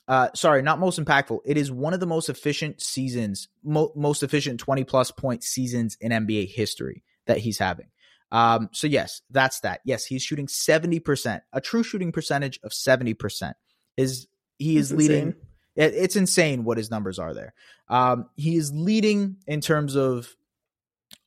uh 0.07 0.29
sorry, 0.35 0.61
not 0.61 0.79
most 0.79 1.03
impactful. 1.03 1.41
It 1.47 1.57
is 1.57 1.73
one 1.73 1.95
of 1.95 2.01
the 2.01 2.07
most 2.07 2.29
efficient 2.29 2.83
seasons, 2.83 3.49
mo- 3.63 3.93
most 3.97 4.23
efficient 4.23 4.61
20 4.61 4.85
plus 4.85 5.11
point 5.11 5.43
seasons 5.43 5.97
in 6.01 6.13
NBA 6.13 6.53
history 6.53 7.03
that 7.27 7.39
he's 7.39 7.59
having. 7.59 7.87
Um, 8.31 8.69
so 8.73 8.87
yes, 8.87 9.23
that's 9.31 9.61
that. 9.61 9.81
Yes, 9.85 10.05
he's 10.05 10.23
shooting 10.23 10.47
70%, 10.47 11.41
a 11.53 11.61
true 11.61 11.83
shooting 11.83 12.13
percentage 12.13 12.59
of 12.63 12.73
70%. 12.73 13.55
Is 13.97 14.27
he 14.59 14.77
is 14.77 14.93
leading 14.93 15.29
insane. 15.29 15.37
it, 15.77 15.95
it's 15.95 16.17
insane 16.17 16.65
what 16.65 16.77
his 16.77 16.91
numbers 16.91 17.19
are 17.19 17.33
there. 17.33 17.55
Um, 17.89 18.29
he 18.37 18.57
is 18.57 18.73
leading 18.73 19.37
in 19.47 19.61
terms 19.61 19.95
of 19.95 20.35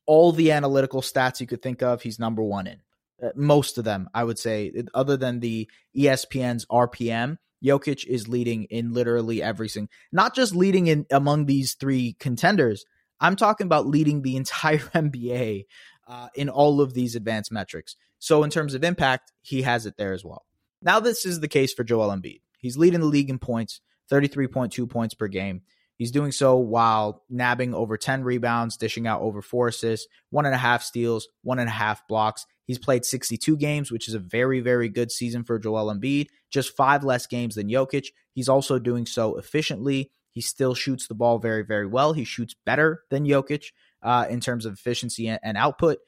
all 0.06 0.32
the 0.32 0.52
analytical 0.52 1.00
stats 1.00 1.40
you 1.40 1.46
could 1.46 1.62
think 1.62 1.82
of. 1.82 2.02
He's 2.02 2.18
number 2.18 2.42
one 2.42 2.66
in 2.66 2.80
uh, 3.22 3.30
most 3.34 3.78
of 3.78 3.84
them, 3.84 4.08
I 4.14 4.24
would 4.24 4.38
say, 4.38 4.72
other 4.94 5.16
than 5.16 5.40
the 5.40 5.68
ESPN's 5.96 6.66
RPM. 6.66 7.38
Jokic 7.64 8.06
is 8.06 8.28
leading 8.28 8.64
in 8.64 8.92
literally 8.92 9.42
every 9.42 9.68
single, 9.68 9.90
not 10.12 10.32
just 10.32 10.54
leading 10.54 10.86
in 10.86 11.06
among 11.10 11.46
these 11.46 11.74
three 11.74 12.14
contenders. 12.20 12.84
I'm 13.20 13.34
talking 13.34 13.64
about 13.66 13.88
leading 13.88 14.22
the 14.22 14.36
entire 14.42 14.78
NBA 14.78 15.64
uh, 16.06 16.28
in 16.34 16.48
all 16.48 16.80
of 16.80 16.94
these 16.94 17.16
advanced 17.16 17.50
metrics. 17.50 17.96
So 18.20 18.42
in 18.42 18.50
terms 18.50 18.74
of 18.74 18.84
impact, 18.84 19.32
he 19.42 19.62
has 19.62 19.86
it 19.86 19.96
there 19.96 20.12
as 20.12 20.24
well. 20.24 20.46
Now 20.82 21.00
this 21.00 21.26
is 21.26 21.40
the 21.40 21.48
case 21.48 21.72
for 21.72 21.84
Joel 21.84 22.10
Embiid. 22.10 22.40
He's 22.58 22.76
leading 22.76 23.00
the 23.00 23.06
league 23.06 23.30
in 23.30 23.38
points, 23.38 23.80
33.2 24.10 24.88
points 24.88 25.14
per 25.14 25.28
game. 25.28 25.62
He's 25.98 26.12
doing 26.12 26.30
so 26.30 26.56
while 26.56 27.24
nabbing 27.28 27.74
over 27.74 27.96
10 27.96 28.22
rebounds, 28.22 28.76
dishing 28.76 29.08
out 29.08 29.20
over 29.20 29.42
four 29.42 29.66
assists, 29.66 30.06
one 30.30 30.46
and 30.46 30.54
a 30.54 30.58
half 30.58 30.84
steals, 30.84 31.28
one 31.42 31.58
and 31.58 31.68
a 31.68 31.72
half 31.72 32.06
blocks. 32.06 32.46
He's 32.66 32.78
played 32.78 33.04
62 33.04 33.56
games, 33.56 33.90
which 33.90 34.06
is 34.06 34.14
a 34.14 34.20
very, 34.20 34.60
very 34.60 34.88
good 34.88 35.10
season 35.10 35.42
for 35.42 35.58
Joel 35.58 35.92
Embiid. 35.92 36.28
Just 36.50 36.76
five 36.76 37.02
less 37.02 37.26
games 37.26 37.56
than 37.56 37.68
Jokic. 37.68 38.08
He's 38.32 38.48
also 38.48 38.78
doing 38.78 39.06
so 39.06 39.36
efficiently. 39.38 40.12
He 40.30 40.40
still 40.40 40.74
shoots 40.74 41.08
the 41.08 41.14
ball 41.14 41.40
very, 41.40 41.64
very 41.64 41.86
well. 41.86 42.12
He 42.12 42.22
shoots 42.22 42.54
better 42.64 43.02
than 43.10 43.26
Jokic 43.26 43.72
uh, 44.00 44.26
in 44.30 44.38
terms 44.38 44.66
of 44.66 44.74
efficiency 44.74 45.26
and, 45.26 45.40
and 45.42 45.56
output. 45.56 45.98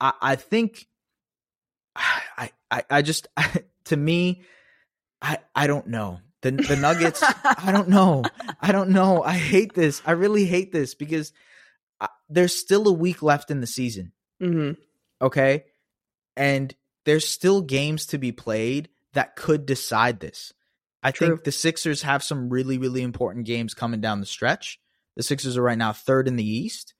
I, 0.00 0.14
I 0.20 0.36
think, 0.36 0.88
I, 1.96 2.50
I, 2.72 2.82
I 2.90 3.02
just, 3.02 3.28
to 3.84 3.96
me, 3.96 4.42
I, 5.22 5.38
I 5.54 5.68
don't 5.68 5.86
know. 5.86 6.18
The, 6.56 6.62
the 6.62 6.76
Nuggets, 6.76 7.22
I 7.44 7.72
don't 7.72 7.88
know. 7.88 8.24
I 8.60 8.72
don't 8.72 8.90
know. 8.90 9.22
I 9.22 9.34
hate 9.34 9.74
this. 9.74 10.02
I 10.06 10.12
really 10.12 10.44
hate 10.44 10.72
this 10.72 10.94
because 10.94 11.32
uh, 12.00 12.06
there's 12.28 12.54
still 12.54 12.88
a 12.88 12.92
week 12.92 13.22
left 13.22 13.50
in 13.50 13.60
the 13.60 13.66
season. 13.66 14.12
hmm 14.40 14.72
Okay. 15.20 15.64
And 16.36 16.74
there's 17.04 17.26
still 17.26 17.62
games 17.62 18.06
to 18.06 18.18
be 18.18 18.32
played 18.32 18.88
that 19.14 19.36
could 19.36 19.66
decide 19.66 20.20
this. 20.20 20.52
I 21.02 21.10
True. 21.10 21.28
think 21.28 21.44
the 21.44 21.52
Sixers 21.52 22.02
have 22.02 22.22
some 22.22 22.48
really, 22.48 22.78
really 22.78 23.02
important 23.02 23.46
games 23.46 23.74
coming 23.74 24.00
down 24.00 24.20
the 24.20 24.26
stretch. 24.26 24.78
The 25.16 25.22
Sixers 25.22 25.56
are 25.56 25.62
right 25.62 25.78
now 25.78 25.92
third 25.92 26.28
in 26.28 26.36
the 26.36 26.48
East, 26.48 26.94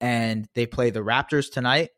and 0.00 0.48
they 0.54 0.66
play 0.66 0.90
the 0.90 1.00
Raptors 1.00 1.50
tonight. 1.50 1.90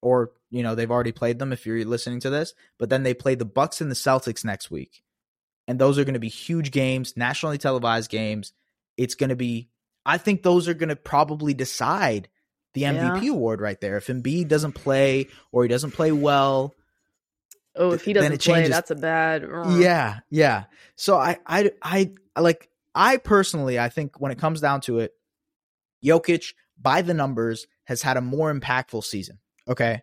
Or, 0.00 0.32
you 0.50 0.62
know, 0.62 0.74
they've 0.74 0.90
already 0.90 1.12
played 1.12 1.38
them 1.38 1.52
if 1.52 1.66
you're 1.66 1.84
listening 1.84 2.20
to 2.20 2.30
this. 2.30 2.54
But 2.78 2.90
then 2.90 3.02
they 3.02 3.14
play 3.14 3.34
the 3.34 3.44
Bucks 3.44 3.80
and 3.80 3.90
the 3.90 3.96
Celtics 3.96 4.44
next 4.44 4.70
week. 4.70 5.02
And 5.68 5.78
those 5.78 5.98
are 5.98 6.04
going 6.04 6.14
to 6.14 6.18
be 6.20 6.28
huge 6.28 6.72
games, 6.72 7.16
nationally 7.16 7.58
televised 7.58 8.10
games. 8.10 8.52
It's 8.96 9.14
going 9.14 9.30
to 9.30 9.36
be, 9.36 9.68
I 10.04 10.18
think 10.18 10.42
those 10.42 10.66
are 10.66 10.74
going 10.74 10.88
to 10.88 10.96
probably 10.96 11.54
decide 11.54 12.28
the 12.74 12.82
MVP 12.82 13.22
Yeah. 13.24 13.30
award 13.32 13.60
right 13.60 13.80
there. 13.80 13.96
If 13.98 14.06
Embiid 14.08 14.48
doesn't 14.48 14.72
play 14.72 15.28
or 15.52 15.62
he 15.62 15.68
doesn't 15.68 15.92
play 15.92 16.10
well, 16.10 16.74
Oh, 17.76 17.92
if 17.92 18.04
he 18.04 18.12
doesn't 18.12 18.30
play, 18.30 18.54
changes. 18.54 18.70
that's 18.70 18.90
a 18.90 18.96
bad. 18.96 19.42
yeah, 19.78 20.20
yeah. 20.30 20.64
So 20.96 21.16
I, 21.16 21.38
I, 21.46 21.70
I 21.80 22.10
like. 22.40 22.68
I 22.92 23.18
personally, 23.18 23.78
I 23.78 23.88
think 23.88 24.18
when 24.20 24.32
it 24.32 24.38
comes 24.38 24.60
down 24.60 24.80
to 24.82 24.98
it, 24.98 25.12
Jokic 26.04 26.54
by 26.80 27.02
the 27.02 27.14
numbers 27.14 27.68
has 27.84 28.02
had 28.02 28.16
a 28.16 28.20
more 28.20 28.52
impactful 28.52 29.04
season. 29.04 29.38
Okay, 29.68 30.02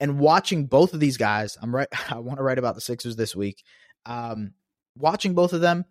and 0.00 0.18
watching 0.18 0.66
both 0.66 0.92
of 0.92 0.98
these 0.98 1.16
guys, 1.18 1.56
I'm 1.62 1.72
right. 1.72 1.86
I 2.10 2.18
want 2.18 2.38
to 2.38 2.42
write 2.42 2.58
about 2.58 2.74
the 2.74 2.80
Sixers 2.80 3.14
this 3.14 3.36
week. 3.36 3.62
Um, 4.04 4.54
watching 4.98 5.34
both 5.34 5.52
of 5.52 5.60
them, 5.60 5.84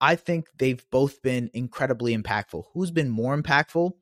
I 0.00 0.16
think 0.16 0.46
they've 0.58 0.84
both 0.90 1.22
been 1.22 1.50
incredibly 1.54 2.16
impactful. 2.16 2.64
Who's 2.74 2.90
been 2.90 3.08
more 3.10 3.36
impactful? 3.36 3.92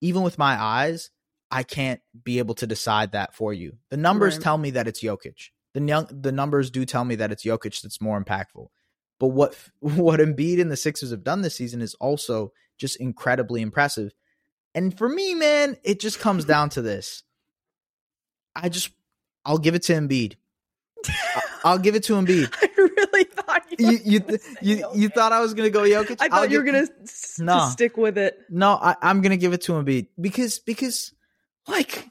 Even 0.00 0.22
with 0.22 0.38
my 0.38 0.60
eyes, 0.60 1.10
I 1.50 1.62
can't 1.62 2.00
be 2.24 2.38
able 2.38 2.54
to 2.56 2.66
decide 2.66 3.12
that 3.12 3.34
for 3.34 3.52
you. 3.52 3.78
The 3.90 3.96
numbers 3.96 4.34
Right. 4.36 4.42
tell 4.42 4.58
me 4.58 4.70
that 4.72 4.86
it's 4.88 5.02
Jokic. 5.02 5.50
The 5.72 5.80
young, 5.82 6.06
the 6.10 6.32
numbers 6.32 6.70
do 6.70 6.84
tell 6.84 7.04
me 7.04 7.14
that 7.16 7.32
it's 7.32 7.44
Jokic 7.44 7.80
that's 7.82 8.00
more 8.00 8.22
impactful. 8.22 8.68
But 9.20 9.28
what 9.28 9.56
what 9.80 10.20
Embiid 10.20 10.60
and 10.60 10.70
the 10.70 10.76
Sixers 10.76 11.10
have 11.10 11.24
done 11.24 11.42
this 11.42 11.56
season 11.56 11.80
is 11.82 11.94
also 11.94 12.52
just 12.78 12.96
incredibly 12.96 13.60
impressive. 13.60 14.12
And 14.74 14.96
for 14.96 15.08
me, 15.08 15.34
man, 15.34 15.76
it 15.84 16.00
just 16.00 16.18
comes 16.20 16.44
down 16.54 16.68
to 16.70 16.82
this. 16.82 17.22
I 18.54 18.68
just 18.68 18.90
I'll 19.44 19.58
give 19.58 19.74
it 19.74 19.82
to 19.84 19.92
Embiid. 19.94 20.34
I'll 21.64 21.78
give 21.78 21.94
it 21.94 22.04
to 22.04 22.12
Embiid. 22.20 22.52
I 22.62 22.68
really 22.76 23.24
thought 23.24 23.63
you 23.78 23.98
you 24.04 24.38
you, 24.62 24.88
you 24.94 25.08
thought 25.08 25.32
I 25.32 25.40
was 25.40 25.54
gonna 25.54 25.70
go 25.70 25.82
Jokic? 25.82 26.16
I 26.20 26.28
thought 26.28 26.32
I'll 26.32 26.50
you 26.50 26.58
were 26.58 26.64
gonna 26.64 26.86
s- 27.02 27.38
No. 27.38 27.60
to 27.66 27.70
stick 27.70 27.96
with 27.96 28.18
it. 28.18 28.38
No, 28.50 28.70
I, 28.72 28.96
I'm 29.02 29.20
gonna 29.20 29.36
give 29.36 29.52
it 29.52 29.62
to 29.62 29.72
Embiid 29.72 30.08
because 30.20 30.58
because 30.58 31.12
like 31.68 32.08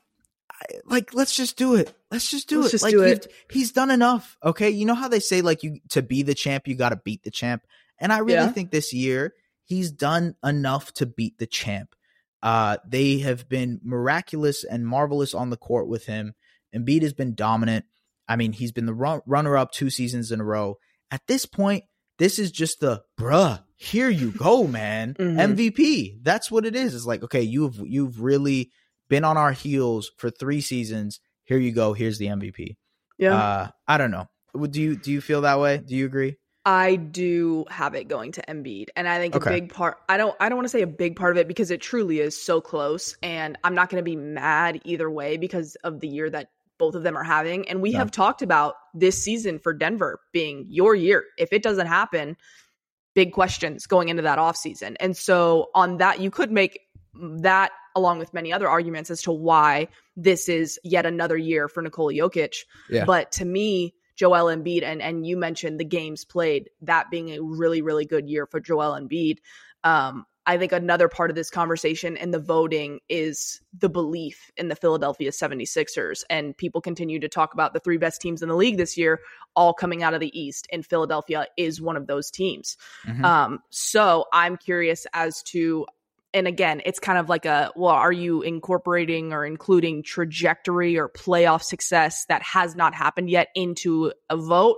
I- 0.52 0.66
like 0.86 1.14
let's 1.14 1.36
just 1.36 1.58
do 1.58 1.76
it. 1.76 1.94
Let's 2.12 2.30
just 2.30 2.48
do 2.50 2.62
Let's 2.62 2.70
it. 2.70 2.72
just 2.76 2.84
like 2.84 2.92
do 2.92 3.02
it. 3.04 3.32
He's 3.52 3.72
done 3.72 3.92
enough. 3.92 4.38
Okay, 4.44 4.70
you 4.70 4.86
know 4.86 4.96
how 4.96 5.08
they 5.08 5.20
say 5.20 5.42
like 5.42 5.64
you 5.64 5.80
to 5.90 6.02
be 6.02 6.24
the 6.24 6.36
champ, 6.36 6.68
you 6.68 6.76
got 6.76 6.90
to 6.90 6.96
beat 7.04 7.24
the 7.24 7.32
champ, 7.32 7.64
and 8.00 8.12
I 8.14 8.20
really 8.20 8.34
Yeah. 8.46 8.50
think 8.52 8.72
this 8.72 8.94
year 8.94 9.34
he's 9.66 9.92
done 9.92 10.36
enough 10.44 10.94
to 10.96 11.06
beat 11.06 11.38
the 11.38 11.48
champ. 11.48 11.96
Uh, 12.42 12.78
they 12.86 13.20
have 13.20 13.48
been 13.48 13.80
miraculous 13.84 14.64
and 14.66 14.86
marvelous 14.86 15.34
on 15.34 15.50
the 15.50 15.56
court 15.58 15.88
with 15.88 16.06
him. 16.06 16.34
Embiid 16.76 17.02
has 17.04 17.14
been 17.14 17.36
dominant. 17.36 17.86
I 18.28 18.36
mean, 18.36 18.52
he's 18.54 18.72
been 18.74 18.86
the 18.86 18.94
run- 18.94 19.22
runner 19.26 19.56
up 19.58 19.72
two 19.72 19.90
seasons 19.90 20.32
in 20.32 20.42
a 20.42 20.44
row. 20.44 20.78
At 21.14 21.22
this 21.28 21.46
point, 21.46 21.84
this 22.18 22.40
is 22.40 22.52
just 22.52 22.80
the 22.80 23.04
bruh. 23.20 23.62
Here 23.76 24.10
you 24.10 24.32
go, 24.32 24.66
man. 24.66 25.14
Mhm. 25.20 25.56
MVP. 25.56 26.18
That's 26.24 26.50
what 26.50 26.66
it 26.66 26.76
is. 26.76 26.96
It's 26.96 27.06
like, 27.06 27.22
okay, 27.24 27.44
you've 27.44 27.80
you've 27.86 28.20
really 28.20 28.72
been 29.10 29.24
on 29.24 29.38
our 29.38 29.52
heels 29.52 30.10
for 30.18 30.32
three 30.32 30.60
seasons. 30.60 31.20
Here 31.44 31.60
you 31.60 31.72
go. 31.72 31.94
Here's 31.94 32.18
the 32.18 32.28
MVP. 32.28 32.78
Yeah. 33.20 33.36
Uh, 33.38 33.68
I 33.88 34.00
don't 34.00 34.10
know. 34.10 34.26
Do 34.70 34.82
you 34.82 34.96
do 34.96 35.12
you 35.12 35.22
feel 35.22 35.42
that 35.42 35.60
way? 35.60 35.78
Do 35.78 35.96
you 35.96 36.08
agree? 36.08 36.38
I 36.66 36.96
do 36.96 37.66
have 37.70 37.94
it 37.94 38.08
going 38.08 38.32
to 38.32 38.42
Embiid, 38.48 38.88
and 38.96 39.08
I 39.08 39.20
think 39.20 39.36
Okay. 39.36 39.50
a 39.50 39.54
big 39.62 39.74
part. 39.74 39.98
I 40.10 40.18
don't. 40.18 40.36
I 40.40 40.50
don't 40.50 40.56
want 40.58 40.66
to 40.66 40.70
say 40.78 40.82
a 40.82 40.88
big 40.88 41.16
part 41.16 41.32
of 41.32 41.38
it 41.38 41.48
because 41.48 41.70
it 41.70 41.80
truly 41.82 42.22
is 42.22 42.42
so 42.42 42.60
close, 42.60 43.16
and 43.22 43.56
I'm 43.64 43.76
not 43.76 43.90
going 43.92 44.00
to 44.00 44.10
be 44.10 44.16
mad 44.16 44.82
either 44.84 45.12
way 45.12 45.38
because 45.38 45.76
of 45.84 46.00
the 46.00 46.08
year 46.08 46.28
that 46.30 46.48
both 46.84 46.96
of 46.96 47.04
them 47.04 47.16
are 47.16 47.24
having. 47.24 47.68
And 47.70 47.82
we 47.82 47.92
No. 47.92 48.00
have 48.00 48.12
talked 48.12 48.42
about 48.42 48.76
this 48.94 49.24
season 49.24 49.58
for 49.58 49.74
Denver 49.74 50.20
being 50.34 50.66
your 50.70 50.96
year. 50.96 51.24
If 51.38 51.54
it 51.54 51.64
doesn't 51.64 51.88
happen, 51.88 52.36
big 53.16 53.32
questions 53.32 53.88
going 53.88 54.10
into 54.10 54.24
that 54.24 54.38
offseason. 54.38 54.96
And 55.00 55.16
so 55.16 55.70
on 55.74 55.98
that, 55.98 56.20
you 56.20 56.30
could 56.30 56.52
make 56.52 56.80
that 57.14 57.72
along 57.96 58.20
with 58.20 58.34
many 58.34 58.52
other 58.52 58.68
arguments 58.68 59.10
as 59.10 59.22
to 59.22 59.32
why 59.32 59.88
this 60.18 60.50
is 60.50 60.78
yet 60.84 61.06
another 61.06 61.38
year 61.38 61.70
for 61.70 61.82
Nikola 61.82 62.14
Jokic. 62.14 62.56
Yeah. 62.90 63.06
But 63.06 63.32
to 63.34 63.46
me, 63.46 63.94
Joel 64.16 64.46
Embiid 64.56 64.84
and 64.84 65.02
and 65.02 65.26
you 65.26 65.38
mentioned 65.38 65.80
the 65.80 65.86
games 65.86 66.26
played, 66.26 66.70
that 66.82 67.10
being 67.10 67.30
a 67.30 67.40
really 67.42 67.82
really 67.82 68.06
good 68.06 68.28
year 68.28 68.46
for 68.46 68.60
Joel 68.60 69.00
Embiid. 69.00 69.38
Um, 69.84 70.26
I 70.46 70.58
think 70.58 70.72
another 70.72 71.08
part 71.08 71.30
of 71.30 71.36
this 71.36 71.50
conversation 71.50 72.18
and 72.18 72.34
the 72.34 72.40
voting 72.40 73.00
is 73.08 73.62
the 73.78 73.90
belief 73.90 74.52
in 74.58 74.68
the 74.68 74.76
Philadelphia 74.76 75.32
76ers. 75.32 76.24
And 76.30 76.56
people 76.58 76.82
continue 76.82 77.20
to 77.20 77.30
talk 77.30 77.54
about 77.54 77.74
the 77.74 77.80
three 77.80 77.98
best 77.98 78.20
teams 78.20 78.42
in 78.42 78.50
the 78.50 78.56
league 78.56 78.78
this 78.78 78.98
year, 78.98 79.22
all 79.56 79.74
coming 79.74 80.04
out 80.04 80.14
of 80.14 80.20
the 80.20 80.38
East, 80.38 80.68
and 80.72 80.86
Philadelphia 80.86 81.48
is 81.56 81.82
one 81.82 81.96
of 81.96 82.08
those 82.08 82.30
teams. 82.30 82.76
Mhm. 83.06 83.24
Um, 83.24 83.60
so 83.70 84.26
I'm 84.34 84.58
curious 84.58 85.08
as 85.14 85.42
to, 85.44 85.86
and 86.34 86.48
again, 86.48 86.82
it's 86.86 87.00
kind 87.00 87.18
of 87.18 87.30
like 87.30 87.46
a 87.46 87.72
well, 87.76 87.94
are 87.94 88.12
you 88.12 88.42
incorporating 88.42 89.32
or 89.32 89.46
including 89.46 90.04
trajectory 90.04 90.98
or 90.98 91.08
playoff 91.08 91.64
success 91.64 92.26
that 92.28 92.42
has 92.42 92.76
not 92.76 92.94
happened 92.94 93.30
yet 93.30 93.48
into 93.56 94.12
a 94.30 94.36
vote? 94.36 94.78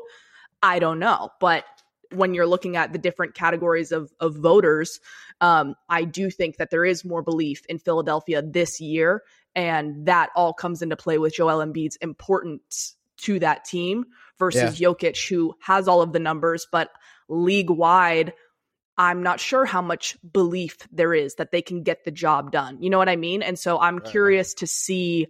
I 0.61 0.79
don't 0.79 0.99
know, 0.99 1.29
but 1.39 1.63
when 2.11 2.33
you're 2.33 2.47
looking 2.47 2.75
at 2.75 2.93
the 2.93 2.99
different 2.99 3.33
categories 3.35 3.91
of 3.91 4.11
of 4.19 4.35
voters, 4.35 4.99
um, 5.41 5.75
I 5.89 6.03
do 6.03 6.29
think 6.29 6.57
that 6.57 6.69
there 6.69 6.85
is 6.85 7.05
more 7.05 7.21
belief 7.21 7.65
in 7.67 7.79
Philadelphia 7.79 8.41
this 8.41 8.79
year, 8.81 9.23
and 9.55 10.05
that 10.05 10.29
all 10.35 10.53
comes 10.53 10.81
into 10.81 10.95
play 10.95 11.17
with 11.17 11.33
Joel 11.35 11.65
Embiid's 11.65 11.97
importance 11.97 12.95
to 13.17 13.39
that 13.39 13.63
team 13.65 14.05
versus 14.37 14.79
Jokic, 14.79 15.27
who 15.29 15.55
has 15.61 15.87
all 15.87 16.01
of 16.01 16.11
the 16.11 16.19
numbers, 16.19 16.67
but 16.71 16.89
league 17.29 17.69
wide, 17.69 18.33
I'm 18.97 19.23
not 19.23 19.39
sure 19.39 19.65
how 19.65 19.81
much 19.81 20.17
belief 20.31 20.77
there 20.91 21.13
is 21.13 21.35
that 21.35 21.51
they 21.51 21.61
can 21.61 21.83
get 21.83 22.03
the 22.03 22.11
job 22.11 22.51
done. 22.51 22.81
You 22.81 22.89
know 22.89 22.97
what 22.97 23.09
I 23.09 23.15
mean? 23.15 23.41
And 23.41 23.57
so 23.57 23.79
I'm 23.79 23.99
Right. 23.99 24.05
curious 24.05 24.53
to 24.55 24.67
see 24.67 25.27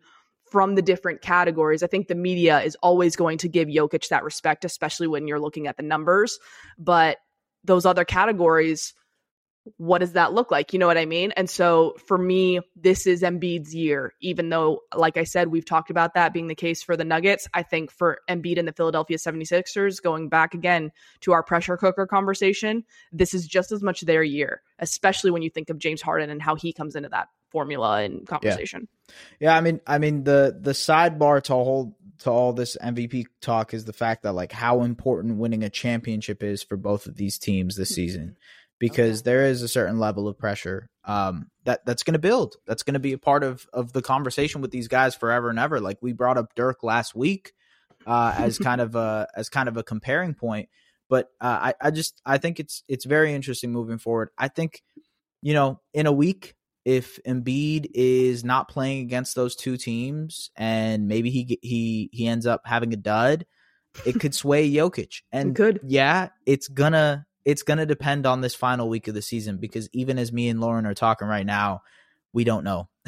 from 0.49 0.75
the 0.75 0.81
different 0.81 1.21
categories. 1.21 1.83
I 1.83 1.87
think 1.87 2.07
the 2.07 2.15
media 2.15 2.61
is 2.61 2.77
always 2.81 3.15
going 3.15 3.39
to 3.39 3.49
give 3.49 3.67
Jokic 3.67 4.07
that 4.09 4.23
respect, 4.23 4.65
especially 4.65 5.07
when 5.07 5.27
you're 5.27 5.39
looking 5.39 5.67
at 5.67 5.77
the 5.77 5.83
numbers. 5.83 6.39
But 6.77 7.17
those 7.63 7.85
other 7.85 8.05
categories, 8.05 8.93
what 9.77 9.97
does 9.97 10.13
that 10.13 10.33
look 10.33 10.51
like? 10.51 10.73
You 10.73 10.79
know 10.79 10.85
what 10.85 10.97
I 10.97 11.05
mean? 11.05 11.31
And 11.31 11.49
so 11.49 11.95
for 12.05 12.17
me, 12.17 12.59
this 12.75 13.07
is 13.07 13.23
Embiid's 13.23 13.73
year, 13.73 14.13
even 14.21 14.49
though, 14.49 14.81
like 14.95 15.17
I 15.17 15.23
said, 15.23 15.47
we've 15.47 15.65
talked 15.65 15.89
about 15.89 16.13
that 16.13 16.33
being 16.33 16.47
the 16.47 16.53
case 16.53 16.83
for 16.83 16.95
the 16.95 17.03
Nuggets. 17.03 17.47
I 17.53 17.63
think 17.63 17.91
for 17.91 18.19
Embiid 18.29 18.59
and 18.59 18.67
the 18.67 18.73
Philadelphia 18.73 19.17
76ers, 19.17 20.01
going 20.01 20.29
back 20.29 20.53
again 20.53 20.91
to 21.21 21.31
our 21.31 21.41
pressure 21.41 21.77
cooker 21.77 22.05
conversation, 22.05 22.83
this 23.11 23.33
is 23.33 23.47
just 23.47 23.71
as 23.71 23.81
much 23.81 24.01
their 24.01 24.21
year, 24.21 24.61
especially 24.77 25.31
when 25.31 25.41
you 25.41 25.49
think 25.49 25.71
of 25.71 25.79
James 25.79 26.03
Harden 26.03 26.29
and 26.29 26.41
how 26.41 26.53
he 26.53 26.71
comes 26.71 26.95
into 26.95 27.09
that 27.09 27.29
formula 27.55 28.01
and 28.01 28.27
conversation. 28.27 28.89
Yeah, 29.39 29.55
I 29.55 29.61
mean, 29.61 29.79
I 29.87 29.97
mean 29.97 30.25
the 30.25 30.57
the 30.59 30.73
sidebar 30.73 31.41
to 31.43 31.53
all 31.53 31.97
to 32.19 32.29
all 32.29 32.51
this 32.51 32.75
MVP 32.83 33.27
talk 33.39 33.73
is 33.73 33.85
the 33.85 33.93
fact 33.93 34.23
that 34.23 34.33
like 34.33 34.51
how 34.51 34.81
important 34.81 35.37
winning 35.37 35.63
a 35.63 35.69
championship 35.69 36.43
is 36.43 36.63
for 36.63 36.75
both 36.75 37.05
of 37.05 37.15
these 37.15 37.39
teams 37.39 37.77
this 37.77 37.95
season, 37.95 38.35
because 38.77 39.23
there 39.23 39.45
is 39.45 39.61
a 39.61 39.69
certain 39.69 39.99
level 39.99 40.27
of 40.27 40.37
pressure 40.37 40.89
um, 41.05 41.49
that 41.63 41.85
that's 41.85 42.03
going 42.03 42.15
to 42.15 42.19
build. 42.19 42.57
That's 42.67 42.83
going 42.83 42.95
to 42.95 42.99
be 42.99 43.13
a 43.13 43.17
part 43.17 43.43
of 43.43 43.65
of 43.71 43.93
the 43.93 44.01
conversation 44.01 44.59
with 44.59 44.71
these 44.71 44.89
guys 44.89 45.15
forever 45.15 45.49
and 45.49 45.57
ever. 45.57 45.79
Like 45.79 45.99
we 46.01 46.11
brought 46.11 46.37
up 46.37 46.55
Dirk 46.55 46.83
last 46.83 47.15
week 47.15 47.53
uh, 48.05 48.35
as 48.37 48.57
kind 48.69 48.81
of 48.81 48.95
a 48.95 49.29
as 49.33 49.47
kind 49.47 49.69
of 49.69 49.77
a 49.77 49.83
comparing 49.83 50.33
point, 50.33 50.67
but 51.09 51.29
uh, 51.39 51.71
I 51.71 51.73
I 51.79 51.91
just 51.91 52.21
I 52.25 52.37
think 52.37 52.59
it's 52.59 52.83
it's 52.89 53.05
very 53.05 53.33
interesting 53.33 53.71
moving 53.71 53.97
forward. 53.97 54.31
I 54.37 54.49
think 54.49 54.83
you 55.41 55.53
know 55.53 55.79
in 55.93 56.05
a 56.05 56.11
week 56.11 56.55
if 56.85 57.19
Embiid 57.27 57.87
is 57.93 58.43
not 58.43 58.69
playing 58.69 59.01
against 59.01 59.35
those 59.35 59.55
two 59.55 59.75
teams 59.75 60.51
and 60.55 61.07
maybe 61.07 61.31
he 61.31 61.59
he 61.61 62.09
he 62.13 62.27
ends 62.27 62.45
up 62.45 62.61
having 62.65 62.93
a 62.93 62.97
dud, 62.97 63.45
it 64.05 64.19
could 64.19 64.35
sway 64.35 64.69
Jokic. 64.71 65.21
And 65.31 65.55
could. 65.55 65.79
yeah, 65.83 66.29
it's 66.45 66.67
gonna 66.67 67.25
it's 67.43 67.63
gonna 67.63 67.85
depend 67.87 68.25
on 68.25 68.41
this 68.41 68.55
final 68.55 68.87
week 68.87 69.07
of 69.07 69.15
the 69.15 69.21
season 69.21 69.57
because 69.57 69.89
even 69.93 70.19
as 70.19 70.31
me 70.31 70.47
and 70.47 70.61
Lauren 70.61 70.85
are 70.85 70.93
talking 70.93 71.27
right 71.27 71.45
now, 71.45 71.81
we 72.31 72.43
don't 72.43 72.63
know. 72.63 72.87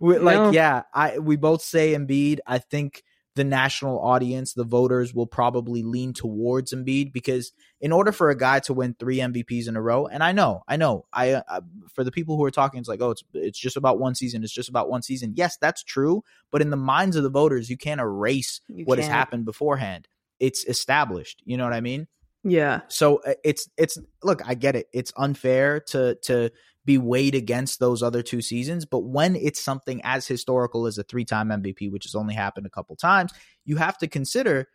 No. 0.00 0.50
yeah, 0.52 0.84
I 0.94 1.18
we 1.18 1.36
both 1.36 1.60
say 1.62 1.92
Embiid. 1.94 2.38
I 2.46 2.58
think 2.58 3.04
the 3.38 3.44
national 3.44 4.00
audience, 4.00 4.52
the 4.52 4.64
voters 4.64 5.14
will 5.14 5.26
probably 5.26 5.82
lean 5.82 6.12
towards 6.12 6.74
Embiid 6.74 7.12
because 7.12 7.52
in 7.80 7.92
order 7.92 8.10
for 8.10 8.28
a 8.28 8.36
guy 8.36 8.58
to 8.60 8.74
win 8.74 8.94
three 8.98 9.18
MVPs 9.18 9.68
in 9.68 9.76
a 9.76 9.80
row, 9.80 10.06
and 10.06 10.22
I 10.22 10.32
know, 10.32 10.62
I 10.66 10.76
know, 10.76 11.06
I 11.12 11.34
uh, 11.34 11.60
for 11.94 12.02
the 12.02 12.10
people 12.10 12.36
who 12.36 12.44
are 12.44 12.50
talking, 12.50 12.80
it's 12.80 12.88
like, 12.88 13.00
oh, 13.00 13.12
it's 13.12 13.22
it's 13.32 13.58
just 13.58 13.76
about 13.76 14.00
one 14.00 14.14
season. 14.16 14.42
It's 14.42 14.52
just 14.52 14.68
about 14.68 14.90
one 14.90 15.02
season. 15.02 15.34
Yes, 15.36 15.56
that's 15.56 15.84
true, 15.84 16.24
but 16.50 16.60
in 16.60 16.70
the 16.70 16.76
minds 16.76 17.14
of 17.16 17.22
the 17.22 17.30
voters, 17.30 17.70
you 17.70 17.76
can't 17.78 18.00
erase 18.00 18.60
You 18.68 18.84
what 18.84 18.98
has 18.98 19.06
can't. 19.06 19.16
happened 19.16 19.44
beforehand. 19.44 20.08
It's 20.40 20.64
established. 20.66 21.40
You 21.44 21.56
know 21.56 21.64
what 21.64 21.72
I 21.72 21.80
mean? 21.80 22.08
Yeah. 22.44 22.80
So 22.88 23.20
uh, 23.26 23.34
it's 23.44 23.68
it's 23.76 23.96
look, 24.22 24.42
I 24.46 24.54
get 24.54 24.76
it. 24.76 24.88
It's 24.92 25.12
unfair 25.16 25.80
to 25.92 26.16
to 26.24 26.50
be 26.88 26.96
weighed 26.96 27.34
against 27.34 27.80
those 27.80 28.02
other 28.02 28.22
two 28.22 28.40
seasons, 28.40 28.86
but 28.86 29.00
when 29.00 29.36
it's 29.36 29.60
something 29.60 30.00
as 30.04 30.26
historical 30.26 30.86
as 30.86 30.96
a 30.96 31.02
three-time 31.02 31.50
MVP, 31.50 31.92
which 31.92 32.04
has 32.04 32.14
only 32.14 32.32
happened 32.32 32.66
a 32.66 32.70
couple 32.70 32.96
times, 32.96 33.30
you 33.66 33.76
have 33.76 33.98
to 33.98 34.08
consider 34.08 34.68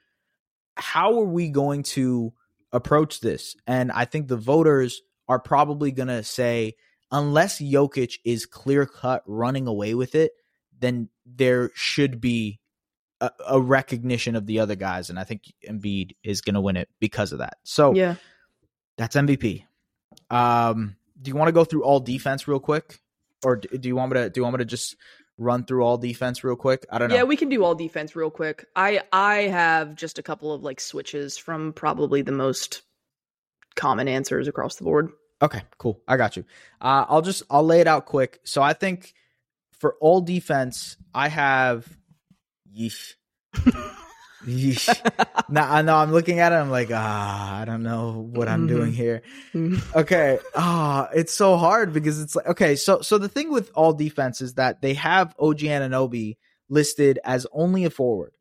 how 0.78 1.20
are 1.20 1.26
we 1.26 1.50
going 1.50 1.82
to 1.82 2.32
approach 2.72 3.20
this? 3.20 3.56
And 3.66 3.92
I 3.92 4.06
think 4.06 4.28
the 4.28 4.38
voters 4.38 5.02
are 5.28 5.40
probably 5.40 5.92
going 5.92 6.08
to 6.08 6.22
say 6.22 6.76
unless 7.12 7.60
Jokic 7.60 8.20
is 8.24 8.46
clear-cut 8.46 9.24
running 9.26 9.66
away 9.66 9.96
with 9.96 10.14
it, 10.14 10.34
then 10.78 11.10
there 11.26 11.72
should 11.74 12.22
be 12.22 12.60
a, 13.22 13.32
a 13.48 13.60
recognition 13.60 14.36
of 14.36 14.46
the 14.46 14.60
other 14.60 14.76
guys 14.76 15.10
and 15.10 15.18
I 15.18 15.24
think 15.24 15.52
Embiid 15.68 16.16
is 16.24 16.42
going 16.42 16.54
to 16.54 16.62
win 16.62 16.78
it 16.78 16.90
because 17.00 17.32
of 17.32 17.40
that. 17.40 17.58
So 17.64 17.96
Yeah. 17.96 18.18
that's 18.98 19.16
MVP. 19.16 19.64
Um, 20.30 20.96
do 21.24 21.30
you 21.30 21.36
want 21.36 21.48
to 21.48 21.54
go 21.54 21.64
through 21.64 21.84
all 21.84 22.00
defense 22.00 22.48
real 22.48 22.60
quick, 22.60 23.00
or 23.44 23.56
do 23.56 23.78
do 23.78 23.88
you 23.88 23.96
want 23.96 24.12
me 24.12 24.20
to? 24.20 24.30
Do 24.30 24.40
you 24.40 24.44
want 24.44 24.56
me 24.56 24.60
to 24.60 24.66
just 24.66 24.96
run 25.38 25.66
through 25.66 25.84
all 25.84 25.98
defense 25.98 26.44
real 26.44 26.56
quick? 26.56 26.86
I 26.92 27.00
don't 27.00 27.10
know. 27.10 27.16
Yeah, 27.16 27.24
we 27.24 27.38
can 27.38 27.50
do 27.50 27.64
all 27.64 27.74
defense 27.74 28.16
real 28.16 28.30
quick. 28.30 28.66
I 28.76 29.02
I 29.12 29.36
have 29.44 29.96
just 29.96 30.20
a 30.20 30.24
couple 30.24 30.54
of 30.54 30.62
like 30.62 30.80
switches 30.80 31.38
from 31.38 31.74
probably 31.74 32.22
the 32.22 32.32
most 32.32 32.82
common 33.76 34.08
answers 34.08 34.48
across 34.48 34.76
the 34.76 34.84
board. 34.84 35.12
okay, 35.42 35.62
cool. 35.78 36.00
I 36.08 36.18
got 36.18 36.38
you. 36.38 36.46
Uh, 36.80 37.06
I'll 37.08 37.22
just 37.22 37.44
I'll 37.50 37.64
lay 37.66 37.80
it 37.80 37.88
out 37.88 38.06
quick. 38.06 38.40
So 38.44 38.62
I 38.62 38.74
think 38.74 39.14
for 39.72 39.96
all 40.02 40.22
defense, 40.22 40.98
I 41.14 41.30
have. 41.30 41.88
Yeesh. 42.76 43.14
Now 45.50 45.72
I 45.72 45.82
know 45.82 45.96
I'm 45.96 46.12
looking 46.12 46.40
at 46.40 46.52
it. 46.52 46.56
I'm 46.56 46.70
like, 46.72 46.90
ah, 46.92 47.60
I 47.62 47.66
don't 47.66 47.84
know 47.84 48.28
what 48.32 48.48
I'm 48.48 48.68
doing 48.68 48.94
here. 48.94 49.22
okay 49.96 50.40
ah 50.56 51.08
it's 51.14 51.34
so 51.34 51.56
hard 51.56 51.94
because 51.94 52.20
it's 52.20 52.36
like 52.36 52.48
okay 52.48 52.76
so 52.76 53.02
so 53.02 53.18
the 53.20 53.30
thing 53.30 53.52
with 53.52 53.70
all 53.76 53.94
defense 53.94 54.42
is 54.42 54.56
that 54.56 54.82
they 54.82 54.94
have 54.96 55.36
OG 55.40 55.60
Anunoby 55.60 56.38
listed 56.70 57.20
as 57.24 57.46
only 57.52 57.86
a 57.86 57.90
forward 57.92 58.34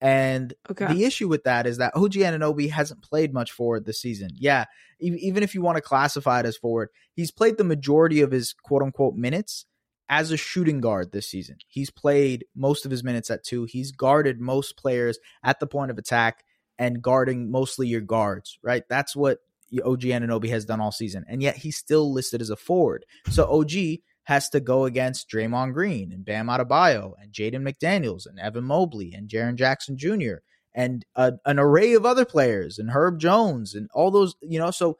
And 0.00 0.54
Okay. 0.70 0.86
the 0.86 1.04
issue 1.04 1.28
with 1.28 1.42
that 1.44 1.66
is 1.66 1.78
that 1.78 1.92
OG 1.96 2.12
Anunoby 2.14 2.70
hasn't 2.70 3.02
played 3.02 3.34
much 3.34 3.50
forward 3.52 3.84
this 3.86 4.00
season. 4.00 4.30
Yeah, 4.36 4.64
e- 5.00 5.18
even 5.28 5.42
if 5.42 5.54
you 5.54 5.62
want 5.62 5.76
to 5.76 5.82
classify 5.82 6.40
it 6.40 6.46
as 6.46 6.56
forward, 6.56 6.88
he's 7.14 7.30
played 7.30 7.56
the 7.58 7.64
majority 7.64 8.20
of 8.22 8.30
his 8.30 8.54
quote 8.62 8.82
unquote 8.82 9.14
minutes 9.14 9.66
as 10.10 10.32
a 10.32 10.36
shooting 10.36 10.80
guard 10.80 11.12
this 11.12 11.28
season. 11.28 11.56
He's 11.68 11.88
played 11.88 12.44
most 12.54 12.84
of 12.84 12.90
his 12.90 13.04
minutes 13.04 13.30
at 13.30 13.44
two. 13.44 13.64
He's 13.64 13.92
guarded 13.92 14.40
most 14.40 14.76
players 14.76 15.18
at 15.44 15.60
the 15.60 15.68
point 15.68 15.92
of 15.92 15.98
attack 15.98 16.44
and 16.78 17.00
guarding 17.00 17.50
mostly 17.50 17.86
your 17.86 18.00
guards, 18.00 18.58
right? 18.62 18.82
That's 18.88 19.14
what 19.14 19.38
OG 19.72 20.00
Anunoby 20.00 20.48
has 20.48 20.64
done 20.64 20.80
all 20.80 20.90
season. 20.90 21.24
And 21.28 21.40
yet 21.42 21.58
he's 21.58 21.76
still 21.76 22.12
listed 22.12 22.42
as 22.42 22.50
a 22.50 22.56
forward. 22.56 23.06
So 23.30 23.48
OG 23.48 24.00
has 24.24 24.48
to 24.48 24.58
go 24.58 24.84
against 24.84 25.30
Draymond 25.30 25.74
Green 25.74 26.12
and 26.12 26.24
Bam 26.24 26.48
Adebayo 26.48 27.12
and 27.22 27.32
Jaden 27.32 27.62
McDaniels 27.66 28.26
and 28.26 28.40
Evan 28.40 28.64
Mobley 28.64 29.12
and 29.14 29.28
Jaren 29.28 29.54
Jackson 29.54 29.96
Jr. 29.96 30.38
and 30.74 31.04
a, 31.14 31.34
an 31.46 31.60
array 31.60 31.92
of 31.92 32.04
other 32.04 32.24
players 32.24 32.80
and 32.80 32.90
Herb 32.90 33.20
Jones 33.20 33.76
and 33.76 33.88
all 33.94 34.10
those, 34.10 34.34
you 34.42 34.58
know. 34.58 34.72
So 34.72 34.98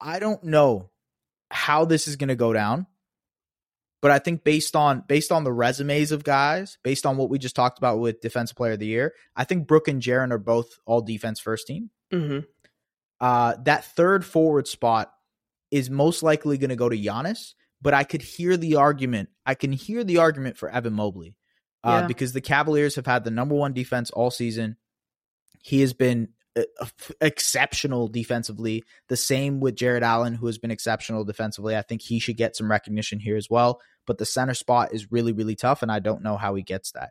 I 0.00 0.18
don't 0.18 0.42
know 0.42 0.90
how 1.50 1.84
this 1.84 2.08
is 2.08 2.16
going 2.16 2.28
to 2.28 2.34
go 2.34 2.52
down, 2.52 2.86
but 4.02 4.10
I 4.10 4.18
think 4.18 4.44
based 4.44 4.76
on 4.76 5.02
based 5.06 5.32
on 5.32 5.44
the 5.44 5.52
resumes 5.52 6.12
of 6.12 6.22
guys, 6.24 6.78
based 6.82 7.06
on 7.06 7.16
what 7.16 7.30
we 7.30 7.38
just 7.38 7.56
talked 7.56 7.78
about 7.78 7.98
with 7.98 8.20
Defensive 8.20 8.56
Player 8.56 8.72
of 8.72 8.78
the 8.78 8.86
Year, 8.86 9.14
I 9.34 9.44
think 9.44 9.66
Brook 9.66 9.88
and 9.88 10.02
Jaren 10.02 10.30
are 10.32 10.38
both 10.38 10.78
all 10.86 11.00
defense 11.00 11.40
first 11.40 11.66
team. 11.66 11.90
hmm 12.12 12.40
Uh, 13.20 13.54
that 13.64 13.84
third 13.84 14.24
forward 14.24 14.68
spot 14.68 15.12
is 15.70 15.88
most 15.90 16.22
likely 16.22 16.58
going 16.58 16.70
to 16.70 16.76
go 16.76 16.88
to 16.88 16.96
Giannis, 16.96 17.54
but 17.80 17.94
I 17.94 18.04
could 18.04 18.22
hear 18.22 18.56
the 18.56 18.76
argument. 18.76 19.30
I 19.44 19.54
can 19.54 19.72
hear 19.72 20.04
the 20.04 20.18
argument 20.18 20.56
for 20.58 20.68
Evan 20.68 20.92
Mobley 20.92 21.34
uh, 21.82 22.00
Yeah. 22.02 22.06
because 22.06 22.32
the 22.32 22.40
Cavaliers 22.42 22.94
have 22.96 23.06
had 23.06 23.24
the 23.24 23.30
number 23.30 23.54
one 23.54 23.72
defense 23.72 24.10
all 24.10 24.30
season. 24.30 24.76
He 25.62 25.80
has 25.80 25.92
been 25.94 26.28
exceptional 27.20 28.08
defensively. 28.08 28.84
The 29.08 29.16
same 29.16 29.60
with 29.60 29.76
Jarrett 29.76 30.02
Allen, 30.02 30.34
who 30.34 30.46
has 30.46 30.58
been 30.58 30.70
exceptional 30.70 31.24
defensively. 31.24 31.76
I 31.76 31.82
think 31.82 32.02
he 32.02 32.18
should 32.18 32.36
get 32.36 32.56
some 32.56 32.70
recognition 32.70 33.18
here 33.18 33.36
as 33.36 33.50
well. 33.50 33.80
But 34.06 34.18
the 34.18 34.26
center 34.26 34.54
spot 34.54 34.94
is 34.94 35.10
really, 35.10 35.32
really 35.32 35.56
tough, 35.56 35.82
and 35.82 35.90
I 35.90 35.98
don't 35.98 36.22
know 36.22 36.36
how 36.36 36.54
he 36.54 36.62
gets 36.62 36.92
that. 36.92 37.10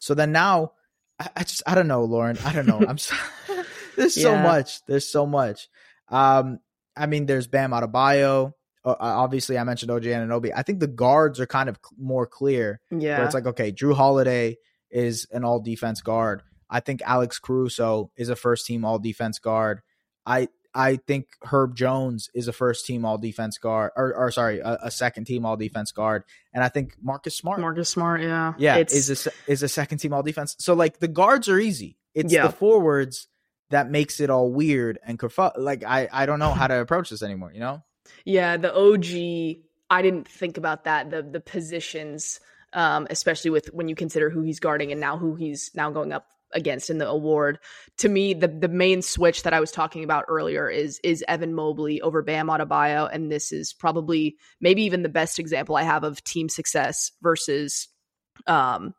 So 0.00 0.14
then 0.14 0.32
now, 0.32 0.72
I, 1.18 1.28
I 1.36 1.42
just, 1.44 1.62
I 1.66 1.74
don't 1.74 1.88
know, 1.88 2.04
Lauren. 2.04 2.38
I 2.44 2.52
don't 2.52 2.66
know. 2.66 2.84
I'm 2.86 2.98
so, 2.98 3.16
there's 3.96 4.20
so 4.20 4.36
much. 4.36 4.84
There's 4.86 5.08
so 5.08 5.26
much. 5.26 5.68
Um, 6.08 6.58
I 6.96 7.06
mean, 7.06 7.26
there's 7.26 7.46
Bam 7.46 7.70
Adebayo. 7.70 8.52
Uh, 8.84 8.96
obviously, 8.98 9.58
I 9.58 9.64
mentioned 9.64 9.90
OG 9.90 10.02
Anunoby. 10.02 10.52
I 10.54 10.62
think 10.62 10.80
the 10.80 10.88
guards 10.88 11.40
are 11.40 11.46
kind 11.46 11.68
of 11.68 11.78
more 11.96 12.26
clear. 12.26 12.80
Yeah. 12.90 13.18
Where 13.18 13.26
it's 13.26 13.34
like, 13.34 13.46
okay, 13.46 13.72
Jrue 13.72 13.94
Holiday 13.94 14.58
is 14.90 15.26
an 15.30 15.44
all 15.44 15.60
defense 15.60 16.00
guard. 16.02 16.42
I 16.72 16.80
think 16.80 17.02
Alex 17.04 17.38
Caruso 17.38 18.10
is 18.16 18.30
a 18.30 18.36
first 18.36 18.66
team 18.66 18.84
all 18.84 18.98
defense 18.98 19.38
guard. 19.38 19.82
I 20.26 20.48
I 20.74 20.96
think 20.96 21.26
Herb 21.42 21.76
Jones 21.76 22.30
is 22.34 22.48
a 22.48 22.52
first 22.52 22.86
team 22.86 23.04
all 23.04 23.18
defense 23.18 23.58
guard, 23.58 23.90
or, 23.94 24.14
or 24.14 24.30
sorry, 24.30 24.60
a, 24.60 24.78
a 24.84 24.90
second 24.90 25.26
team 25.26 25.44
all 25.44 25.58
defense 25.58 25.92
guard, 25.92 26.24
and 26.54 26.64
I 26.64 26.70
think 26.70 26.94
Marcus 27.02 27.36
Smart, 27.36 27.60
Marcus 27.60 27.90
Smart, 27.90 28.22
yeah. 28.22 28.54
yeah, 28.56 28.76
It's, 28.76 28.94
is 28.94 29.26
a 29.26 29.30
is 29.46 29.62
a 29.62 29.68
second 29.68 29.98
team 29.98 30.14
all 30.14 30.22
defense. 30.22 30.56
So 30.58 30.72
like 30.72 30.98
the 30.98 31.08
guards 31.08 31.48
are 31.50 31.58
easy. 31.58 31.98
It's 32.14 32.32
Yeah. 32.32 32.46
the 32.46 32.52
forwards 32.52 33.28
that 33.70 33.90
makes 33.90 34.18
it 34.20 34.30
all 34.30 34.50
weird 34.50 34.98
and 35.04 35.20
like 35.58 35.84
I 35.84 36.08
I 36.10 36.24
don't 36.26 36.38
know 36.38 36.52
how 36.52 36.66
to 36.68 36.80
approach 36.80 37.10
this 37.10 37.22
anymore. 37.22 37.52
You 37.52 37.60
know? 37.60 37.82
Yeah, 38.24 38.56
the 38.56 38.74
OG. 38.74 39.62
I 39.90 40.00
didn't 40.00 40.26
think 40.26 40.56
about 40.56 40.84
that. 40.84 41.10
The 41.10 41.22
the 41.22 41.40
positions, 41.40 42.40
um, 42.72 43.06
especially 43.10 43.50
with 43.50 43.66
when 43.74 43.88
you 43.88 43.94
consider 43.94 44.30
who 44.30 44.40
he's 44.40 44.58
guarding 44.60 44.90
and 44.90 45.00
now 45.00 45.18
who 45.18 45.34
he's 45.34 45.70
now 45.74 45.90
going 45.90 46.12
up 46.12 46.26
against 46.52 46.90
in 46.90 46.98
the 46.98 47.08
award. 47.08 47.58
To 47.98 48.08
me, 48.08 48.34
the 48.34 48.48
the 48.48 48.68
main 48.68 49.02
switch 49.02 49.42
that 49.42 49.52
I 49.52 49.60
was 49.60 49.70
talking 49.70 50.04
about 50.04 50.24
earlier 50.28 50.68
is 50.68 51.00
is 51.02 51.24
Evan 51.28 51.54
Mobley 51.54 52.00
over 52.00 52.22
Bam 52.22 52.48
Adebayo, 52.48 53.08
and 53.12 53.30
this 53.30 53.52
is 53.52 53.72
probably 53.72 54.36
maybe 54.60 54.82
even 54.82 55.02
the 55.02 55.08
best 55.08 55.38
example 55.38 55.76
I 55.76 55.82
have 55.82 56.04
of 56.04 56.22
team 56.24 56.48
success 56.48 57.12
versus, 57.22 57.88
um, 58.46 58.94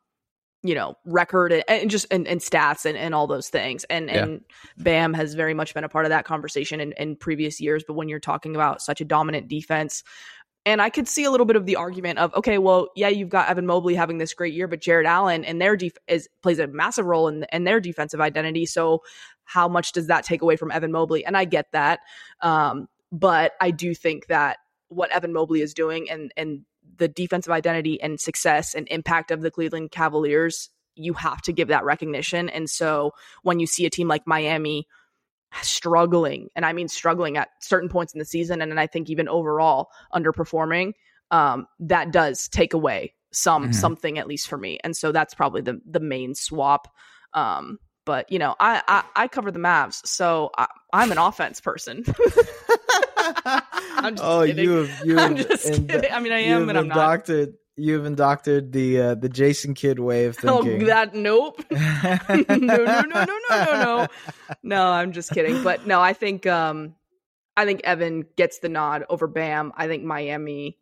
you 0.64 0.76
know, 0.76 0.96
record 1.06 1.52
and, 1.52 1.64
and 1.68 1.90
just 1.90 2.08
and, 2.12 2.28
and 2.28 2.40
stats 2.40 2.86
and, 2.86 2.98
and 2.98 3.14
all 3.14 3.28
those 3.28 3.50
things. 3.50 3.84
And 3.86 4.10
Yeah. 4.10 4.24
and 4.24 4.42
Bam 4.78 5.14
has 5.14 5.34
very 5.34 5.54
much 5.54 5.74
been 5.74 5.84
a 5.84 5.90
part 5.90 6.06
of 6.06 6.10
that 6.10 6.26
conversation 6.26 6.80
in, 6.80 6.94
in 6.94 7.16
previous 7.16 7.60
years. 7.60 7.84
But 7.86 7.96
when 7.96 8.08
you're 8.08 8.20
talking 8.20 8.56
about 8.56 8.82
such 8.82 9.02
a 9.02 9.06
dominant 9.06 9.48
defense, 9.48 10.04
and 10.66 10.82
I 10.82 10.90
could 10.90 11.08
see 11.08 11.26
a 11.26 11.32
little 11.32 11.46
bit 11.46 11.56
of 11.56 11.66
the 11.66 11.76
argument 11.76 12.20
of, 12.20 12.34
okay, 12.36 12.58
well, 12.58 12.88
yeah, 12.96 13.10
you've 13.10 13.30
got 13.30 13.50
Evan 13.50 13.66
Mobley 13.66 13.96
having 13.96 14.18
this 14.18 14.34
great 14.34 14.54
year, 14.54 14.68
but 14.68 14.82
Jarrett 14.82 15.06
Allen 15.06 15.44
and 15.44 15.62
their 15.62 15.76
def- 15.76 15.98
is 16.08 16.30
plays 16.42 16.60
a 16.60 16.68
massive 16.68 17.06
role 17.06 17.28
in, 17.28 17.46
in 17.52 17.66
their 17.66 17.80
defensive 17.80 18.22
identity. 18.22 18.66
So 18.66 19.04
how 19.44 19.68
much 19.68 19.92
does 19.92 20.08
that 20.08 20.24
take 20.24 20.42
away 20.42 20.56
from 20.56 20.72
Evan 20.72 20.92
Mobley? 20.92 21.26
And 21.26 21.36
I 21.36 21.46
get 21.46 21.68
that, 21.74 22.00
um, 22.42 22.88
but 23.12 23.54
I 23.60 23.72
do 23.72 23.94
think 23.94 24.28
that 24.28 24.58
what 24.88 25.12
Evan 25.12 25.34
Mobley 25.34 25.62
is 25.62 25.74
doing 25.74 26.10
and 26.10 26.32
and 26.38 26.62
the 26.98 27.08
defensive 27.08 27.52
identity 27.52 28.02
and 28.02 28.20
success 28.20 28.76
and 28.76 28.88
impact 28.90 29.32
of 29.32 29.42
the 29.42 29.52
Cleveland 29.52 29.92
Cavaliers, 29.92 30.70
you 30.96 31.14
have 31.14 31.42
to 31.42 31.54
give 31.54 31.70
that 31.70 31.84
recognition. 31.84 32.50
And 32.50 32.70
so 32.70 33.12
when 33.42 33.60
you 33.60 33.66
see 33.66 33.86
a 33.86 33.90
team 33.90 34.08
like 34.08 34.28
Miami 34.28 34.88
struggling, 35.62 36.50
and 36.56 36.66
I 36.66 36.74
mean 36.74 36.88
struggling 36.88 37.38
at 37.38 37.50
certain 37.62 37.90
points 37.90 38.14
in 38.14 38.20
the 38.20 38.26
season, 38.26 38.62
and 38.62 38.72
then 38.72 38.80
I 38.80 38.88
think 38.88 39.10
even 39.10 39.28
overall 39.28 39.90
underperforming, 40.14 40.94
um, 41.32 41.68
that 41.80 42.12
does 42.12 42.48
take 42.48 42.74
away 42.74 43.14
some 43.32 43.70
Mhm. 43.70 43.76
something 43.76 44.20
at 44.20 44.28
least 44.28 44.48
for 44.48 44.58
me. 44.58 44.80
And 44.84 44.96
so 44.96 45.12
that's 45.12 45.34
probably 45.34 45.62
the 45.62 45.82
the 45.86 46.00
main 46.00 46.36
swap. 46.36 46.88
Um, 47.34 47.80
but 48.06 48.32
you 48.32 48.38
know, 48.40 48.56
I 48.60 48.82
I, 48.88 49.04
I 49.16 49.28
cover 49.28 49.50
the 49.52 49.60
Mavs, 49.60 50.06
so 50.06 50.52
I, 50.58 50.68
I'm 50.92 51.12
an 51.12 51.18
offense 51.18 51.60
person. 51.62 52.04
I'm 53.96 54.16
just 54.16 54.24
oh, 54.24 54.44
kidding. 54.46 54.64
you 54.66 54.72
have 54.72 54.90
you 55.06 55.18
I'm 55.20 55.36
just 55.38 55.66
ind- 55.66 55.90
kidding. 55.90 56.12
I 56.12 56.20
mean, 56.20 56.32
I 56.34 56.40
am, 56.40 56.66
but 56.68 56.76
I'm 56.78 56.88
not. 56.88 57.28
Indoctored 57.78 57.86
you've 57.86 58.06
indoctored 58.06 58.72
the 58.72 59.02
uh, 59.02 59.16
the 59.16 59.30
Jason 59.30 59.74
Kidd 59.74 60.00
way 60.00 60.26
of 60.26 60.38
Oh, 60.44 60.62
thinking. 60.64 60.88
that 60.88 61.14
nope. 61.16 61.64
no, 61.72 61.78
no, 62.30 63.02
no, 63.02 63.02
no, 63.02 63.26
no, 63.26 63.40
no, 63.50 63.66
no. 63.84 64.08
No, 64.64 64.88
I'm 64.88 65.12
just 65.12 65.32
kidding. 65.32 65.64
But 65.64 65.88
no, 65.88 66.02
I 66.02 66.14
think 66.14 66.46
um 66.46 66.96
I 67.56 67.66
think 67.66 67.82
Evan 67.84 68.26
gets 68.36 68.60
the 68.60 68.70
nod 68.70 69.06
over 69.10 69.28
Bam. 69.28 69.72
I 69.76 69.88
think 69.88 70.04
Miami 70.04 70.78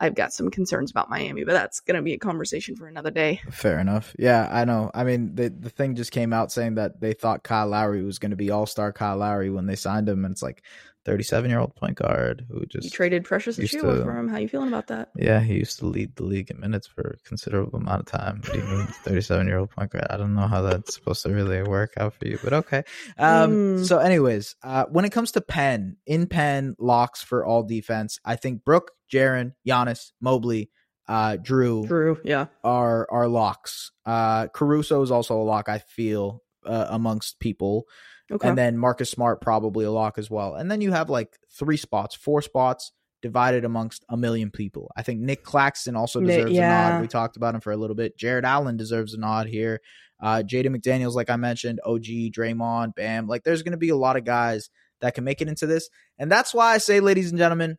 I've 0.00 0.14
got 0.14 0.32
some 0.32 0.48
concerns 0.50 0.92
about 0.92 1.10
Miami, 1.10 1.42
but 1.44 1.52
that's 1.52 1.80
gonna 1.80 2.02
be 2.02 2.12
a 2.12 2.18
conversation 2.18 2.76
for 2.76 2.86
another 2.86 3.10
day. 3.10 3.40
Fair 3.50 3.80
enough. 3.80 4.14
Yeah, 4.18 4.48
I 4.50 4.64
know. 4.64 4.90
I 4.94 5.02
mean, 5.04 5.34
the 5.34 5.48
the 5.48 5.70
thing 5.70 5.96
just 5.96 6.12
came 6.12 6.32
out 6.32 6.52
saying 6.52 6.76
that 6.76 7.00
they 7.00 7.14
thought 7.14 7.42
Kyle 7.42 7.66
Lowry 7.66 8.02
was 8.02 8.18
going 8.20 8.30
to 8.30 8.36
be 8.36 8.50
All 8.50 8.66
Star 8.66 8.92
Kyle 8.92 9.16
Lowry 9.16 9.50
when 9.50 9.66
they 9.66 9.74
signed 9.74 10.08
him, 10.08 10.24
and 10.24 10.32
it's 10.32 10.42
like 10.42 10.62
thirty 11.06 11.22
seven 11.22 11.48
year 11.48 11.60
old 11.60 11.74
point 11.74 11.96
guard 11.96 12.44
who 12.50 12.60
You 12.60 12.66
just 12.66 12.92
traded 12.92 13.24
Precious 13.24 13.56
Achiuwa 13.58 13.96
to- 13.98 14.04
for 14.04 14.18
him. 14.18 14.28
How 14.28 14.36
you 14.38 14.48
feeling 14.48 14.68
about 14.68 14.88
that? 14.88 15.08
yeah 15.16 15.40
he 15.40 15.54
used 15.54 15.78
to 15.78 15.86
lead 15.86 16.14
the 16.16 16.24
league 16.24 16.50
in 16.50 16.60
minutes 16.60 16.86
for 16.86 17.16
a 17.16 17.28
considerable 17.28 17.78
amount 17.78 18.00
of 18.00 18.06
time, 18.06 18.42
but 18.44 18.56
he 18.56 18.60
moved 18.62 18.94
thirty 18.96 19.22
seven 19.22 19.46
year 19.46 19.58
old 19.58 19.70
point 19.70 19.90
guard. 19.92 20.06
I 20.10 20.16
don't 20.18 20.34
know 20.34 20.46
how 20.48 20.60
that's 20.62 20.94
supposed 20.94 21.22
to 21.22 21.30
really 21.32 21.62
work 21.62 21.94
out 21.96 22.12
for 22.14 22.26
you, 22.26 22.38
but 22.44 22.52
okay. 22.52 22.82
Um. 23.16 23.76
Hmm. 23.76 23.84
So, 23.84 23.98
anyways, 23.98 24.56
uh, 24.62 24.84
when 24.90 25.04
it 25.04 25.10
comes 25.10 25.32
to 25.32 25.40
Penn 25.40 25.96
in 26.06 26.26
Penn 26.26 26.74
locks 26.78 27.22
for 27.22 27.46
all 27.46 27.62
defense, 27.62 28.18
I 28.24 28.36
think 28.36 28.64
Brook, 28.64 28.90
Jaren, 29.12 29.52
Giannis, 29.66 30.10
Mobley, 30.20 30.70
uh, 31.08 31.36
Jrue, 31.40 31.86
Jrue, 31.86 32.20
yeah. 32.24 32.46
are 32.64 33.06
are 33.10 33.28
locks. 33.28 33.92
Uh, 34.04 34.48
Caruso 34.48 35.02
is 35.02 35.10
also 35.10 35.40
a 35.40 35.44
lock. 35.44 35.68
I 35.68 35.78
feel 35.78 36.42
uh, 36.64 36.86
amongst 36.90 37.38
people, 37.38 37.84
Okay. 38.30 38.48
and 38.48 38.58
then 38.58 38.76
Marcus 38.76 39.10
Smart 39.10 39.40
probably 39.40 39.84
a 39.84 39.90
lock 39.90 40.18
as 40.18 40.28
well. 40.28 40.54
And 40.54 40.70
then 40.70 40.80
you 40.80 40.92
have 40.92 41.08
like 41.08 41.36
three 41.56 41.76
spots, 41.76 42.14
four 42.14 42.42
spots 42.42 42.92
divided 43.22 43.64
amongst 43.64 44.04
a 44.08 44.16
million 44.16 44.50
people. 44.50 44.90
I 44.96 45.02
think 45.02 45.20
Nick 45.20 45.44
Claxton 45.44 45.96
also 45.96 46.20
deserves 46.20 46.56
a 46.56 46.60
nod. 46.60 47.00
We 47.00 47.08
talked 47.08 47.36
about 47.36 47.54
him 47.54 47.60
for 47.60 47.72
a 47.72 47.76
little 47.76 47.96
bit. 47.96 48.16
Jarrett 48.16 48.44
Allen 48.44 48.76
deserves 48.76 49.14
a 49.14 49.18
nod 49.18 49.46
here. 49.46 49.80
Uh, 50.20 50.42
Jaden 50.46 50.74
McDaniels, 50.74 51.14
like 51.14 51.30
I 51.30 51.36
mentioned, 51.36 51.80
OG, 51.84 52.32
Draymond, 52.32 52.94
Bam. 52.94 53.26
Like 53.26 53.44
there's 53.44 53.62
going 53.62 53.72
to 53.72 53.78
be 53.78 53.90
a 53.90 53.96
lot 53.96 54.16
of 54.16 54.24
guys 54.24 54.70
that 55.00 55.14
can 55.14 55.24
make 55.24 55.42
it 55.42 55.48
into 55.48 55.66
this, 55.66 55.90
and 56.18 56.32
that's 56.32 56.54
why 56.54 56.72
I 56.72 56.78
say, 56.78 57.00
ladies 57.00 57.30
and 57.30 57.38
gentlemen, 57.38 57.76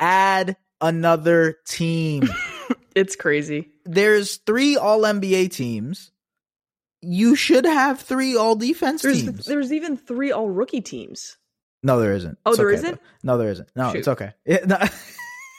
add 0.00 0.56
another 0.80 1.56
team 1.66 2.28
it's 2.94 3.16
crazy. 3.16 3.68
there's 3.84 4.36
three 4.38 4.76
all 4.76 5.02
NBA 5.02 5.52
teams. 5.52 6.12
You 7.00 7.36
should 7.36 7.64
have 7.64 8.00
three 8.00 8.36
all 8.36 8.56
defense 8.56 9.02
There's 9.02 9.22
teams. 9.22 9.44
there's 9.44 9.72
even 9.72 9.96
three 9.96 10.32
all 10.32 10.48
rookie 10.48 10.80
teams. 10.80 11.36
no, 11.82 12.00
there 12.00 12.12
isn't. 12.14 12.38
Oh, 12.44 12.50
It's 12.50 12.58
there 12.58 12.68
okay, 12.68 12.76
isn't? 12.76 12.90
though. 12.94 13.00
No, 13.22 13.38
there 13.38 13.50
isn't. 13.50 13.68
No, 13.76 13.92
Shoot. 13.92 13.98
it's 13.98 14.08
okay. 14.08 14.32
It- 14.44 14.66
no. 14.66 14.78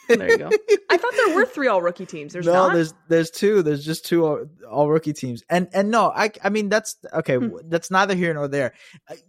There 0.09 0.27
you 0.31 0.37
go. 0.39 0.49
I 0.89 0.97
thought 0.97 1.13
there 1.15 1.35
were 1.35 1.45
three 1.45 1.67
all 1.67 1.83
rookie 1.83 2.07
teams. 2.07 2.33
There's 2.33 2.47
no, 2.47 2.53
not. 2.53 2.73
there's 2.73 2.95
there's 3.09 3.29
two. 3.29 3.61
There's 3.61 3.85
just 3.85 4.05
two 4.07 4.25
all, 4.25 4.45
all 4.67 4.89
rookie 4.89 5.13
teams, 5.13 5.43
and 5.51 5.69
and 5.71 5.91
no, 5.91 6.09
I 6.09 6.31
I 6.43 6.49
mean 6.49 6.67
that's 6.67 6.95
okay. 7.13 7.35
Hmm. 7.35 7.49
That's 7.65 7.91
neither 7.91 8.15
here 8.15 8.33
nor 8.33 8.47
there. 8.47 8.73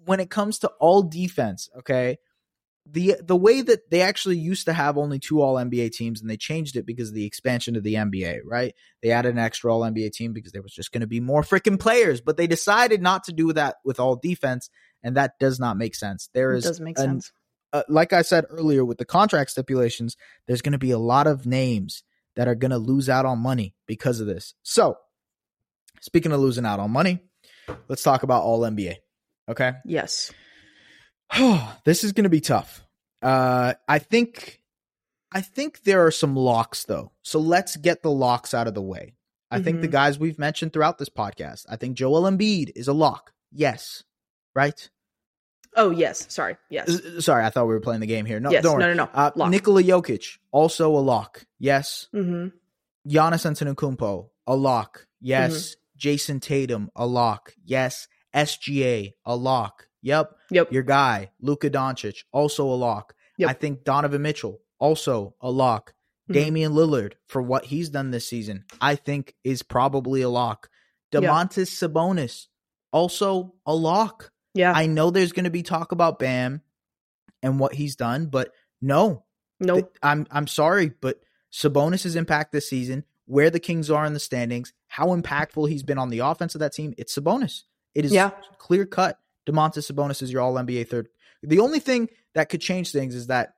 When 0.07 0.21
it 0.21 0.31
comes 0.31 0.61
to 0.61 0.69
all 0.81 1.03
defense, 1.03 1.69
okay, 1.81 2.17
the 2.87 3.17
the 3.23 3.37
way 3.37 3.61
that 3.63 3.91
they 3.91 4.01
actually 4.01 4.39
used 4.39 4.65
to 4.67 4.73
have 4.73 4.97
only 4.99 5.19
two 5.19 5.41
all 5.43 5.55
NBA 5.57 5.93
teams 5.93 6.21
and 6.21 6.29
they 6.31 6.37
changed 6.37 6.77
it 6.77 6.87
because 6.87 7.11
of 7.11 7.15
the 7.15 7.27
expansion 7.27 7.77
of 7.77 7.83
the 7.83 7.95
NBA, 7.95 8.41
right? 8.45 8.75
They 9.03 9.11
added 9.11 9.33
an 9.33 9.39
extra 9.39 9.73
all 9.73 9.83
NBA 9.83 10.13
team 10.13 10.33
because 10.33 10.53
there 10.53 10.63
was 10.63 10.73
just 10.73 10.91
going 10.93 11.03
to 11.03 11.07
be 11.07 11.21
more 11.21 11.43
freaking 11.43 11.79
players, 11.79 12.21
but 12.21 12.37
they 12.37 12.47
decided 12.47 13.01
not 13.03 13.25
to 13.25 13.33
do 13.33 13.53
that 13.53 13.77
with 13.85 14.01
all 14.01 14.17
defense, 14.17 14.71
and 15.03 15.17
that 15.17 15.39
does 15.39 15.61
not 15.61 15.77
make 15.77 15.95
sense. 15.95 16.31
There 16.35 16.53
is 16.53 16.65
It 16.65 16.69
does 16.69 16.81
make 16.81 16.99
an- 16.99 17.05
sense. 17.21 17.33
uh, 17.73 17.83
like 17.89 18.13
I 18.13 18.23
said 18.23 18.47
earlier 18.51 18.85
with 18.85 18.99
the 18.99 19.05
contract 19.05 19.51
stipulations, 19.51 20.17
there's 20.49 20.63
going 20.63 20.73
to 20.73 20.79
be 20.79 20.91
a 20.91 20.99
lot 20.99 21.27
of 21.27 21.47
names 21.47 22.03
that 22.37 22.49
are 22.49 22.55
going 22.55 22.71
to 22.73 22.79
lose 22.79 23.09
out 23.09 23.27
on 23.27 23.39
money 23.39 23.75
because 23.87 24.21
of 24.21 24.27
this. 24.27 24.55
So, 24.63 24.97
speaking 26.01 26.33
of 26.33 26.41
losing 26.41 26.65
out 26.67 26.81
on 26.81 26.91
money, 26.91 27.21
let's 27.89 28.03
talk 28.03 28.23
about 28.23 28.43
all 28.43 28.61
NBA. 28.63 28.97
Okay. 29.49 29.73
Yes. 29.85 30.33
this 31.85 32.05
is 32.05 32.13
going 32.13 32.25
to 32.25 32.31
be 32.31 32.41
tough. 32.41 32.83
Uh, 33.23 33.75
I 33.89 33.99
think, 33.99 34.61
I 35.33 35.41
think 35.41 35.83
there 35.83 36.07
are 36.07 36.11
some 36.11 36.35
locks 36.37 36.85
though. 36.85 37.13
So 37.23 37.39
let's 37.39 37.77
get 37.77 38.03
the 38.03 38.11
locks 38.11 38.55
out 38.55 38.67
of 38.67 38.75
the 38.75 38.83
way. 38.83 39.15
I 39.51 39.61
think 39.61 39.81
the 39.81 39.89
Mhm. 39.89 39.93
guys 39.93 40.19
we've 40.19 40.39
mentioned 40.39 40.73
throughout 40.73 40.99
this 40.99 41.09
podcast. 41.09 41.67
I 41.69 41.75
think 41.77 41.97
Joel 41.97 42.23
Embiid 42.23 42.71
is 42.77 42.87
a 42.89 42.93
lock. 42.93 43.33
Yes. 43.53 44.05
Right. 44.55 44.89
Oh 45.77 45.91
yes. 45.91 46.27
Sorry. 46.33 46.57
Yes. 46.71 47.25
Sorry, 47.25 47.45
I 47.45 47.51
thought 47.51 47.67
we 47.67 47.75
were 47.75 47.81
playing 47.81 48.01
the 48.01 48.07
game 48.07 48.27
here. 48.27 48.39
No, 48.41 48.51
yes. 48.51 48.63
don't 48.63 48.79
No. 48.79 48.87
worry. 48.87 48.95
No. 48.95 49.05
No. 49.05 49.11
Uh, 49.13 49.31
Lock. 49.35 49.51
Nikola 49.51 49.83
Jokic, 49.83 50.39
also 50.53 50.97
a 50.97 50.99
lock. 51.01 51.45
Yes. 51.59 52.09
mm-hmm. 52.15 52.49
Giannis 53.09 53.45
Antetokounmpo, 53.47 54.29
a 54.47 54.55
lock. 54.57 55.07
Yes. 55.21 55.53
Mm-hmm. 55.53 56.09
Jayson 56.09 56.41
Tatum, 56.41 56.91
a 56.97 57.07
lock. 57.07 57.55
Yes. 57.65 58.09
SGA, 58.35 59.13
a 59.25 59.37
lock. 59.37 59.87
Yep. 60.03 60.37
Yep. 60.51 60.73
Your 60.73 60.83
guy, 60.83 61.31
Luka 61.41 61.71
Doncic, 61.71 62.25
also 62.33 62.65
a 62.65 62.75
lock. 62.75 63.15
Yep. 63.39 63.51
I 63.51 63.53
think 63.55 63.85
Donovan 63.85 64.23
Mitchell, 64.23 64.61
also 64.79 65.35
a 65.41 65.51
lock. 65.51 65.95
Mhm. 66.29 66.35
Damian 66.35 66.73
Lillard, 66.73 67.15
for 67.27 67.43
what 67.43 67.65
he's 67.67 67.89
done 67.91 68.11
this 68.11 68.29
season, 68.29 68.65
I 68.81 68.95
think 68.97 69.35
is 69.45 69.63
probably 69.63 70.23
a 70.23 70.29
lock. 70.29 70.69
Domantas 71.13 71.71
Sabonis, 71.71 72.47
also 72.93 73.55
a 73.67 73.75
lock. 73.75 74.31
Yeah. 74.55 74.73
I 74.75 74.87
know 74.87 75.11
there's 75.11 75.33
going 75.33 75.45
to 75.45 75.51
be 75.51 75.63
talk 75.63 75.93
about 75.93 76.19
Bam 76.19 76.63
and 77.43 77.59
what 77.59 77.75
he's 77.75 77.97
done, 77.97 78.27
but 78.27 78.53
no, 78.81 79.25
no. 79.59 79.75
Th- 79.75 79.87
I'm 80.03 80.27
I'm 80.31 80.47
sorry, 80.47 80.93
but 81.01 81.21
Sabonis' 81.53 82.17
impact 82.17 82.53
this 82.53 82.69
season, 82.69 83.05
where 83.27 83.51
the 83.51 83.61
Kings 83.61 83.91
are 83.91 84.05
in 84.07 84.13
the 84.15 84.21
standings, 84.21 84.73
how 84.89 85.09
impactful 85.09 85.69
he's 85.69 85.83
been 85.83 85.99
on 85.99 86.11
the 86.11 86.21
offense 86.21 86.55
of 86.55 86.61
that 86.61 86.73
team, 86.73 86.95
it's 86.97 87.17
Sabonis. 87.17 87.65
It 87.95 88.05
is 88.05 88.13
Yeah. 88.13 88.31
clear 88.59 88.87
cut. 88.87 89.19
Domantas 89.51 89.91
Sabonis 89.91 90.23
is 90.23 90.33
your 90.33 90.43
All 90.43 90.55
NBA 90.55 90.89
third. 90.89 91.09
The 91.43 91.61
only 91.61 91.81
thing 91.81 92.09
that 92.35 92.49
could 92.49 92.61
change 92.61 92.93
things 92.93 93.15
is 93.15 93.29
that 93.29 93.55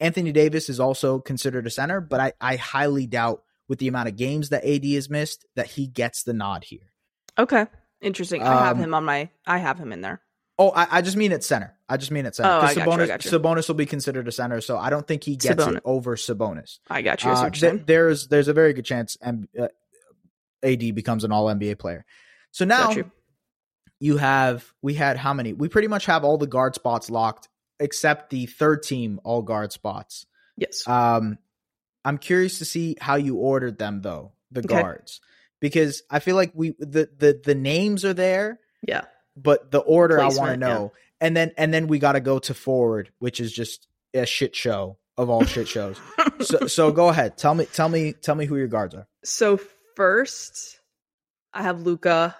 Anthony 0.00 0.32
Davis 0.32 0.68
is 0.68 0.80
also 0.80 1.18
considered 1.20 1.66
a 1.66 1.70
center, 1.70 2.00
but 2.00 2.20
I, 2.20 2.32
I 2.40 2.56
highly 2.56 3.06
doubt 3.06 3.42
with 3.68 3.78
the 3.78 3.88
amount 3.88 4.08
of 4.08 4.16
games 4.16 4.50
that 4.50 4.64
AD 4.64 4.84
has 4.84 5.08
missed 5.08 5.46
that 5.56 5.66
he 5.66 5.86
gets 5.86 6.24
the 6.24 6.32
nod 6.32 6.64
here. 6.64 6.92
okay. 7.38 7.66
Interesting. 8.00 8.42
I 8.42 8.64
have 8.66 8.76
Um, 8.78 8.82
him 8.82 8.94
on 8.94 9.04
my. 9.04 9.28
I 9.46 9.58
have 9.58 9.78
him 9.78 9.92
in 9.92 10.00
there. 10.00 10.20
Oh, 10.58 10.70
I, 10.74 10.98
I 10.98 11.02
just 11.02 11.16
mean 11.16 11.30
at 11.32 11.44
center. 11.44 11.72
I 11.88 11.96
just 11.96 12.10
mean 12.10 12.26
at 12.26 12.34
center. 12.34 12.50
Oh, 12.50 12.58
I 12.58 12.74
got 12.74 12.76
you, 12.76 12.82
I 12.82 12.84
Sabonis, 12.84 13.06
got 13.06 13.24
you. 13.24 13.30
Sabonis 13.30 13.68
will 13.68 13.76
be 13.76 13.86
considered 13.86 14.26
a 14.26 14.32
center, 14.32 14.60
so 14.60 14.76
I 14.76 14.90
don't 14.90 15.06
think 15.06 15.22
he 15.22 15.36
gets 15.36 15.62
Sabonis. 15.62 15.76
it 15.76 15.82
over 15.84 16.16
Sabonis. 16.16 16.78
I 16.90 17.00
got 17.02 17.22
you. 17.22 17.30
Uh, 17.30 17.48
th- 17.50 17.82
there's 17.86 18.26
there's 18.26 18.48
a 18.48 18.52
very 18.52 18.72
good 18.72 18.84
chance 18.84 19.16
M- 19.22 19.48
uh, 19.56 19.68
AD 20.64 20.94
becomes 20.96 21.22
an 21.22 21.30
All 21.30 21.46
NBA 21.46 21.78
player. 21.78 22.04
So 22.50 22.64
now 22.64 22.92
you. 24.02 24.16
have 24.18 24.72
we 24.82 24.94
had 24.94 25.16
how 25.16 25.32
many? 25.34 25.52
We 25.52 25.68
pretty 25.68 25.88
much 25.88 26.06
have 26.06 26.24
all 26.24 26.38
the 26.38 26.46
guard 26.46 26.74
spots 26.74 27.10
locked 27.10 27.48
except 27.80 28.30
the 28.30 28.46
third 28.46 28.82
team 28.82 29.20
all 29.24 29.42
guard 29.42 29.72
spots. 29.72 30.26
Yes. 30.56 30.86
Um, 30.86 31.38
I'm 32.04 32.18
curious 32.18 32.58
to 32.58 32.64
see 32.64 32.96
how 33.00 33.16
you 33.16 33.36
ordered 33.36 33.78
them 33.78 34.00
though, 34.02 34.32
the 34.50 34.60
Okay. 34.60 34.68
guards, 34.80 35.20
because 35.60 36.02
I 36.10 36.18
feel 36.18 36.36
like 36.36 36.52
we 36.54 36.70
the 36.78 37.08
the 37.16 37.40
the 37.44 37.54
names 37.54 38.04
are 38.04 38.14
there, 38.14 38.58
yeah. 38.86 39.02
but 39.36 39.70
the 39.70 39.78
order 39.80 40.18
I 40.20 40.24
want 40.24 40.34
to 40.34 40.38
Placement, 40.40 40.62
yeah. 40.62 40.68
know, 40.68 40.92
and 41.20 41.36
then 41.36 41.52
and 41.56 41.72
then 41.72 41.86
we 41.86 41.98
got 41.98 42.12
to 42.12 42.20
go 42.20 42.38
to 42.40 42.54
forward, 42.54 43.10
which 43.18 43.40
is 43.40 43.52
just 43.52 43.86
a 44.14 44.26
shit 44.26 44.54
show 44.56 44.98
of 45.16 45.30
all 45.30 45.44
shit 45.44 45.68
shows. 45.68 45.98
so 46.40 46.66
so 46.66 46.90
go 46.92 47.08
ahead, 47.08 47.38
tell 47.38 47.54
me 47.54 47.66
tell 47.66 47.88
me 47.88 48.12
tell 48.14 48.34
me 48.34 48.46
who 48.46 48.56
your 48.56 48.66
guards 48.68 48.94
are. 48.94 49.06
So 49.24 49.60
first, 49.96 50.80
I 51.54 51.62
have 51.62 51.82
Luka, 51.82 52.34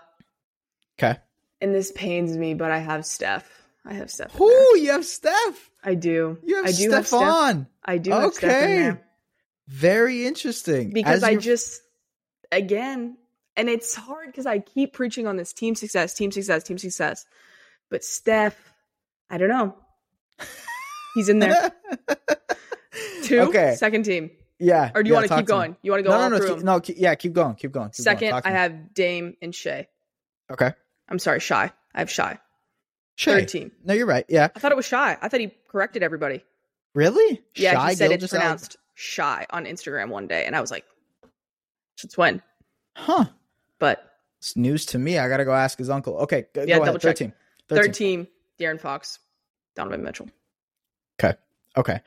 Okay. 0.99 1.19
And 1.63 1.75
this 1.75 1.93
pains 1.93 2.37
me, 2.37 2.53
but 2.55 2.71
I 2.71 2.79
have 2.79 3.07
Steph. 3.07 3.49
I 3.87 3.95
have 3.95 4.11
Steph. 4.11 4.33
Who 4.33 4.51
you 4.77 4.91
have 4.93 5.05
Steph? 5.07 5.71
I 5.83 5.95
do. 5.95 6.39
You 6.45 6.57
have 6.57 6.67
I 6.67 6.69
do 6.73 6.89
Steph. 6.91 7.07
Stefan. 7.07 7.67
I 7.85 7.99
do 7.99 8.11
have 8.11 8.35
Steph 8.35 8.69
in 8.69 8.89
Okay. 8.91 9.01
Very 9.69 10.27
interesting. 10.27 10.91
because 10.93 11.17
As 11.19 11.25
I 11.25 11.37
just 11.37 11.81
again, 12.51 13.17
and 13.57 13.69
it's 13.69 13.95
hard 13.95 14.27
because 14.27 14.47
I 14.47 14.59
keep 14.59 14.93
preaching 14.93 15.27
on 15.27 15.37
this 15.37 15.53
team 15.53 15.75
success, 15.75 16.15
team 16.15 16.31
success, 16.31 16.63
team 16.65 16.79
success, 16.79 17.25
but 17.91 18.05
Steph, 18.05 18.57
I 19.31 19.39
don't 19.39 19.49
know. 19.49 19.75
He's 21.15 21.29
in 21.29 21.39
there. 21.39 21.73
Two, 23.25 23.41
Okay. 23.41 23.75
second 23.77 24.05
team. 24.05 24.31
Yeah. 24.59 24.91
Or 24.95 25.03
do 25.03 25.09
you 25.09 25.15
yeah, 25.15 25.21
want 25.21 25.29
to 25.31 25.37
keep 25.39 25.47
going? 25.47 25.77
You 25.83 25.91
want 25.93 26.05
to 26.05 26.09
go 26.11 26.17
No, 26.17 26.29
no, 26.29 26.39
no, 26.39 26.55
keep, 26.55 26.65
no. 26.65 26.81
keep- 26.81 26.97
yeah, 26.99 27.15
keep 27.15 27.33
going. 27.33 27.55
Keep 27.57 27.73
going. 27.73 27.89
Keep 27.89 28.05
Second, 28.05 28.31
going. 28.31 28.43
I 28.45 28.51
have 28.51 28.95
Dame 28.95 29.35
and 29.43 29.55
Shea. 29.55 29.89
Okay. 30.51 30.73
I'm 31.13 31.19
sorry, 31.19 31.41
Shy. 31.41 31.71
I 31.95 31.99
have 31.99 32.11
Shy. 32.11 32.39
Shay. 33.17 33.33
Third 33.41 33.49
team. 33.49 33.73
No, 33.85 33.93
you're 33.93 34.07
right. 34.07 34.25
Yeah. 34.31 34.49
I 34.57 34.59
thought 34.59 34.73
it 34.73 34.77
was 34.77 34.87
Shy. 34.87 35.19
I 35.21 35.29
thought 35.29 35.41
he 35.41 35.53
corrected 35.69 36.03
everybody. 36.03 36.43
Really? 36.95 37.43
Yeah, 37.55 37.73
Shy 37.75 37.91
he 37.91 37.97
said 37.97 38.13
it's 38.13 38.27
pronounced 38.29 38.79
Shy 38.95 39.47
on 39.51 39.67
Instagram 39.67 40.09
one 40.09 40.27
day, 40.27 40.47
and 40.47 40.57
I 40.57 40.63
was 40.63 40.71
like, 40.71 40.85
"Since 41.97 42.17
when?" 42.17 42.41
Huh. 42.97 43.27
But 43.79 44.03
It's 44.39 44.57
news 44.57 44.87
to 44.87 44.99
me. 44.99 45.19
I 45.19 45.29
gotta 45.29 45.45
go 45.45 45.53
ask 45.53 45.77
his 45.77 45.91
uncle. 45.91 46.17
Okay. 46.21 46.47
Go, 46.55 46.63
Yeah, 46.63 46.79
go 46.79 46.87
double 46.87 46.89
ahead. 46.93 47.03
Third 47.03 47.09
check. 47.11 47.17
team. 47.17 47.33
third, 47.69 47.95
team, 47.95 48.29
De'Aaron 48.59 48.81
Fox, 48.81 49.19
Donovan 49.77 50.03
Mitchell. 50.03 50.29
Okay. 51.23 51.37
Okay. 51.77 52.01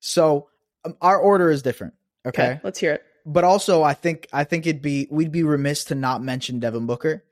So 0.00 0.48
um, 0.86 0.96
our 1.02 1.18
order 1.18 1.50
is 1.50 1.62
different. 1.62 1.92
Okay. 2.24 2.58
let's 2.62 2.78
hear 2.78 2.94
it. 2.94 3.02
But 3.26 3.44
also, 3.44 3.82
I 3.82 3.92
think 3.92 4.28
I 4.32 4.44
think 4.44 4.66
it'd 4.66 4.80
be 4.82 5.08
we'd 5.10 5.32
be 5.32 5.42
remiss 5.42 5.84
to 5.84 5.94
not 5.94 6.22
mention 6.22 6.58
Devin 6.58 6.86
Booker. 6.86 7.22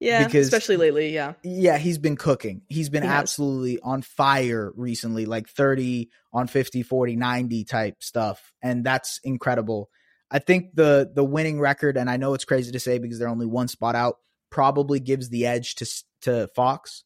Yeah, 0.00 0.24
Because- 0.24 0.46
especially 0.46 0.76
lately. 0.76 1.12
Yeah, 1.12 1.34
Yeah, 1.42 1.76
he's 1.78 1.98
been 1.98 2.16
cooking. 2.16 2.62
He's 2.68 2.88
been 2.88 3.02
He 3.02 3.08
has. 3.08 3.18
absolutely 3.20 3.80
on 3.80 4.02
fire 4.02 4.72
recently, 4.76 5.26
like 5.26 5.48
30 5.48 6.08
on 6.32 6.46
50, 6.46 6.82
40, 6.82 7.16
90 7.16 7.64
type 7.64 8.02
stuff. 8.02 8.52
And 8.62 8.84
that's 8.84 9.18
incredible. 9.24 9.90
I 10.30 10.38
think 10.38 10.74
the 10.74 11.10
the 11.12 11.24
winning 11.24 11.58
record, 11.58 11.96
and 11.96 12.08
I 12.10 12.16
know 12.18 12.34
it's 12.34 12.44
crazy 12.44 12.70
to 12.72 12.80
say 12.80 12.98
because 12.98 13.18
they're 13.18 13.28
only 13.28 13.46
one 13.46 13.66
spot 13.66 13.94
out, 13.96 14.16
probably 14.50 15.00
gives 15.00 15.30
the 15.30 15.46
edge 15.46 15.74
to 15.76 15.86
to 16.22 16.48
Fox. 16.54 17.02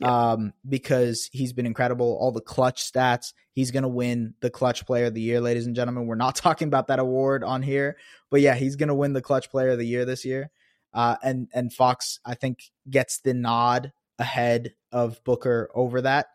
Yeah. 0.00 0.32
Um, 0.32 0.52
because 0.68 1.28
he's 1.32 1.52
been 1.52 1.66
incredible. 1.66 2.16
All 2.20 2.30
the 2.30 2.40
clutch 2.40 2.84
stats. 2.92 3.32
He's 3.52 3.72
gonna 3.72 3.88
win 3.88 4.34
the 4.40 4.50
clutch 4.50 4.86
player 4.86 5.06
of 5.06 5.14
the 5.14 5.20
year, 5.20 5.40
ladies 5.40 5.66
and 5.66 5.74
gentlemen. 5.74 6.06
We're 6.06 6.14
not 6.14 6.36
talking 6.36 6.68
about 6.68 6.86
that 6.86 7.00
award 7.00 7.42
on 7.42 7.62
here, 7.62 7.96
but 8.30 8.40
yeah, 8.40 8.54
he's 8.54 8.76
gonna 8.76 8.94
win 8.94 9.12
the 9.12 9.22
clutch 9.22 9.50
player 9.50 9.70
of 9.70 9.78
the 9.78 9.86
year 9.86 10.04
this 10.04 10.24
year. 10.24 10.50
Uh, 10.92 11.16
and 11.22 11.48
and 11.52 11.72
Fox, 11.72 12.18
I 12.24 12.34
think, 12.34 12.70
gets 12.88 13.20
the 13.20 13.34
nod 13.34 13.92
ahead 14.18 14.74
of 14.90 15.22
Booker 15.24 15.70
over 15.74 16.00
that. 16.02 16.28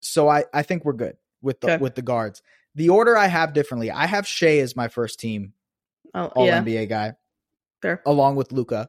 So 0.00 0.28
I 0.28 0.44
I 0.54 0.62
think 0.62 0.84
we're 0.84 0.92
good 0.94 1.16
with 1.42 1.60
the 1.60 1.72
Okay. 1.72 1.82
with 1.82 1.94
the 1.94 2.02
guards. 2.02 2.42
The 2.74 2.88
order 2.90 3.16
I 3.16 3.26
have 3.26 3.52
differently. 3.52 3.90
I 3.90 4.06
have 4.06 4.26
Shea 4.26 4.60
as 4.60 4.76
my 4.76 4.88
first 4.88 5.18
team 5.18 5.54
oh 6.14 6.26
All 6.36 6.46
yeah, 6.46 6.62
NBA 6.62 6.88
guy, 6.88 7.14
fair. 7.82 8.00
along 8.06 8.36
with 8.36 8.52
Luka, 8.52 8.88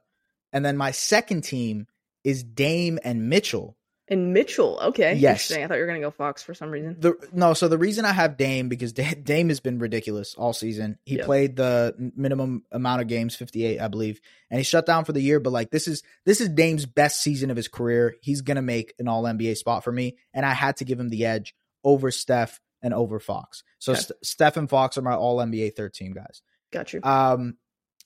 and 0.54 0.64
then 0.64 0.78
my 0.78 0.92
second 0.92 1.42
team 1.42 1.88
is 2.24 2.44
Dame 2.44 3.00
and 3.04 3.28
Mitchell. 3.30 3.76
And 4.12 4.34
Mitchell, 4.34 4.78
okay, 4.84 5.16
Yes. 5.16 5.50
I 5.52 5.66
thought 5.66 5.76
you 5.76 5.80
were 5.82 5.88
gonna 5.88 6.02
go 6.02 6.12
Fox 6.12 6.44
for 6.44 6.54
some 6.54 6.70
reason. 6.70 6.98
The 7.00 7.14
no, 7.32 7.54
so 7.54 7.70
the 7.70 7.78
reason 7.78 8.04
I 8.04 8.12
have 8.12 8.36
Dame 8.36 8.68
because 8.68 8.92
Dame 8.92 9.48
has 9.48 9.62
been 9.62 9.80
ridiculous 9.80 10.36
all 10.36 10.52
season. 10.52 10.98
He 11.06 11.16
Yeah. 11.18 11.26
played 11.26 11.56
the 11.56 11.96
minimum 12.16 12.66
amount 12.74 13.02
of 13.02 13.08
games, 13.08 13.36
fifty 13.38 13.64
eight, 13.66 13.80
I 13.80 13.88
believe, 13.88 14.20
and 14.50 14.58
he 14.60 14.64
shut 14.66 14.86
down 14.86 15.06
for 15.06 15.14
the 15.14 15.22
year. 15.22 15.40
But 15.40 15.54
like 15.54 15.72
this 15.72 15.88
is 15.88 16.04
this 16.26 16.42
is 16.42 16.50
Dame's 16.50 16.86
best 16.86 17.22
season 17.24 17.50
of 17.52 17.56
his 17.58 17.70
career. 17.70 18.16
He's 18.22 18.42
gonna 18.42 18.62
make 18.62 18.94
an 19.00 19.08
All 19.08 19.24
NBA 19.24 19.56
spot 19.56 19.84
for 19.84 19.94
me, 19.94 20.18
and 20.34 20.46
I 20.46 20.52
had 20.54 20.76
to 20.78 20.86
give 20.86 21.00
him 21.00 21.08
the 21.10 21.26
edge 21.26 21.56
over 21.86 22.12
Steph 22.12 22.60
and 22.82 22.94
over 22.94 23.18
Fox. 23.18 23.64
So 23.80 23.94
Okay. 23.94 24.02
St- 24.02 24.26
Steph 24.26 24.58
and 24.58 24.70
Fox 24.70 24.98
are 24.98 25.02
my 25.04 25.16
All 25.16 25.38
NBA 25.40 25.70
thirteen 25.70 26.12
guys. 26.12 26.42
Got 26.74 26.92
you. 26.92 27.00
Um, 27.04 27.56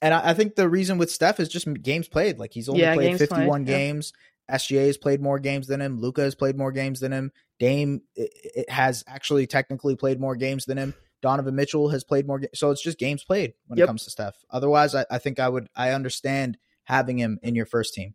and 0.04 0.14
I, 0.14 0.30
I 0.30 0.34
think 0.36 0.56
the 0.56 0.70
reason 0.70 1.00
with 1.00 1.10
Steph 1.10 1.40
is 1.40 1.50
just 1.50 1.66
games 1.82 2.08
played. 2.08 2.38
Like 2.38 2.54
he's 2.54 2.70
only 2.70 2.82
Yeah, 2.82 2.94
played 2.94 3.18
51 3.18 3.48
played, 3.66 3.72
yeah. 3.72 3.78
games. 3.78 4.14
SGA 4.52 4.88
has 4.88 4.98
played 4.98 5.22
more 5.22 5.40
games 5.40 5.68
than 5.68 5.82
him. 5.82 6.00
Luka 6.00 6.22
has 6.22 6.36
played 6.36 6.58
more 6.58 6.72
games 6.72 7.00
than 7.00 7.12
him. 7.12 7.32
Dame 7.60 8.02
it, 8.16 8.32
it 8.56 8.70
has 8.70 9.04
actually 9.08 9.48
technically 9.48 9.96
played 9.96 10.20
more 10.20 10.36
games 10.36 10.66
than 10.66 10.78
him. 10.78 10.94
Donovan 11.22 11.56
Mitchell 11.56 11.90
has 11.90 12.04
played 12.04 12.28
more 12.28 12.40
games. 12.40 12.52
So 12.60 12.70
it's 12.72 12.84
just 12.84 13.00
games 13.00 13.24
played 13.24 13.54
when 13.68 13.80
it 13.80 13.88
comes 13.88 14.04
to 14.04 14.12
Steph. 14.12 14.36
Otherwise, 14.52 14.94
I, 14.94 15.06
I 15.10 15.18
think 15.18 15.40
I 15.40 15.50
would, 15.50 15.68
I 15.76 15.92
understand 15.92 16.58
having 16.84 17.18
him 17.18 17.40
in 17.42 17.56
your 17.56 17.66
first 17.66 17.94
team. 17.96 18.14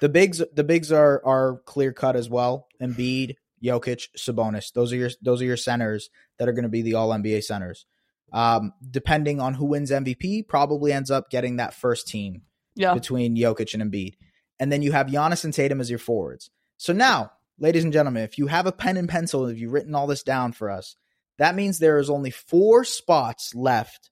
The 0.00 0.08
bigs, 0.08 0.42
the 0.52 0.64
bigs 0.64 0.90
are, 0.90 1.22
are 1.24 1.60
clear 1.66 1.92
cut 1.92 2.16
as 2.16 2.28
well. 2.28 2.66
Embiid, 2.82 3.36
Jokic, 3.62 4.08
Sabonis. 4.18 4.72
Those 4.72 4.92
are 4.92 4.96
your 4.96 5.10
those 5.20 5.42
are 5.42 5.44
your 5.44 5.58
centers 5.58 6.08
that 6.38 6.48
are 6.48 6.52
going 6.52 6.62
to 6.64 6.70
be 6.70 6.82
the 6.82 6.94
All 6.94 7.10
NBA 7.10 7.44
centers. 7.44 7.84
Um, 8.32 8.72
depending 8.90 9.40
on 9.40 9.54
who 9.54 9.66
wins 9.66 9.90
MVP, 9.90 10.48
probably 10.48 10.92
ends 10.92 11.10
up 11.10 11.30
getting 11.30 11.56
that 11.56 11.74
first 11.74 12.08
team 12.08 12.42
Yeah. 12.74 12.94
between 12.94 13.36
Jokic 13.36 13.74
and 13.74 13.82
Embiid. 13.82 14.14
And 14.60 14.70
then 14.70 14.82
you 14.82 14.92
have 14.92 15.08
Giannis 15.08 15.44
and 15.44 15.52
Tatum 15.52 15.80
as 15.80 15.90
your 15.90 15.98
forwards. 15.98 16.50
So 16.76 16.92
now, 16.92 17.32
ladies 17.58 17.82
and 17.82 17.92
gentlemen, 17.92 18.22
if 18.22 18.38
you 18.38 18.46
have 18.46 18.66
a 18.66 18.72
pen 18.72 18.96
and 18.96 19.08
pencil, 19.08 19.46
if 19.46 19.58
you've 19.58 19.72
written 19.72 19.94
all 19.94 20.06
this 20.06 20.22
down 20.22 20.52
for 20.52 20.70
us, 20.70 20.94
that 21.38 21.56
means 21.56 21.78
there 21.78 21.98
is 21.98 22.10
only 22.10 22.30
four 22.30 22.84
spots 22.84 23.54
left 23.54 24.10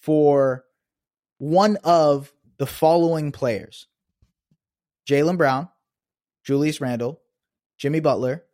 for 0.00 0.64
one 1.38 1.76
of 1.84 2.32
the 2.58 2.66
following 2.66 3.32
players 3.32 3.88
Jaylen 5.08 5.36
Brown, 5.36 5.68
Julius 6.44 6.80
Randle, 6.80 7.20
Jimmy 7.76 8.00
Butler, 8.00 8.44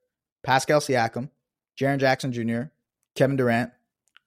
Pascal 0.43 0.81
Siakam, 0.81 1.31
Jaren 1.79 1.99
Jackson 1.99 2.33
Jr., 2.33 2.71
Kevin 3.15 3.37
Durant, 3.37 3.73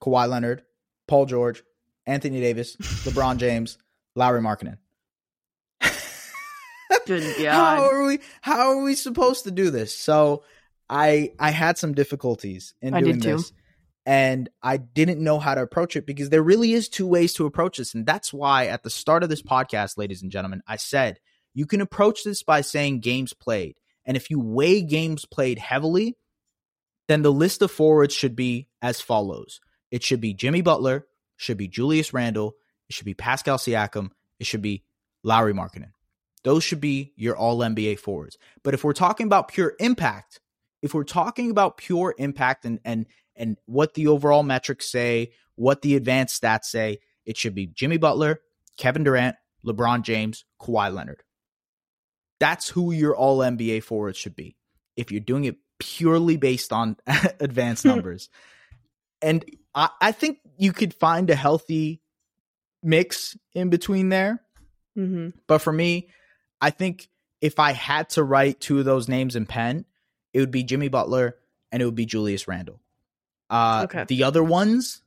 Kawhi 0.02 0.30
Leonard, 0.30 0.64
Paul 1.08 1.26
George, 1.26 1.64
Anthony 2.06 2.40
Davis, 2.40 2.76
LeBron 3.06 3.38
James, 3.38 3.78
Lauri 4.16 4.42
Markkanen. 4.42 4.78
Good 7.06 7.38
How 7.46 7.84
are 7.84 8.06
we 8.06 8.20
how 8.42 8.72
are 8.72 8.84
we 8.84 8.96
supposed 8.96 9.44
to 9.46 9.52
do 9.52 9.70
this? 9.70 9.96
So 9.96 10.44
I 10.90 11.34
I 11.40 11.52
had 11.52 11.78
some 11.78 11.94
difficulties 11.94 12.74
in 12.82 12.94
I 12.94 13.02
doing 13.02 13.20
this. 13.20 13.52
And 14.06 14.50
I 14.64 14.78
didn't 14.78 15.24
know 15.24 15.38
how 15.38 15.54
to 15.54 15.62
approach 15.62 15.96
it 15.96 16.08
because 16.08 16.30
there 16.30 16.42
really 16.42 16.74
is 16.74 16.90
two 16.90 17.06
ways 17.06 17.34
to 17.34 17.46
approach 17.46 17.78
this. 17.78 17.94
And 17.94 18.08
that's 18.08 18.34
why 18.34 18.66
at 18.68 18.82
the 18.82 18.90
start 18.90 19.22
of 19.22 19.30
this 19.30 19.44
podcast, 19.44 20.00
ladies 20.00 20.24
and 20.24 20.32
gentlemen, 20.32 20.64
I 20.66 20.78
said 20.78 21.20
you 21.54 21.68
can 21.68 21.82
approach 21.82 22.24
this 22.24 22.42
by 22.42 22.62
saying 22.62 23.02
games 23.02 23.34
played. 23.34 23.76
And 24.06 24.18
if 24.18 24.32
you 24.32 24.40
weigh 24.40 24.82
games 24.82 25.26
played 25.26 25.60
heavily, 25.60 26.18
then 27.08 27.22
the 27.22 27.32
list 27.32 27.62
of 27.62 27.70
forwards 27.70 28.14
should 28.14 28.36
be 28.36 28.68
as 28.82 29.02
follows. 29.02 29.60
It 29.92 30.02
should 30.04 30.22
be 30.22 30.34
Jimmy 30.34 30.62
Butler, 30.62 31.06
should 31.38 31.58
be 31.58 31.68
Julius 31.68 32.14
Randle, 32.14 32.56
it 32.88 32.96
should 32.96 33.06
be 33.06 33.14
Pascal 33.14 33.58
Siakam, 33.58 34.10
it 34.40 34.46
should 34.46 34.62
be 34.62 34.84
Lauri 35.24 35.54
Markkanen. 35.54 35.92
Those 36.44 36.64
should 36.64 36.82
be 36.82 37.14
your 37.16 37.36
all 37.36 37.60
NBA 37.60 38.00
forwards. 38.00 38.38
But 38.64 38.74
if 38.74 38.84
we're 38.84 38.94
talking 38.94 39.26
about 39.26 39.50
pure 39.50 39.74
impact, 39.80 40.40
if 40.82 40.94
we're 40.94 41.04
talking 41.04 41.52
about 41.52 41.78
pure 41.78 42.16
impact 42.18 42.66
and 42.66 42.80
and 42.86 43.06
and 43.36 43.58
what 43.66 43.94
the 43.94 44.08
overall 44.08 44.44
metrics 44.44 44.90
say, 44.90 45.32
what 45.56 45.82
the 45.82 45.96
advanced 45.96 46.42
stats 46.42 46.66
say, 46.66 47.00
it 47.26 47.38
should 47.38 47.56
be 47.56 47.68
Jimmy 47.68 47.98
Butler, 47.98 48.40
Kevin 48.78 49.04
Durant, 49.04 49.36
LeBron 49.66 50.04
James, 50.04 50.46
Kawhi 50.62 50.94
Leonard. 50.94 51.24
That's 52.40 52.70
who 52.70 52.92
your 52.92 53.16
all 53.16 53.40
NBA 53.40 53.84
forwards 53.84 54.18
should 54.18 54.36
be. 54.36 54.56
If 54.96 55.12
you're 55.12 55.20
doing 55.22 55.46
it 55.46 55.58
purely 55.80 56.38
based 56.38 56.72
on 56.74 56.98
advanced 57.40 57.86
numbers. 57.86 58.30
and 59.22 59.44
I, 59.76 59.90
I 60.02 60.12
think 60.14 60.40
you 60.58 60.72
could 60.74 60.94
find 60.94 61.30
a 61.30 61.36
healthy 61.36 62.02
mix 62.82 63.38
in 63.54 63.70
between 63.70 64.10
there. 64.10 64.42
hmm 64.96 65.30
But 65.48 65.60
for 65.60 65.72
me, 65.74 66.10
I 66.62 66.70
think 66.72 67.10
if 67.42 67.60
I 67.60 67.72
had 67.72 68.10
to 68.12 68.24
write 68.24 68.60
two 68.60 68.80
of 68.80 68.86
those 68.86 69.08
names 69.08 69.36
in 69.36 69.46
pen, 69.46 69.86
it 70.34 70.40
would 70.40 70.52
be 70.52 70.64
Jimmy 70.64 70.88
Butler 70.90 71.38
and 71.72 71.82
it 71.82 71.86
would 71.86 71.96
be 71.96 72.06
Julius 72.06 72.48
Randle. 72.48 72.80
Uh, 73.50 73.82
Okay. 73.86 74.04
The 74.08 74.24
other 74.24 74.44
ones, 74.44 75.02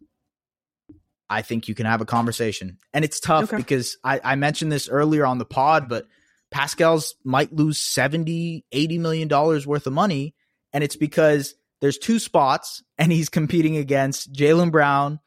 I 1.29 1.43
think 1.43 1.69
you 1.69 1.75
can 1.75 1.87
have 1.87 2.01
a 2.01 2.05
conversation. 2.07 2.79
And 2.93 3.05
it's 3.05 3.21
tough 3.21 3.45
Okay. 3.45 3.57
because 3.57 3.97
I, 4.05 4.21
I 4.23 4.35
mentioned 4.37 4.71
this 4.73 4.89
earlier 4.89 5.25
on 5.25 5.39
the 5.39 5.45
pod, 5.45 5.89
but 5.89 6.07
Pascal's 6.51 7.15
might 7.25 7.53
lose 7.53 7.79
70, 7.79 8.65
80 8.71 8.99
million 8.99 9.29
dollars 9.29 9.67
worth 9.67 9.87
of 9.87 9.93
money. 9.93 10.35
And 10.73 10.83
it's 10.85 10.97
because 10.97 11.55
there's 11.81 11.99
two 11.99 12.19
spots 12.19 12.83
and 12.99 13.11
he's 13.13 13.29
competing 13.29 13.77
against 13.77 14.33
Jaylen 14.33 14.71
Brown 14.71 15.21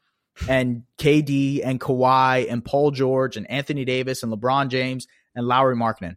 and 0.48 0.82
KD 0.98 1.62
and 1.64 1.80
Kawhi 1.80 2.50
and 2.50 2.64
Paul 2.64 2.90
George 2.90 3.36
and 3.36 3.50
Anthony 3.50 3.84
Davis 3.84 4.22
and 4.22 4.32
LeBron 4.32 4.68
James 4.68 5.06
and 5.36 5.46
Lauri 5.46 5.76
Markkanen. 5.76 6.16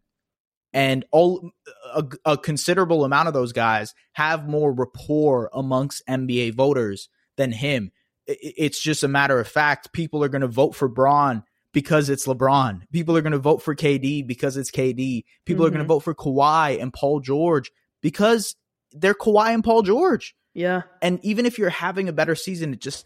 And 0.74 1.06
all 1.12 1.52
a, 1.94 2.04
a 2.26 2.38
considerable 2.38 3.04
amount 3.04 3.28
of 3.28 3.34
those 3.34 3.54
guys 3.54 3.94
have 4.14 4.48
more 4.48 4.72
rapport 4.72 5.50
amongst 5.54 6.04
NBA 6.08 6.56
voters 6.56 7.10
than 7.38 7.52
him. 7.52 7.92
It's 8.28 8.80
just 8.80 9.04
a 9.04 9.08
matter 9.08 9.40
of 9.40 9.48
fact. 9.48 9.94
People 9.94 10.24
are 10.24 10.30
going 10.30 10.42
to 10.42 10.48
vote 10.48 10.76
for 10.76 10.88
Bron 10.88 11.44
because 11.74 12.10
it's 12.10 12.28
LeBron. 12.28 12.82
People 12.92 13.18
are 13.18 13.22
going 13.22 13.32
to 13.32 13.40
vote 13.40 13.64
for 13.64 13.76
KD 13.76 14.26
because 14.26 14.58
it's 14.58 14.72
KD. 14.72 15.24
People 15.46 15.66
are 15.66 15.70
going 15.70 15.80
to 15.80 15.84
mm-hmm. 15.84 15.88
vote 15.88 16.04
for 16.04 16.14
Kawhi 16.14 16.80
and 16.80 16.94
Paul 16.94 17.20
George 17.20 17.72
because 18.02 18.56
they're 18.92 19.16
Kawhi 19.16 19.54
and 19.54 19.64
Paul 19.64 19.82
George. 19.82 20.36
Yeah. 20.54 20.84
And 21.02 21.24
even 21.24 21.46
if 21.46 21.58
you're 21.58 21.70
having 21.70 22.10
a 22.10 22.14
better 22.14 22.36
season, 22.36 22.74
it 22.74 22.82
just 22.82 23.06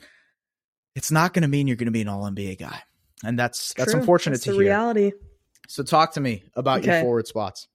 it's 0.95 1.11
not 1.11 1.33
going 1.33 1.43
to 1.43 1.47
mean 1.47 1.67
you're 1.67 1.77
going 1.77 1.87
to 1.87 1.91
be 1.91 2.01
an 2.01 2.07
All 2.07 2.23
NBA 2.29 2.59
guy, 2.59 2.81
and 3.23 3.37
that's 3.37 3.73
that's 3.73 3.91
True. 3.91 3.99
unfortunate 3.99 4.33
That's 4.33 4.43
to 4.45 4.51
the 4.51 4.57
hear. 4.57 4.65
reality. 4.65 5.11
So 5.67 5.83
talk 5.83 6.13
to 6.13 6.21
me 6.21 6.43
about 6.55 6.83
your 6.83 7.01
forward 7.01 7.27
spots. 7.27 7.67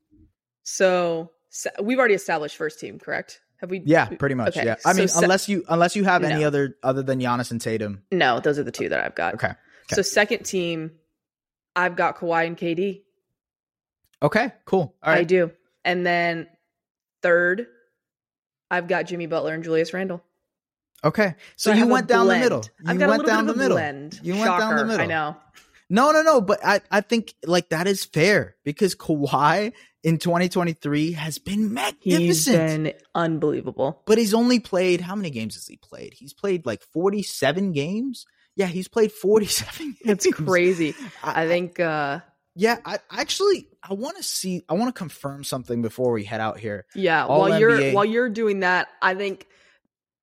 So 0.63 1.31
sa- 1.49 1.71
we've 1.83 1.99
already 1.99 2.15
established 2.15 2.57
first 2.57 2.79
team, 2.81 2.99
correct? 2.99 3.41
Have 3.61 3.71
we? 3.71 3.83
Yeah, 3.85 4.07
pretty 4.07 4.35
much. 4.35 4.57
Okay, 4.57 4.67
Yeah, 4.67 4.77
I 4.85 4.93
so 4.93 4.99
mean, 4.99 5.09
se- 5.09 5.23
unless 5.25 5.49
you 5.49 5.65
unless 5.69 5.97
you 5.97 6.05
have 6.05 6.23
any 6.23 6.45
other 6.45 6.77
other 6.83 7.03
than 7.03 7.19
Giannis 7.21 7.51
and 7.51 7.61
Tatum. 7.61 8.03
No, 8.13 8.39
those 8.41 8.59
are 8.59 8.63
the 8.65 8.71
two 8.73 8.89
that 8.91 9.01
I've 9.05 9.15
got. 9.15 9.35
Okay. 9.35 9.53
So 9.91 10.03
second 10.03 10.45
team, 10.45 10.93
I've 11.75 11.97
got 11.97 12.19
Kawhi 12.19 12.47
and 12.47 12.57
KD. 12.57 13.03
Okay. 14.23 14.53
Cool. 14.65 14.95
All 15.03 15.13
I 15.15 15.25
do. 15.25 15.51
And 15.85 16.05
then 16.05 16.47
third, 17.23 17.67
I've 18.71 18.87
got 18.87 19.07
Jimmy 19.07 19.27
Butler 19.27 19.55
and 19.55 19.65
Julius 19.65 19.93
Randle. 19.95 20.23
Okay. 21.05 21.35
So, 21.57 21.71
I 21.73 21.77
you 21.77 21.87
went 21.87 22.09
down 22.09 22.27
the 22.27 22.39
middle. 22.39 22.65
You 22.81 22.91
I've 22.91 22.99
got 22.99 23.09
went 23.09 23.23
a 23.23 23.25
little 23.25 23.37
down 23.37 23.47
bit 23.47 23.51
of 23.51 23.57
the 23.57 23.63
middle. 23.63 23.77
blend. 23.77 24.21
You 24.23 24.35
went 24.35 24.59
down 24.59 24.77
the 24.77 24.85
middle. 24.85 25.01
I 25.03 25.07
know. 25.07 25.37
No, 25.91 26.11
no, 26.11 26.23
no. 26.23 26.41
But 26.41 26.61
I, 26.65 26.81
I 26.91 27.01
think 27.01 27.35
like 27.45 27.71
that 27.71 27.87
is 27.87 28.05
fair 28.05 28.57
because 28.65 28.95
Kawhi 28.95 29.73
in 30.05 30.19
2023 30.19 31.13
has 31.13 31.39
been 31.39 31.73
magnificent. 31.73 32.23
He's 32.23 32.47
been 32.47 32.93
unbelievable. 33.15 34.03
but 34.07 34.19
he's 34.19 34.35
only 34.35 34.61
played 34.61 35.01
how 35.01 35.15
many 35.15 35.31
games 35.31 35.55
has 35.55 35.67
he 35.67 35.77
played? 35.77 36.15
He's 36.15 36.33
played 36.35 36.67
like 36.67 36.83
47 36.83 37.73
games. 37.73 38.27
Yeah, 38.57 38.67
he's 38.67 38.89
played 38.89 39.13
47 39.13 39.97
games. 40.05 40.27
It's 40.27 40.35
crazy. 40.35 40.95
I, 41.23 41.45
I 41.45 41.49
think 41.49 41.81
uh 41.81 42.21
yeah, 42.55 42.79
I 42.85 42.99
actually 43.13 43.69
I 43.89 43.95
want 43.95 44.17
to 44.17 44.23
see 44.25 44.63
I 44.69 44.75
want 44.75 44.93
to 44.93 44.99
confirm 44.99 45.45
something 45.45 45.81
before 45.81 46.11
we 46.13 46.25
head 46.25 46.41
out 46.41 46.59
here. 46.59 46.87
Yeah, 46.95 47.25
All 47.25 47.41
while 47.41 47.59
you're 47.61 47.93
while 47.93 48.05
you're 48.05 48.29
doing 48.29 48.61
that, 48.61 48.89
I 49.01 49.15
think 49.15 49.47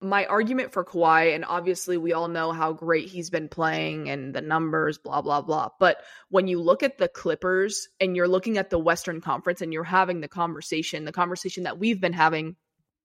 my 0.01 0.25
argument 0.25 0.73
for 0.73 0.83
Kawhi, 0.83 1.33
and 1.33 1.45
obviously 1.45 1.97
we 1.97 2.13
all 2.13 2.27
know 2.27 2.51
how 2.51 2.73
great 2.73 3.07
he's 3.07 3.29
been 3.29 3.47
playing 3.47 4.09
and 4.09 4.33
the 4.33 4.41
numbers, 4.41 4.97
blah 4.97 5.21
blah 5.21 5.41
blah. 5.41 5.69
But 5.79 5.97
when 6.29 6.47
you 6.47 6.61
look 6.61 6.83
at 6.83 6.97
the 6.97 7.07
Clippers 7.07 7.87
and 7.99 8.15
you're 8.15 8.27
looking 8.27 8.57
at 8.57 8.69
the 8.69 8.79
Western 8.79 9.21
Conference 9.21 9.61
and 9.61 9.71
you're 9.71 9.83
having 9.83 10.21
the 10.21 10.27
conversation, 10.27 11.05
the 11.05 11.11
conversation 11.11 11.63
that 11.63 11.79
we've 11.79 12.01
been 12.01 12.13
having 12.13 12.55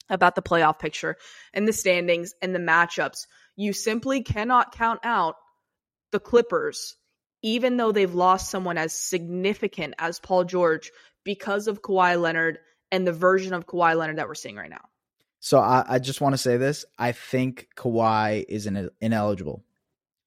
about 0.08 0.34
the 0.34 0.42
playoff 0.42 0.78
picture 0.78 1.16
and 1.54 1.66
the 1.66 1.72
standings 1.72 2.34
and 2.42 2.54
the 2.54 2.58
matchups, 2.58 3.26
you 3.56 3.72
simply 3.72 4.22
cannot 4.22 4.72
count 4.72 5.00
out 5.04 5.36
the 6.10 6.20
Clippers, 6.20 6.96
even 7.42 7.76
though 7.76 7.92
they've 7.92 8.14
lost 8.14 8.50
someone 8.50 8.76
as 8.76 8.92
significant 8.92 9.94
as 9.98 10.18
Paul 10.18 10.44
George 10.44 10.90
because 11.24 11.68
of 11.68 11.82
Kawhi 11.82 12.20
Leonard 12.20 12.58
and 12.90 13.06
the 13.06 13.12
version 13.12 13.54
of 13.54 13.66
Kawhi 13.66 13.96
Leonard 13.96 14.18
that 14.18 14.26
we're 14.26 14.34
seeing 14.34 14.56
right 14.56 14.70
now. 14.70 14.89
So 15.40 15.58
I, 15.58 15.84
I 15.88 15.98
just 15.98 16.20
want 16.20 16.34
to 16.34 16.38
say 16.38 16.56
this. 16.56 16.84
I 16.98 17.12
think 17.12 17.68
Kawhi 17.76 18.44
is 18.48 18.66
in, 18.66 18.90
ineligible. 19.00 19.64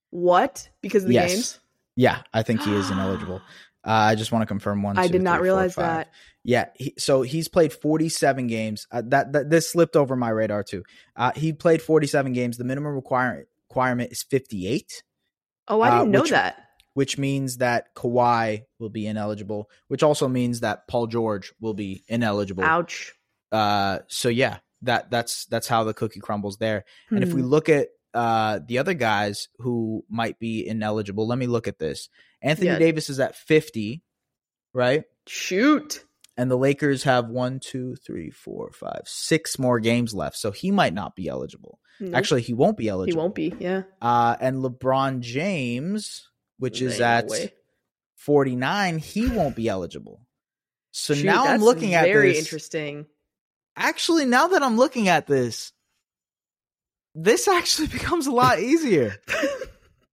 What? 0.09 0.69
Because 0.81 1.03
of 1.03 1.07
the 1.09 1.13
yes. 1.15 1.33
games? 1.33 1.59
Yeah, 1.95 2.21
I 2.33 2.43
think 2.43 2.61
he 2.61 2.73
is 2.73 2.89
ineligible. 2.91 3.41
Uh, 3.85 3.89
I 3.91 4.15
just 4.15 4.31
want 4.31 4.41
to 4.43 4.45
confirm 4.47 4.81
one. 4.81 4.97
I 4.97 5.07
two, 5.07 5.13
did 5.13 5.21
not 5.21 5.37
three, 5.39 5.43
realize 5.49 5.73
five. 5.75 5.83
that. 5.85 6.09
Yeah, 6.43 6.65
he, 6.75 6.93
so 6.97 7.21
he's 7.21 7.47
played 7.47 7.71
47 7.73 8.47
games. 8.47 8.87
Uh, 8.91 9.01
that, 9.07 9.33
that 9.33 9.49
this 9.49 9.69
slipped 9.69 9.95
over 9.95 10.15
my 10.15 10.29
radar 10.29 10.63
too. 10.63 10.83
Uh, 11.15 11.31
he 11.35 11.53
played 11.53 11.81
47 11.81 12.33
games. 12.33 12.57
The 12.57 12.63
minimum 12.63 12.95
require, 12.95 13.47
requirement 13.69 14.11
is 14.11 14.23
58, 14.23 15.03
Oh, 15.69 15.79
I 15.79 15.89
Uh, 15.89 15.99
didn't 15.99 16.11
know 16.11 16.21
which- 16.21 16.31
that. 16.31 16.57
which 16.93 17.17
means 17.17 17.57
that 17.57 17.93
Kawhi 17.95 18.63
will 18.79 18.89
be 18.89 19.07
ineligible, 19.07 19.69
which 19.87 20.03
also 20.03 20.27
means 20.27 20.59
that 20.61 20.87
Paul 20.87 21.07
George 21.07 21.53
will 21.61 21.73
be 21.73 22.03
ineligible. 22.09 22.63
Ouch. 22.63 23.13
Uh, 23.51 23.99
so 24.07 24.27
yeah, 24.29 24.57
that 24.83 25.09
that's 25.11 25.45
that's 25.45 25.67
how 25.67 25.83
the 25.83 25.93
cookie 25.93 26.19
crumbles 26.19 26.57
there. 26.57 26.85
And 27.09 27.23
if 27.23 27.33
we 27.33 27.41
Hmm. 27.41 27.47
look 27.47 27.69
at 27.69 27.89
uh, 28.13 28.59
the 28.67 28.77
other 28.77 28.93
guys 28.93 29.47
who 29.57 30.05
might 30.07 30.37
be 30.37 30.67
ineligible, 30.67 31.25
let 31.27 31.39
me 31.39 31.47
look 31.47 31.67
at 31.67 31.79
this. 31.79 32.09
Anthony 32.43 32.67
Yeah. 32.67 32.77
Davis 32.77 33.09
is 33.09 33.19
at 33.19 33.35
50, 33.35 34.03
right? 34.73 35.03
shoot. 35.25 36.05
And 36.37 36.49
the 36.51 36.57
Lakers 36.57 37.03
have 37.03 37.27
one, 37.29 37.59
two, 37.59 37.95
three, 37.95 38.29
four, 38.31 38.71
five, 38.71 39.01
six 39.05 39.57
more 39.59 39.79
games 39.79 40.13
left. 40.13 40.35
So 40.37 40.51
he 40.51 40.69
might 40.71 40.93
not 40.93 41.15
be 41.15 41.27
eligible. 41.27 41.79
Nope. 41.99 42.15
Actually, 42.15 42.41
he 42.41 42.53
won't 42.53 42.75
be 42.77 42.87
eligible. 42.89 43.19
he 43.21 43.23
won't 43.23 43.35
be. 43.35 43.53
Yeah. 43.59 43.83
Uh, 44.01 44.35
and 44.41 44.57
LeBron 44.63 45.19
James, 45.21 46.27
which 46.57 46.81
is 46.81 46.99
at 47.01 47.27
way. 47.27 47.53
49, 48.15 48.99
he 48.99 49.27
won't 49.27 49.55
be 49.55 49.67
eligible. 49.67 50.21
So 50.91 51.13
Shoot, 51.13 51.25
now 51.25 51.45
I'm 51.45 51.61
looking 51.63 51.93
at 51.93 52.05
very 52.05 52.29
this. 52.29 52.39
interesting. 52.39 53.05
Actually, 53.75 54.25
now 54.25 54.47
that 54.47 54.63
I'm 54.63 54.77
looking 54.77 55.07
at 55.07 55.27
this, 55.27 55.71
this 57.15 57.47
actually 57.47 57.87
becomes 57.97 58.27
a 58.27 58.31
lot 58.31 58.59
easier. 58.59 59.15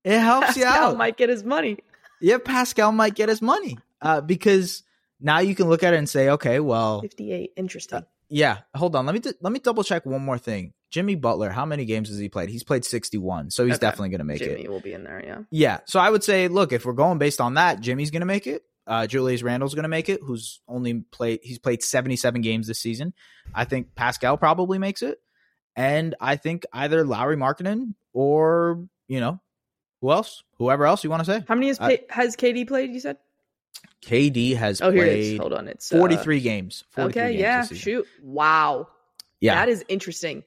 it 0.05 0.19
helps 0.21 0.57
you 0.57 0.65
out. 0.65 0.97
might 0.97 1.17
get 1.17 1.29
his 1.29 1.45
money. 1.45 1.79
yeah, 2.21 2.39
Pascal 2.39 2.93
might 2.93 3.15
get 3.15 3.29
his 3.29 3.41
money 3.43 3.79
uh, 4.03 4.21
because 4.21 4.83
now 5.21 5.39
you 5.41 5.55
can 5.55 5.69
look 5.69 5.83
at 5.83 5.95
it 5.95 5.99
and 5.99 6.09
say, 6.09 6.31
okay, 6.31 6.61
well, 6.61 7.01
58. 7.03 7.53
Interesting. 7.57 8.05
yeah. 8.29 8.59
Hold 8.75 8.97
on, 8.97 9.07
let 9.07 9.13
me 9.15 9.21
d- 9.21 9.33
let 9.41 9.53
me 9.53 9.59
double 9.61 9.85
check 9.85 10.05
one 10.07 10.23
more 10.23 10.39
thing. 10.39 10.73
Jimmy 10.91 11.15
Butler, 11.15 11.51
how 11.51 11.65
many 11.65 11.85
games 11.85 12.09
has 12.09 12.19
he 12.19 12.29
played? 12.29 12.49
He's 12.49 12.65
played 12.65 12.85
61, 12.85 13.51
so 13.51 13.65
he's 13.65 13.77
Okay. 13.77 13.81
definitely 13.87 14.09
going 14.09 14.19
to 14.19 14.25
make 14.25 14.39
Jimmy 14.41 14.53
it. 14.53 14.57
Jimmy 14.57 14.69
will 14.69 14.81
be 14.81 14.93
in 14.93 15.05
there, 15.05 15.23
yeah. 15.25 15.39
Yeah, 15.53 15.79
so 15.87 16.01
I 16.01 16.11
would 16.11 16.25
say, 16.25 16.49
look, 16.49 16.73
if 16.73 16.85
we're 16.85 16.95
going 16.95 17.19
based 17.19 17.41
on 17.41 17.55
that, 17.55 17.81
Jimmy's 17.81 18.11
going 18.11 18.23
to 18.23 18.27
make 18.27 18.49
it. 18.49 18.63
Uh, 18.91 19.07
Julius 19.07 19.43
Randle's 19.43 19.75
going 19.75 19.85
to 19.85 19.89
make 19.89 20.09
it, 20.09 20.21
who's 20.23 20.61
only 20.69 20.95
played 21.13 21.39
he's 21.43 21.59
played 21.61 21.83
77 21.83 22.41
games 22.43 22.67
this 22.67 22.81
season. 22.81 23.15
I 23.55 23.65
think 23.65 23.95
Pascal 23.95 24.37
probably 24.37 24.79
makes 24.79 25.01
it, 25.03 25.19
and 25.77 26.15
I 26.21 26.35
think 26.37 26.67
either 26.73 27.05
Lowry 27.05 27.37
Markkinen 27.37 27.95
or 28.13 28.85
you 29.07 29.21
know 29.21 29.41
who 30.01 30.11
else, 30.11 30.43
whoever 30.59 30.87
else 30.87 31.05
you 31.05 31.11
want 31.11 31.25
to 31.25 31.31
say. 31.33 31.45
How 31.47 31.55
many 31.55 31.69
has, 31.69 31.79
Pa- 31.79 31.97
has 32.09 32.35
KD 32.37 32.67
played, 32.67 32.91
you 32.91 32.99
said? 33.01 33.17
KD 34.03 34.57
has 34.57 34.81
Oh, 34.81 34.91
here 34.91 35.05
it 35.05 35.19
is. 35.19 35.29
played 35.29 35.41
Hold 35.41 35.53
on. 35.53 35.69
It's 35.69 35.93
uh, 35.93 35.99
43 35.99 36.41
games. 36.41 36.85
43 36.91 37.23
Okay, 37.23 37.33
games 37.33 37.41
yeah. 37.41 37.79
Shoot. 37.79 38.07
Wow. 38.23 38.89
Yeah, 39.41 39.55
That 39.55 39.69
is 39.69 39.85
interesting. 39.89 40.43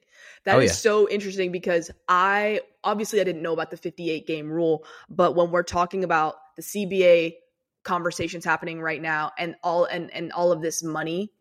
That 0.45 0.55
is 0.57 0.57
Oh, 0.57 0.59
yeah. 0.65 0.71
so 0.71 1.09
interesting 1.09 1.51
because 1.51 1.91
I 2.09 2.61
obviously 2.83 3.21
I 3.21 3.23
didn't 3.23 3.41
know 3.41 3.53
about 3.53 3.71
the 3.71 3.77
58 3.77 4.27
game 4.27 4.51
rule, 4.51 4.83
but 5.09 5.35
when 5.35 5.51
we're 5.51 5.63
talking 5.63 6.03
about 6.03 6.35
the 6.57 6.61
CBA 6.61 7.35
conversations 7.84 8.45
happening 8.45 8.81
right 8.81 9.01
now 9.01 9.31
and 9.38 9.55
all 9.63 9.86
and 9.86 10.11
and 10.13 10.31
all 10.31 10.51
of 10.51 10.61
this 10.61 10.81
money 10.84 11.31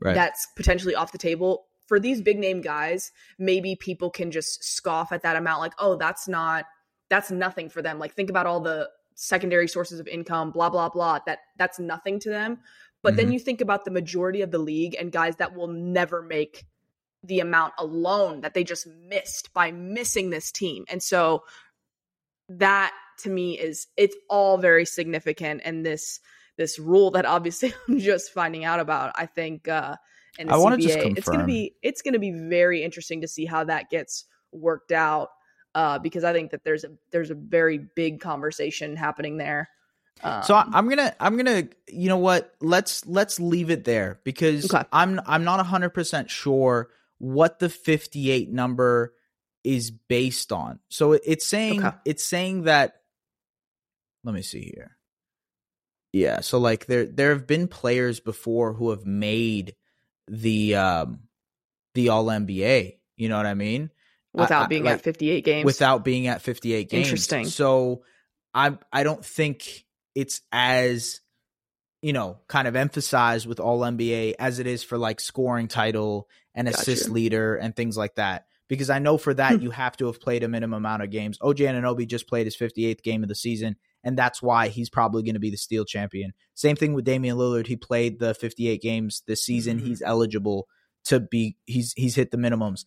right. 0.00 0.14
that's 0.14 0.46
potentially 0.56 0.94
off 0.94 1.12
the 1.12 1.18
table 1.18 1.66
for 1.86 2.00
these 2.00 2.22
big 2.22 2.38
name 2.38 2.60
guys, 2.60 3.12
maybe 3.38 3.76
people 3.76 4.10
can 4.10 4.30
just 4.30 4.64
scoff 4.64 5.12
at 5.12 5.22
that 5.22 5.36
amount 5.36 5.60
like, 5.60 5.74
"Oh, 5.78 5.96
that's 5.96 6.26
not 6.26 6.64
that's 7.10 7.30
nothing 7.30 7.68
for 7.68 7.82
them." 7.82 7.98
Like 7.98 8.14
think 8.14 8.30
about 8.30 8.46
all 8.46 8.60
the 8.60 8.88
secondary 9.14 9.68
sources 9.68 10.00
of 10.00 10.08
income, 10.08 10.50
blah 10.50 10.70
blah 10.70 10.88
blah. 10.88 11.18
That 11.26 11.40
that's 11.58 11.78
nothing 11.78 12.18
to 12.20 12.30
them. 12.30 12.60
But 13.02 13.16
then 13.16 13.28
Mhm. 13.28 13.32
you 13.34 13.38
think 13.38 13.60
about 13.60 13.84
the 13.84 13.90
majority 13.90 14.40
of 14.40 14.50
the 14.50 14.58
league 14.58 14.96
and 14.98 15.12
guys 15.12 15.36
that 15.36 15.54
will 15.54 15.68
never 15.68 16.22
make 16.22 16.64
the 17.22 17.40
amount 17.40 17.74
alone 17.78 18.40
that 18.40 18.54
they 18.54 18.64
just 18.64 18.86
missed 18.86 19.52
by 19.52 19.70
missing 19.70 20.30
this 20.30 20.50
team. 20.50 20.86
And 20.88 21.02
so 21.02 21.44
that 22.48 22.94
to 23.18 23.30
me 23.30 23.58
is 23.58 23.86
it's 23.96 24.16
all 24.28 24.58
very 24.58 24.84
significant 24.84 25.62
and 25.64 25.84
this 25.84 26.20
this 26.56 26.78
rule 26.78 27.10
that 27.12 27.26
obviously 27.26 27.74
I'm 27.88 27.98
just 27.98 28.32
finding 28.32 28.64
out 28.64 28.80
about, 28.80 29.12
I 29.16 29.26
think 29.26 29.68
uh 29.68 29.96
and 30.38 30.50
I 30.50 30.56
wanna 30.56 30.76
CBA, 30.76 30.82
just 30.82 30.98
it's 30.98 31.28
gonna 31.28 31.46
be 31.46 31.74
it's 31.82 32.02
gonna 32.02 32.18
be 32.18 32.32
very 32.32 32.82
interesting 32.82 33.20
to 33.22 33.28
see 33.28 33.44
how 33.44 33.64
that 33.64 33.90
gets 33.90 34.24
worked 34.52 34.92
out. 34.92 35.28
Uh, 35.74 35.98
because 35.98 36.22
I 36.22 36.32
think 36.32 36.52
that 36.52 36.62
there's 36.62 36.84
a 36.84 36.90
there's 37.10 37.30
a 37.30 37.34
very 37.34 37.78
big 37.78 38.20
conversation 38.20 38.94
happening 38.96 39.38
there. 39.38 39.68
So 40.42 40.54
I, 40.54 40.62
Um, 40.62 40.70
I'm 40.72 40.88
gonna 40.88 41.14
I'm 41.18 41.36
gonna 41.36 41.64
you 41.88 42.08
know 42.08 42.18
what 42.18 42.54
let's 42.60 43.04
let's 43.06 43.40
leave 43.40 43.70
it 43.70 43.84
there 43.84 44.20
because 44.24 44.72
Okay. 44.72 44.84
I'm 44.92 45.20
I'm 45.26 45.42
not 45.42 45.64
hundred 45.66 45.90
percent 45.90 46.30
sure 46.30 46.90
what 47.18 47.58
the 47.58 47.68
58 47.68 48.50
number 48.52 49.14
is 49.64 49.90
based 49.90 50.52
on. 50.52 50.78
So 50.88 51.12
it, 51.12 51.22
it's 51.24 51.46
saying 51.46 51.80
Okay. 51.80 51.96
it's 52.04 52.24
saying 52.24 52.62
that 52.64 53.00
let 54.24 54.34
me 54.34 54.42
see 54.42 54.72
here. 54.74 54.96
Yeah, 56.12 56.40
so 56.40 56.58
like 56.58 56.86
there 56.86 57.06
there 57.06 57.30
have 57.32 57.46
been 57.46 57.68
players 57.68 58.20
before 58.20 58.72
who 58.72 58.90
have 58.90 59.04
made 59.04 59.74
the 60.28 60.76
um 60.76 61.20
the 61.94 62.08
all 62.08 62.26
NBA, 62.26 62.98
you 63.16 63.28
know 63.28 63.36
what 63.36 63.46
I 63.46 63.54
mean? 63.54 63.90
without 64.32 64.62
I- 64.62 64.64
I- 64.64 64.68
being 64.68 64.84
like, 64.84 64.94
at 64.94 65.02
58 65.02 65.44
games. 65.44 65.64
without 65.64 66.04
being 66.04 66.26
at 66.26 66.42
58 66.42 66.90
games. 66.90 67.06
Interesting. 67.06 67.46
So 67.46 68.02
I 68.52 68.76
I 68.92 69.02
don't 69.04 69.24
think 69.24 69.84
it's 70.14 70.40
as 70.52 71.20
you 72.02 72.12
know, 72.12 72.38
kind 72.48 72.68
of 72.68 72.76
emphasized 72.76 73.46
with 73.46 73.58
all 73.60 73.80
NBA 73.80 74.34
as 74.38 74.58
it 74.58 74.66
is 74.66 74.82
for 74.82 74.98
like 74.98 75.20
scoring 75.20 75.68
title 75.68 76.28
and 76.54 76.68
Got 76.68 76.78
assist 76.78 77.08
leader 77.08 77.56
and 77.56 77.74
things 77.74 77.96
like 77.96 78.16
that. 78.16 78.44
Because 78.68 78.90
I 78.90 78.98
know 78.98 79.16
for 79.16 79.32
that 79.34 79.62
you 79.62 79.70
have 79.70 79.96
to 79.96 80.06
have 80.06 80.20
played 80.20 80.42
a 80.42 80.48
minimum 80.48 80.76
amount 80.84 81.02
of 81.02 81.10
games. 81.10 81.38
OG 81.40 81.58
Anunoby 81.58 82.06
just 82.06 82.28
played 82.28 82.46
his 82.46 82.56
58th 82.56 83.02
game 83.02 83.22
of 83.22 83.30
the 83.30 83.34
season, 83.34 83.76
and 84.04 84.16
that's 84.16 84.40
why 84.42 84.68
he's 84.68 84.90
probably 84.90 85.22
going 85.22 85.34
to 85.34 85.40
be 85.40 85.50
the 85.50 85.56
steal 85.56 85.84
champion. 85.84 86.32
Same 86.54 86.76
thing 86.76 86.92
with 86.94 87.04
Damian 87.04 87.36
Lillard. 87.36 87.66
He 87.66 87.76
played 87.76 88.20
the 88.20 88.34
58 88.34 88.80
games 88.80 89.22
this 89.26 89.44
season. 89.44 89.80
Mhm. 89.80 89.86
He's 89.86 90.02
eligible 90.02 90.68
to 91.06 91.20
be 91.20 91.56
he's 91.66 91.92
he's 91.96 92.14
hit 92.14 92.30
the 92.30 92.36
minimums. 92.36 92.84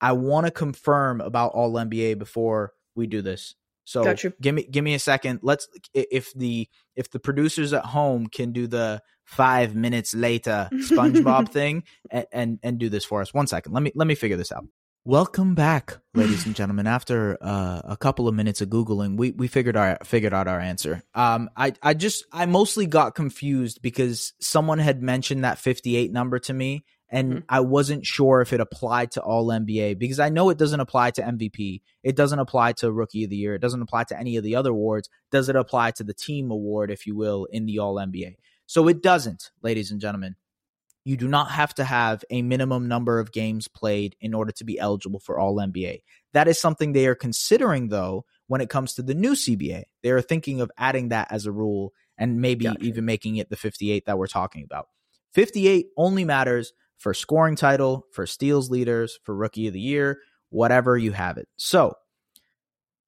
I 0.00 0.12
want 0.12 0.46
to 0.46 0.50
confirm 0.52 1.20
about 1.20 1.52
all 1.52 1.72
NBA 1.74 2.18
before 2.18 2.72
we 2.96 3.06
do 3.06 3.22
this. 3.22 3.54
So 3.84 4.04
Got 4.04 4.22
you. 4.24 4.32
give 4.40 4.54
me 4.54 4.62
give 4.64 4.84
me 4.84 4.94
a 4.94 4.98
second. 4.98 5.40
Let's 5.42 5.68
if 5.92 6.32
the 6.34 6.68
if 6.96 7.10
the 7.10 7.18
producers 7.18 7.72
at 7.72 7.84
home 7.84 8.28
can 8.28 8.52
do 8.52 8.66
the 8.66 9.02
five 9.24 9.74
minutes 9.74 10.14
later 10.14 10.68
SpongeBob 10.72 11.48
thing 11.50 11.82
and, 12.10 12.26
and 12.32 12.58
and 12.62 12.78
do 12.78 12.88
this 12.88 13.04
for 13.04 13.20
us. 13.20 13.34
One 13.34 13.46
second. 13.46 13.72
Let 13.72 13.82
me 13.82 13.92
let 13.94 14.06
me 14.06 14.14
figure 14.14 14.36
this 14.36 14.52
out. 14.52 14.64
Welcome 15.04 15.56
back, 15.56 15.98
ladies 16.14 16.46
and 16.46 16.54
gentlemen. 16.54 16.86
After 16.86 17.36
uh, 17.40 17.80
a 17.82 17.96
couple 17.96 18.28
of 18.28 18.36
minutes 18.36 18.60
of 18.60 18.68
googling, 18.68 19.16
we 19.16 19.32
we 19.32 19.48
figured 19.48 19.76
our 19.76 19.98
figured 20.04 20.32
out 20.32 20.46
our 20.46 20.60
answer. 20.60 21.02
Um, 21.12 21.50
I 21.56 21.72
I 21.82 21.94
just 21.94 22.24
I 22.30 22.46
mostly 22.46 22.86
got 22.86 23.16
confused 23.16 23.82
because 23.82 24.32
someone 24.40 24.78
had 24.78 25.02
mentioned 25.02 25.42
that 25.42 25.58
fifty 25.58 25.96
eight 25.96 26.12
number 26.12 26.38
to 26.38 26.52
me, 26.52 26.84
and 27.10 27.32
Mhm. 27.32 27.42
I 27.48 27.60
wasn't 27.60 28.06
sure 28.06 28.42
if 28.42 28.52
it 28.52 28.60
applied 28.60 29.10
to 29.12 29.20
all 29.20 29.48
NBA 29.50 29.94
because 29.98 30.20
I 30.20 30.28
know 30.28 30.50
it 30.50 30.58
doesn't 30.58 30.78
apply 30.78 31.10
to 31.12 31.22
MVP. 31.26 31.82
It 32.04 32.14
doesn't 32.14 32.38
apply 32.38 32.74
to 32.74 32.92
Rookie 32.92 33.24
of 33.24 33.30
the 33.30 33.36
Year. 33.36 33.56
It 33.56 33.60
doesn't 33.60 33.82
apply 33.82 34.04
to 34.04 34.16
any 34.18 34.36
of 34.36 34.44
the 34.44 34.54
other 34.54 34.70
awards. 34.70 35.08
Does 35.32 35.48
it 35.48 35.56
apply 35.56 35.90
to 35.92 36.04
the 36.04 36.14
team 36.14 36.52
award, 36.52 36.92
if 36.92 37.08
you 37.08 37.16
will, 37.16 37.46
in 37.46 37.66
the 37.66 37.80
All 37.80 37.96
NBA? 37.96 38.36
So 38.66 38.86
it 38.86 39.02
doesn't, 39.02 39.50
ladies 39.62 39.90
and 39.90 40.00
gentlemen. 40.00 40.36
You 41.04 41.16
do 41.16 41.26
not 41.26 41.50
have 41.50 41.74
to 41.74 41.84
have 41.84 42.24
a 42.30 42.42
minimum 42.42 42.86
number 42.86 43.18
of 43.18 43.32
games 43.32 43.66
played 43.66 44.14
in 44.20 44.34
order 44.34 44.52
to 44.52 44.64
be 44.64 44.78
eligible 44.78 45.18
for 45.18 45.38
All 45.38 45.56
NBA. 45.56 46.02
That 46.32 46.48
is 46.48 46.60
something 46.60 46.92
they 46.92 47.06
are 47.06 47.14
considering, 47.14 47.88
though, 47.88 48.24
when 48.46 48.60
it 48.60 48.70
comes 48.70 48.94
to 48.94 49.02
the 49.02 49.14
new 49.14 49.32
CBA. 49.32 49.84
They 50.02 50.10
are 50.10 50.20
thinking 50.20 50.60
of 50.60 50.70
adding 50.78 51.08
that 51.08 51.28
as 51.30 51.46
a 51.46 51.52
rule 51.52 51.92
and 52.16 52.40
maybe 52.40 52.66
Gotcha. 52.66 52.84
even 52.84 53.04
making 53.04 53.36
it 53.36 53.50
the 53.50 53.56
58 53.56 54.06
that 54.06 54.18
we're 54.18 54.26
talking 54.28 54.62
about. 54.62 54.86
58 55.34 55.86
only 55.96 56.24
matters 56.24 56.72
for 56.98 57.14
scoring 57.14 57.56
title, 57.56 58.06
for 58.12 58.26
steals 58.26 58.70
leaders, 58.70 59.18
for 59.24 59.34
rookie 59.34 59.66
of 59.66 59.72
the 59.72 59.80
year, 59.80 60.20
whatever 60.50 60.96
you 60.96 61.10
have 61.12 61.36
it. 61.36 61.48
So, 61.56 61.94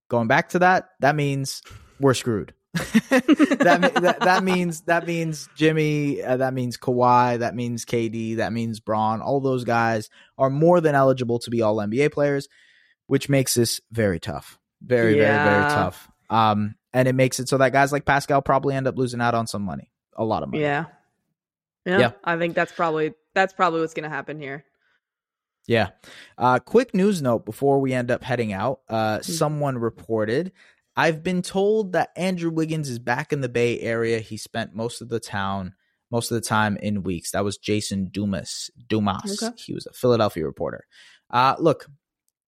going 0.09 0.27
back 0.27 0.49
to 0.51 0.59
that, 0.61 0.89
that 1.01 1.15
means 1.15 1.63
we're 2.01 2.15
screwed. 2.15 2.55
That, 2.75 3.93
that 4.03 4.21
that 4.21 4.43
means 4.45 4.83
that 4.83 5.07
means 5.07 5.49
Jimmy, 5.55 6.23
uh, 6.23 6.39
that 6.39 6.53
means 6.55 6.77
Kawhi, 6.77 7.39
that 7.39 7.55
means 7.55 7.85
KD, 7.85 8.37
that 8.37 8.53
means 8.53 8.81
Bron. 8.81 9.21
All 9.21 9.41
those 9.41 9.65
guys 9.65 10.11
are 10.39 10.51
more 10.51 10.81
than 10.81 10.95
eligible 10.95 11.39
to 11.41 11.51
be 11.51 11.63
all 11.63 11.77
NBA 11.77 12.13
players, 12.13 12.49
which 13.07 13.29
makes 13.29 13.55
this 13.55 13.81
very 13.93 14.19
tough, 14.21 14.59
very 14.83 15.15
very 15.15 15.27
very 15.45 15.71
tough. 15.71 16.11
Um, 16.31 16.75
and 16.93 17.07
it 17.09 17.15
makes 17.15 17.39
it 17.41 17.49
so 17.49 17.59
that 17.59 17.73
guys 17.73 17.93
like 17.93 18.05
Pascal 18.05 18.43
probably 18.43 18.75
end 18.75 18.87
up 18.87 18.97
losing 18.99 19.21
out 19.21 19.35
on 19.35 19.47
some 19.47 19.63
money, 19.63 19.91
a 20.17 20.25
lot 20.25 20.43
of 20.43 20.51
money. 20.51 20.63
Yeah. 20.63 20.87
yeah. 21.87 21.99
Yeah. 21.99 22.11
I 22.25 22.37
think 22.39 22.55
that's 22.55 22.73
probably 22.73 23.15
that's 23.35 23.53
probably 23.53 23.81
what's 23.81 23.95
going 23.95 24.05
to 24.09 24.15
happen 24.15 24.39
here. 24.41 24.65
Yeah. 25.67 25.91
Uh, 26.37 26.59
quick 26.59 26.95
news 26.95 27.23
note 27.23 27.45
before 27.47 27.81
we 27.81 27.93
end 27.95 28.11
up 28.11 28.23
heading 28.23 28.53
out. 28.53 28.81
Uh, 28.89 29.17
Hmm. 29.17 29.23
someone 29.23 29.79
reported, 29.79 30.53
I've 30.97 31.23
been 31.23 31.43
told 31.43 31.93
that 31.93 32.11
Andrew 32.17 32.51
Wiggins 32.51 32.89
is 32.89 32.99
back 32.99 33.33
in 33.33 33.41
the 33.41 33.49
Bay 33.49 33.81
Area. 33.81 34.21
He 34.21 34.37
spent 34.37 34.75
most 34.75 35.01
of 35.01 35.09
the 35.09 35.21
town, 35.21 35.75
most 36.11 36.31
of 36.31 36.37
the 36.37 36.47
time 36.47 36.77
in 36.77 37.03
weeks. 37.03 37.33
That 37.33 37.45
was 37.45 37.59
Jason 37.59 38.11
Dumas. 38.13 38.71
Dumas. 38.89 39.43
Okay. 39.43 39.55
He 39.57 39.75
was 39.75 39.87
a 39.87 39.93
Philadelphia 39.93 40.45
reporter. 40.45 40.85
Uh, 41.31 41.57
look, 41.59 41.87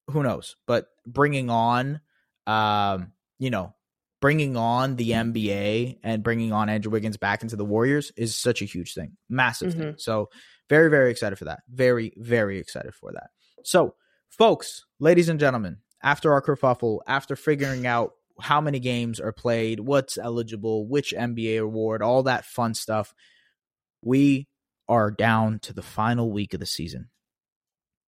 who 0.08 0.22
knows? 0.22 0.56
But 0.66 0.86
bringing 1.04 1.50
on, 1.50 2.00
um, 2.46 3.12
you 3.38 3.50
know, 3.50 3.74
bringing 4.20 4.56
on 4.56 4.96
the 4.96 5.10
NBA 5.10 5.98
and 6.02 6.22
bringing 6.22 6.52
on 6.52 6.68
Andrew 6.68 6.92
Wiggins 6.92 7.16
back 7.16 7.42
into 7.42 7.56
the 7.56 7.64
Warriors 7.64 8.12
is 8.16 8.34
such 8.34 8.62
a 8.62 8.64
huge 8.64 8.94
thing, 8.94 9.16
massive 9.28 9.74
thing. 9.74 9.94
So 9.98 10.30
very, 10.68 10.88
very 10.88 11.10
excited 11.10 11.36
for 11.36 11.46
that. 11.46 11.60
Very, 11.68 12.12
very 12.16 12.58
excited 12.58 12.94
for 12.94 13.12
that. 13.12 13.30
So, 13.64 13.94
folks, 14.30 14.84
ladies 15.00 15.28
and 15.28 15.40
gentlemen, 15.40 15.78
after 16.02 16.32
our 16.32 16.42
kerfuffle, 16.42 17.00
after 17.06 17.34
figuring 17.36 17.86
out 17.86 18.12
how 18.40 18.60
many 18.60 18.80
games 18.80 19.20
are 19.20 19.32
played, 19.32 19.80
what's 19.80 20.18
eligible, 20.18 20.86
which 20.86 21.14
NBA 21.16 21.62
award, 21.62 22.02
all 22.02 22.22
that 22.24 22.44
fun 22.44 22.74
stuff, 22.74 23.14
we 24.02 24.48
are 24.88 25.10
down 25.10 25.58
to 25.60 25.72
the 25.72 25.82
final 25.82 26.30
week 26.30 26.54
of 26.54 26.60
the 26.60 26.66
season. 26.66 27.10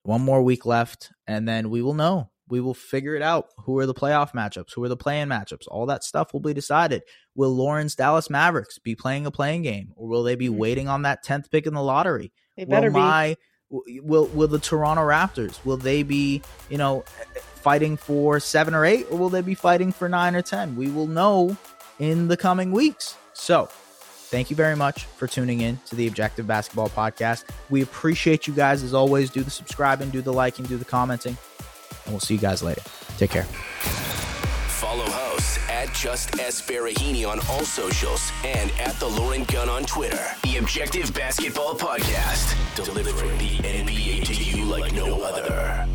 One 0.02 0.20
more 0.22 0.42
week 0.42 0.64
left, 0.64 1.10
and 1.26 1.46
then 1.48 1.70
we 1.70 1.82
will 1.82 1.94
know. 1.94 2.30
We 2.48 2.60
will 2.60 2.74
figure 2.74 3.14
it 3.14 3.20
out. 3.20 3.46
Who 3.64 3.78
are 3.78 3.84
the 3.84 3.92
playoff 3.92 4.32
matchups? 4.32 4.72
Who 4.74 4.82
are 4.82 4.88
the 4.88 4.96
playing 4.96 5.26
matchups? 5.26 5.66
All 5.68 5.84
that 5.86 6.02
stuff 6.02 6.32
will 6.32 6.40
be 6.40 6.54
decided. 6.54 7.02
Will 7.34 7.54
Lawrence 7.54 7.94
Dallas 7.94 8.30
Mavericks 8.30 8.78
be 8.78 8.94
playing 8.94 9.26
a 9.26 9.30
playing 9.30 9.62
game, 9.62 9.92
or 9.96 10.08
will 10.08 10.22
they 10.22 10.34
be 10.34 10.48
Mhm. 10.48 10.56
waiting 10.56 10.88
on 10.88 11.02
that 11.02 11.22
tenth 11.22 11.50
pick 11.50 11.66
in 11.66 11.74
the 11.74 11.82
lottery? 11.82 12.32
It 12.56 12.70
better 12.70 12.90
will 12.90 13.00
my 13.00 13.36
Will 13.70 14.26
will 14.28 14.48
the 14.48 14.58
Toronto 14.58 15.02
Raptors 15.02 15.62
will 15.64 15.76
they 15.76 16.02
be 16.02 16.40
you 16.70 16.78
know 16.78 17.04
fighting 17.58 17.98
for 17.98 18.40
seven 18.40 18.74
or 18.74 18.86
eight, 18.86 19.06
or 19.10 19.18
will 19.18 19.28
they 19.28 19.42
be 19.42 19.54
fighting 19.54 19.92
for 19.92 20.08
nine 20.08 20.34
or 20.34 20.42
ten? 20.42 20.74
We 20.74 20.90
will 20.90 21.06
know 21.06 21.56
in 21.98 22.28
the 22.28 22.36
coming 22.36 22.72
weeks. 22.72 23.16
So, 23.34 23.68
thank 23.70 24.48
you 24.48 24.56
very 24.56 24.74
much 24.74 25.04
for 25.04 25.26
tuning 25.26 25.60
in 25.60 25.78
to 25.86 25.96
the 25.96 26.08
Objective 26.08 26.46
Basketball 26.46 26.88
Podcast. 26.88 27.44
We 27.68 27.82
appreciate 27.82 28.46
you 28.46 28.54
guys 28.54 28.82
as 28.82 28.94
always. 28.94 29.28
Do 29.28 29.42
the 29.42 29.50
subscribing, 29.50 30.08
do 30.10 30.22
the 30.22 30.32
liking, 30.32 30.64
do 30.64 30.78
the 30.78 30.86
commenting, 30.86 31.36
and 32.04 32.14
we'll 32.14 32.20
see 32.20 32.34
you 32.34 32.40
guys 32.40 32.62
later. 32.62 32.82
Take 33.18 33.30
care. 33.30 33.44
Follow 34.80 35.04
at 35.78 35.94
Just 35.94 36.40
S 36.40 36.60
Baraheni 36.60 37.24
on 37.24 37.38
all 37.50 37.64
socials 37.64 38.32
and 38.44 38.72
at 38.80 38.98
the 38.98 39.06
Lauren 39.06 39.44
Gunn 39.44 39.68
on 39.68 39.84
Twitter. 39.84 40.24
The 40.42 40.56
Objective 40.56 41.14
Basketball 41.14 41.76
Podcast, 41.76 42.56
delivering 42.74 43.38
the 43.38 43.58
NBA 43.58 44.24
to 44.24 44.34
you 44.34 44.64
like 44.64 44.92
no 44.92 45.22
other. 45.22 45.88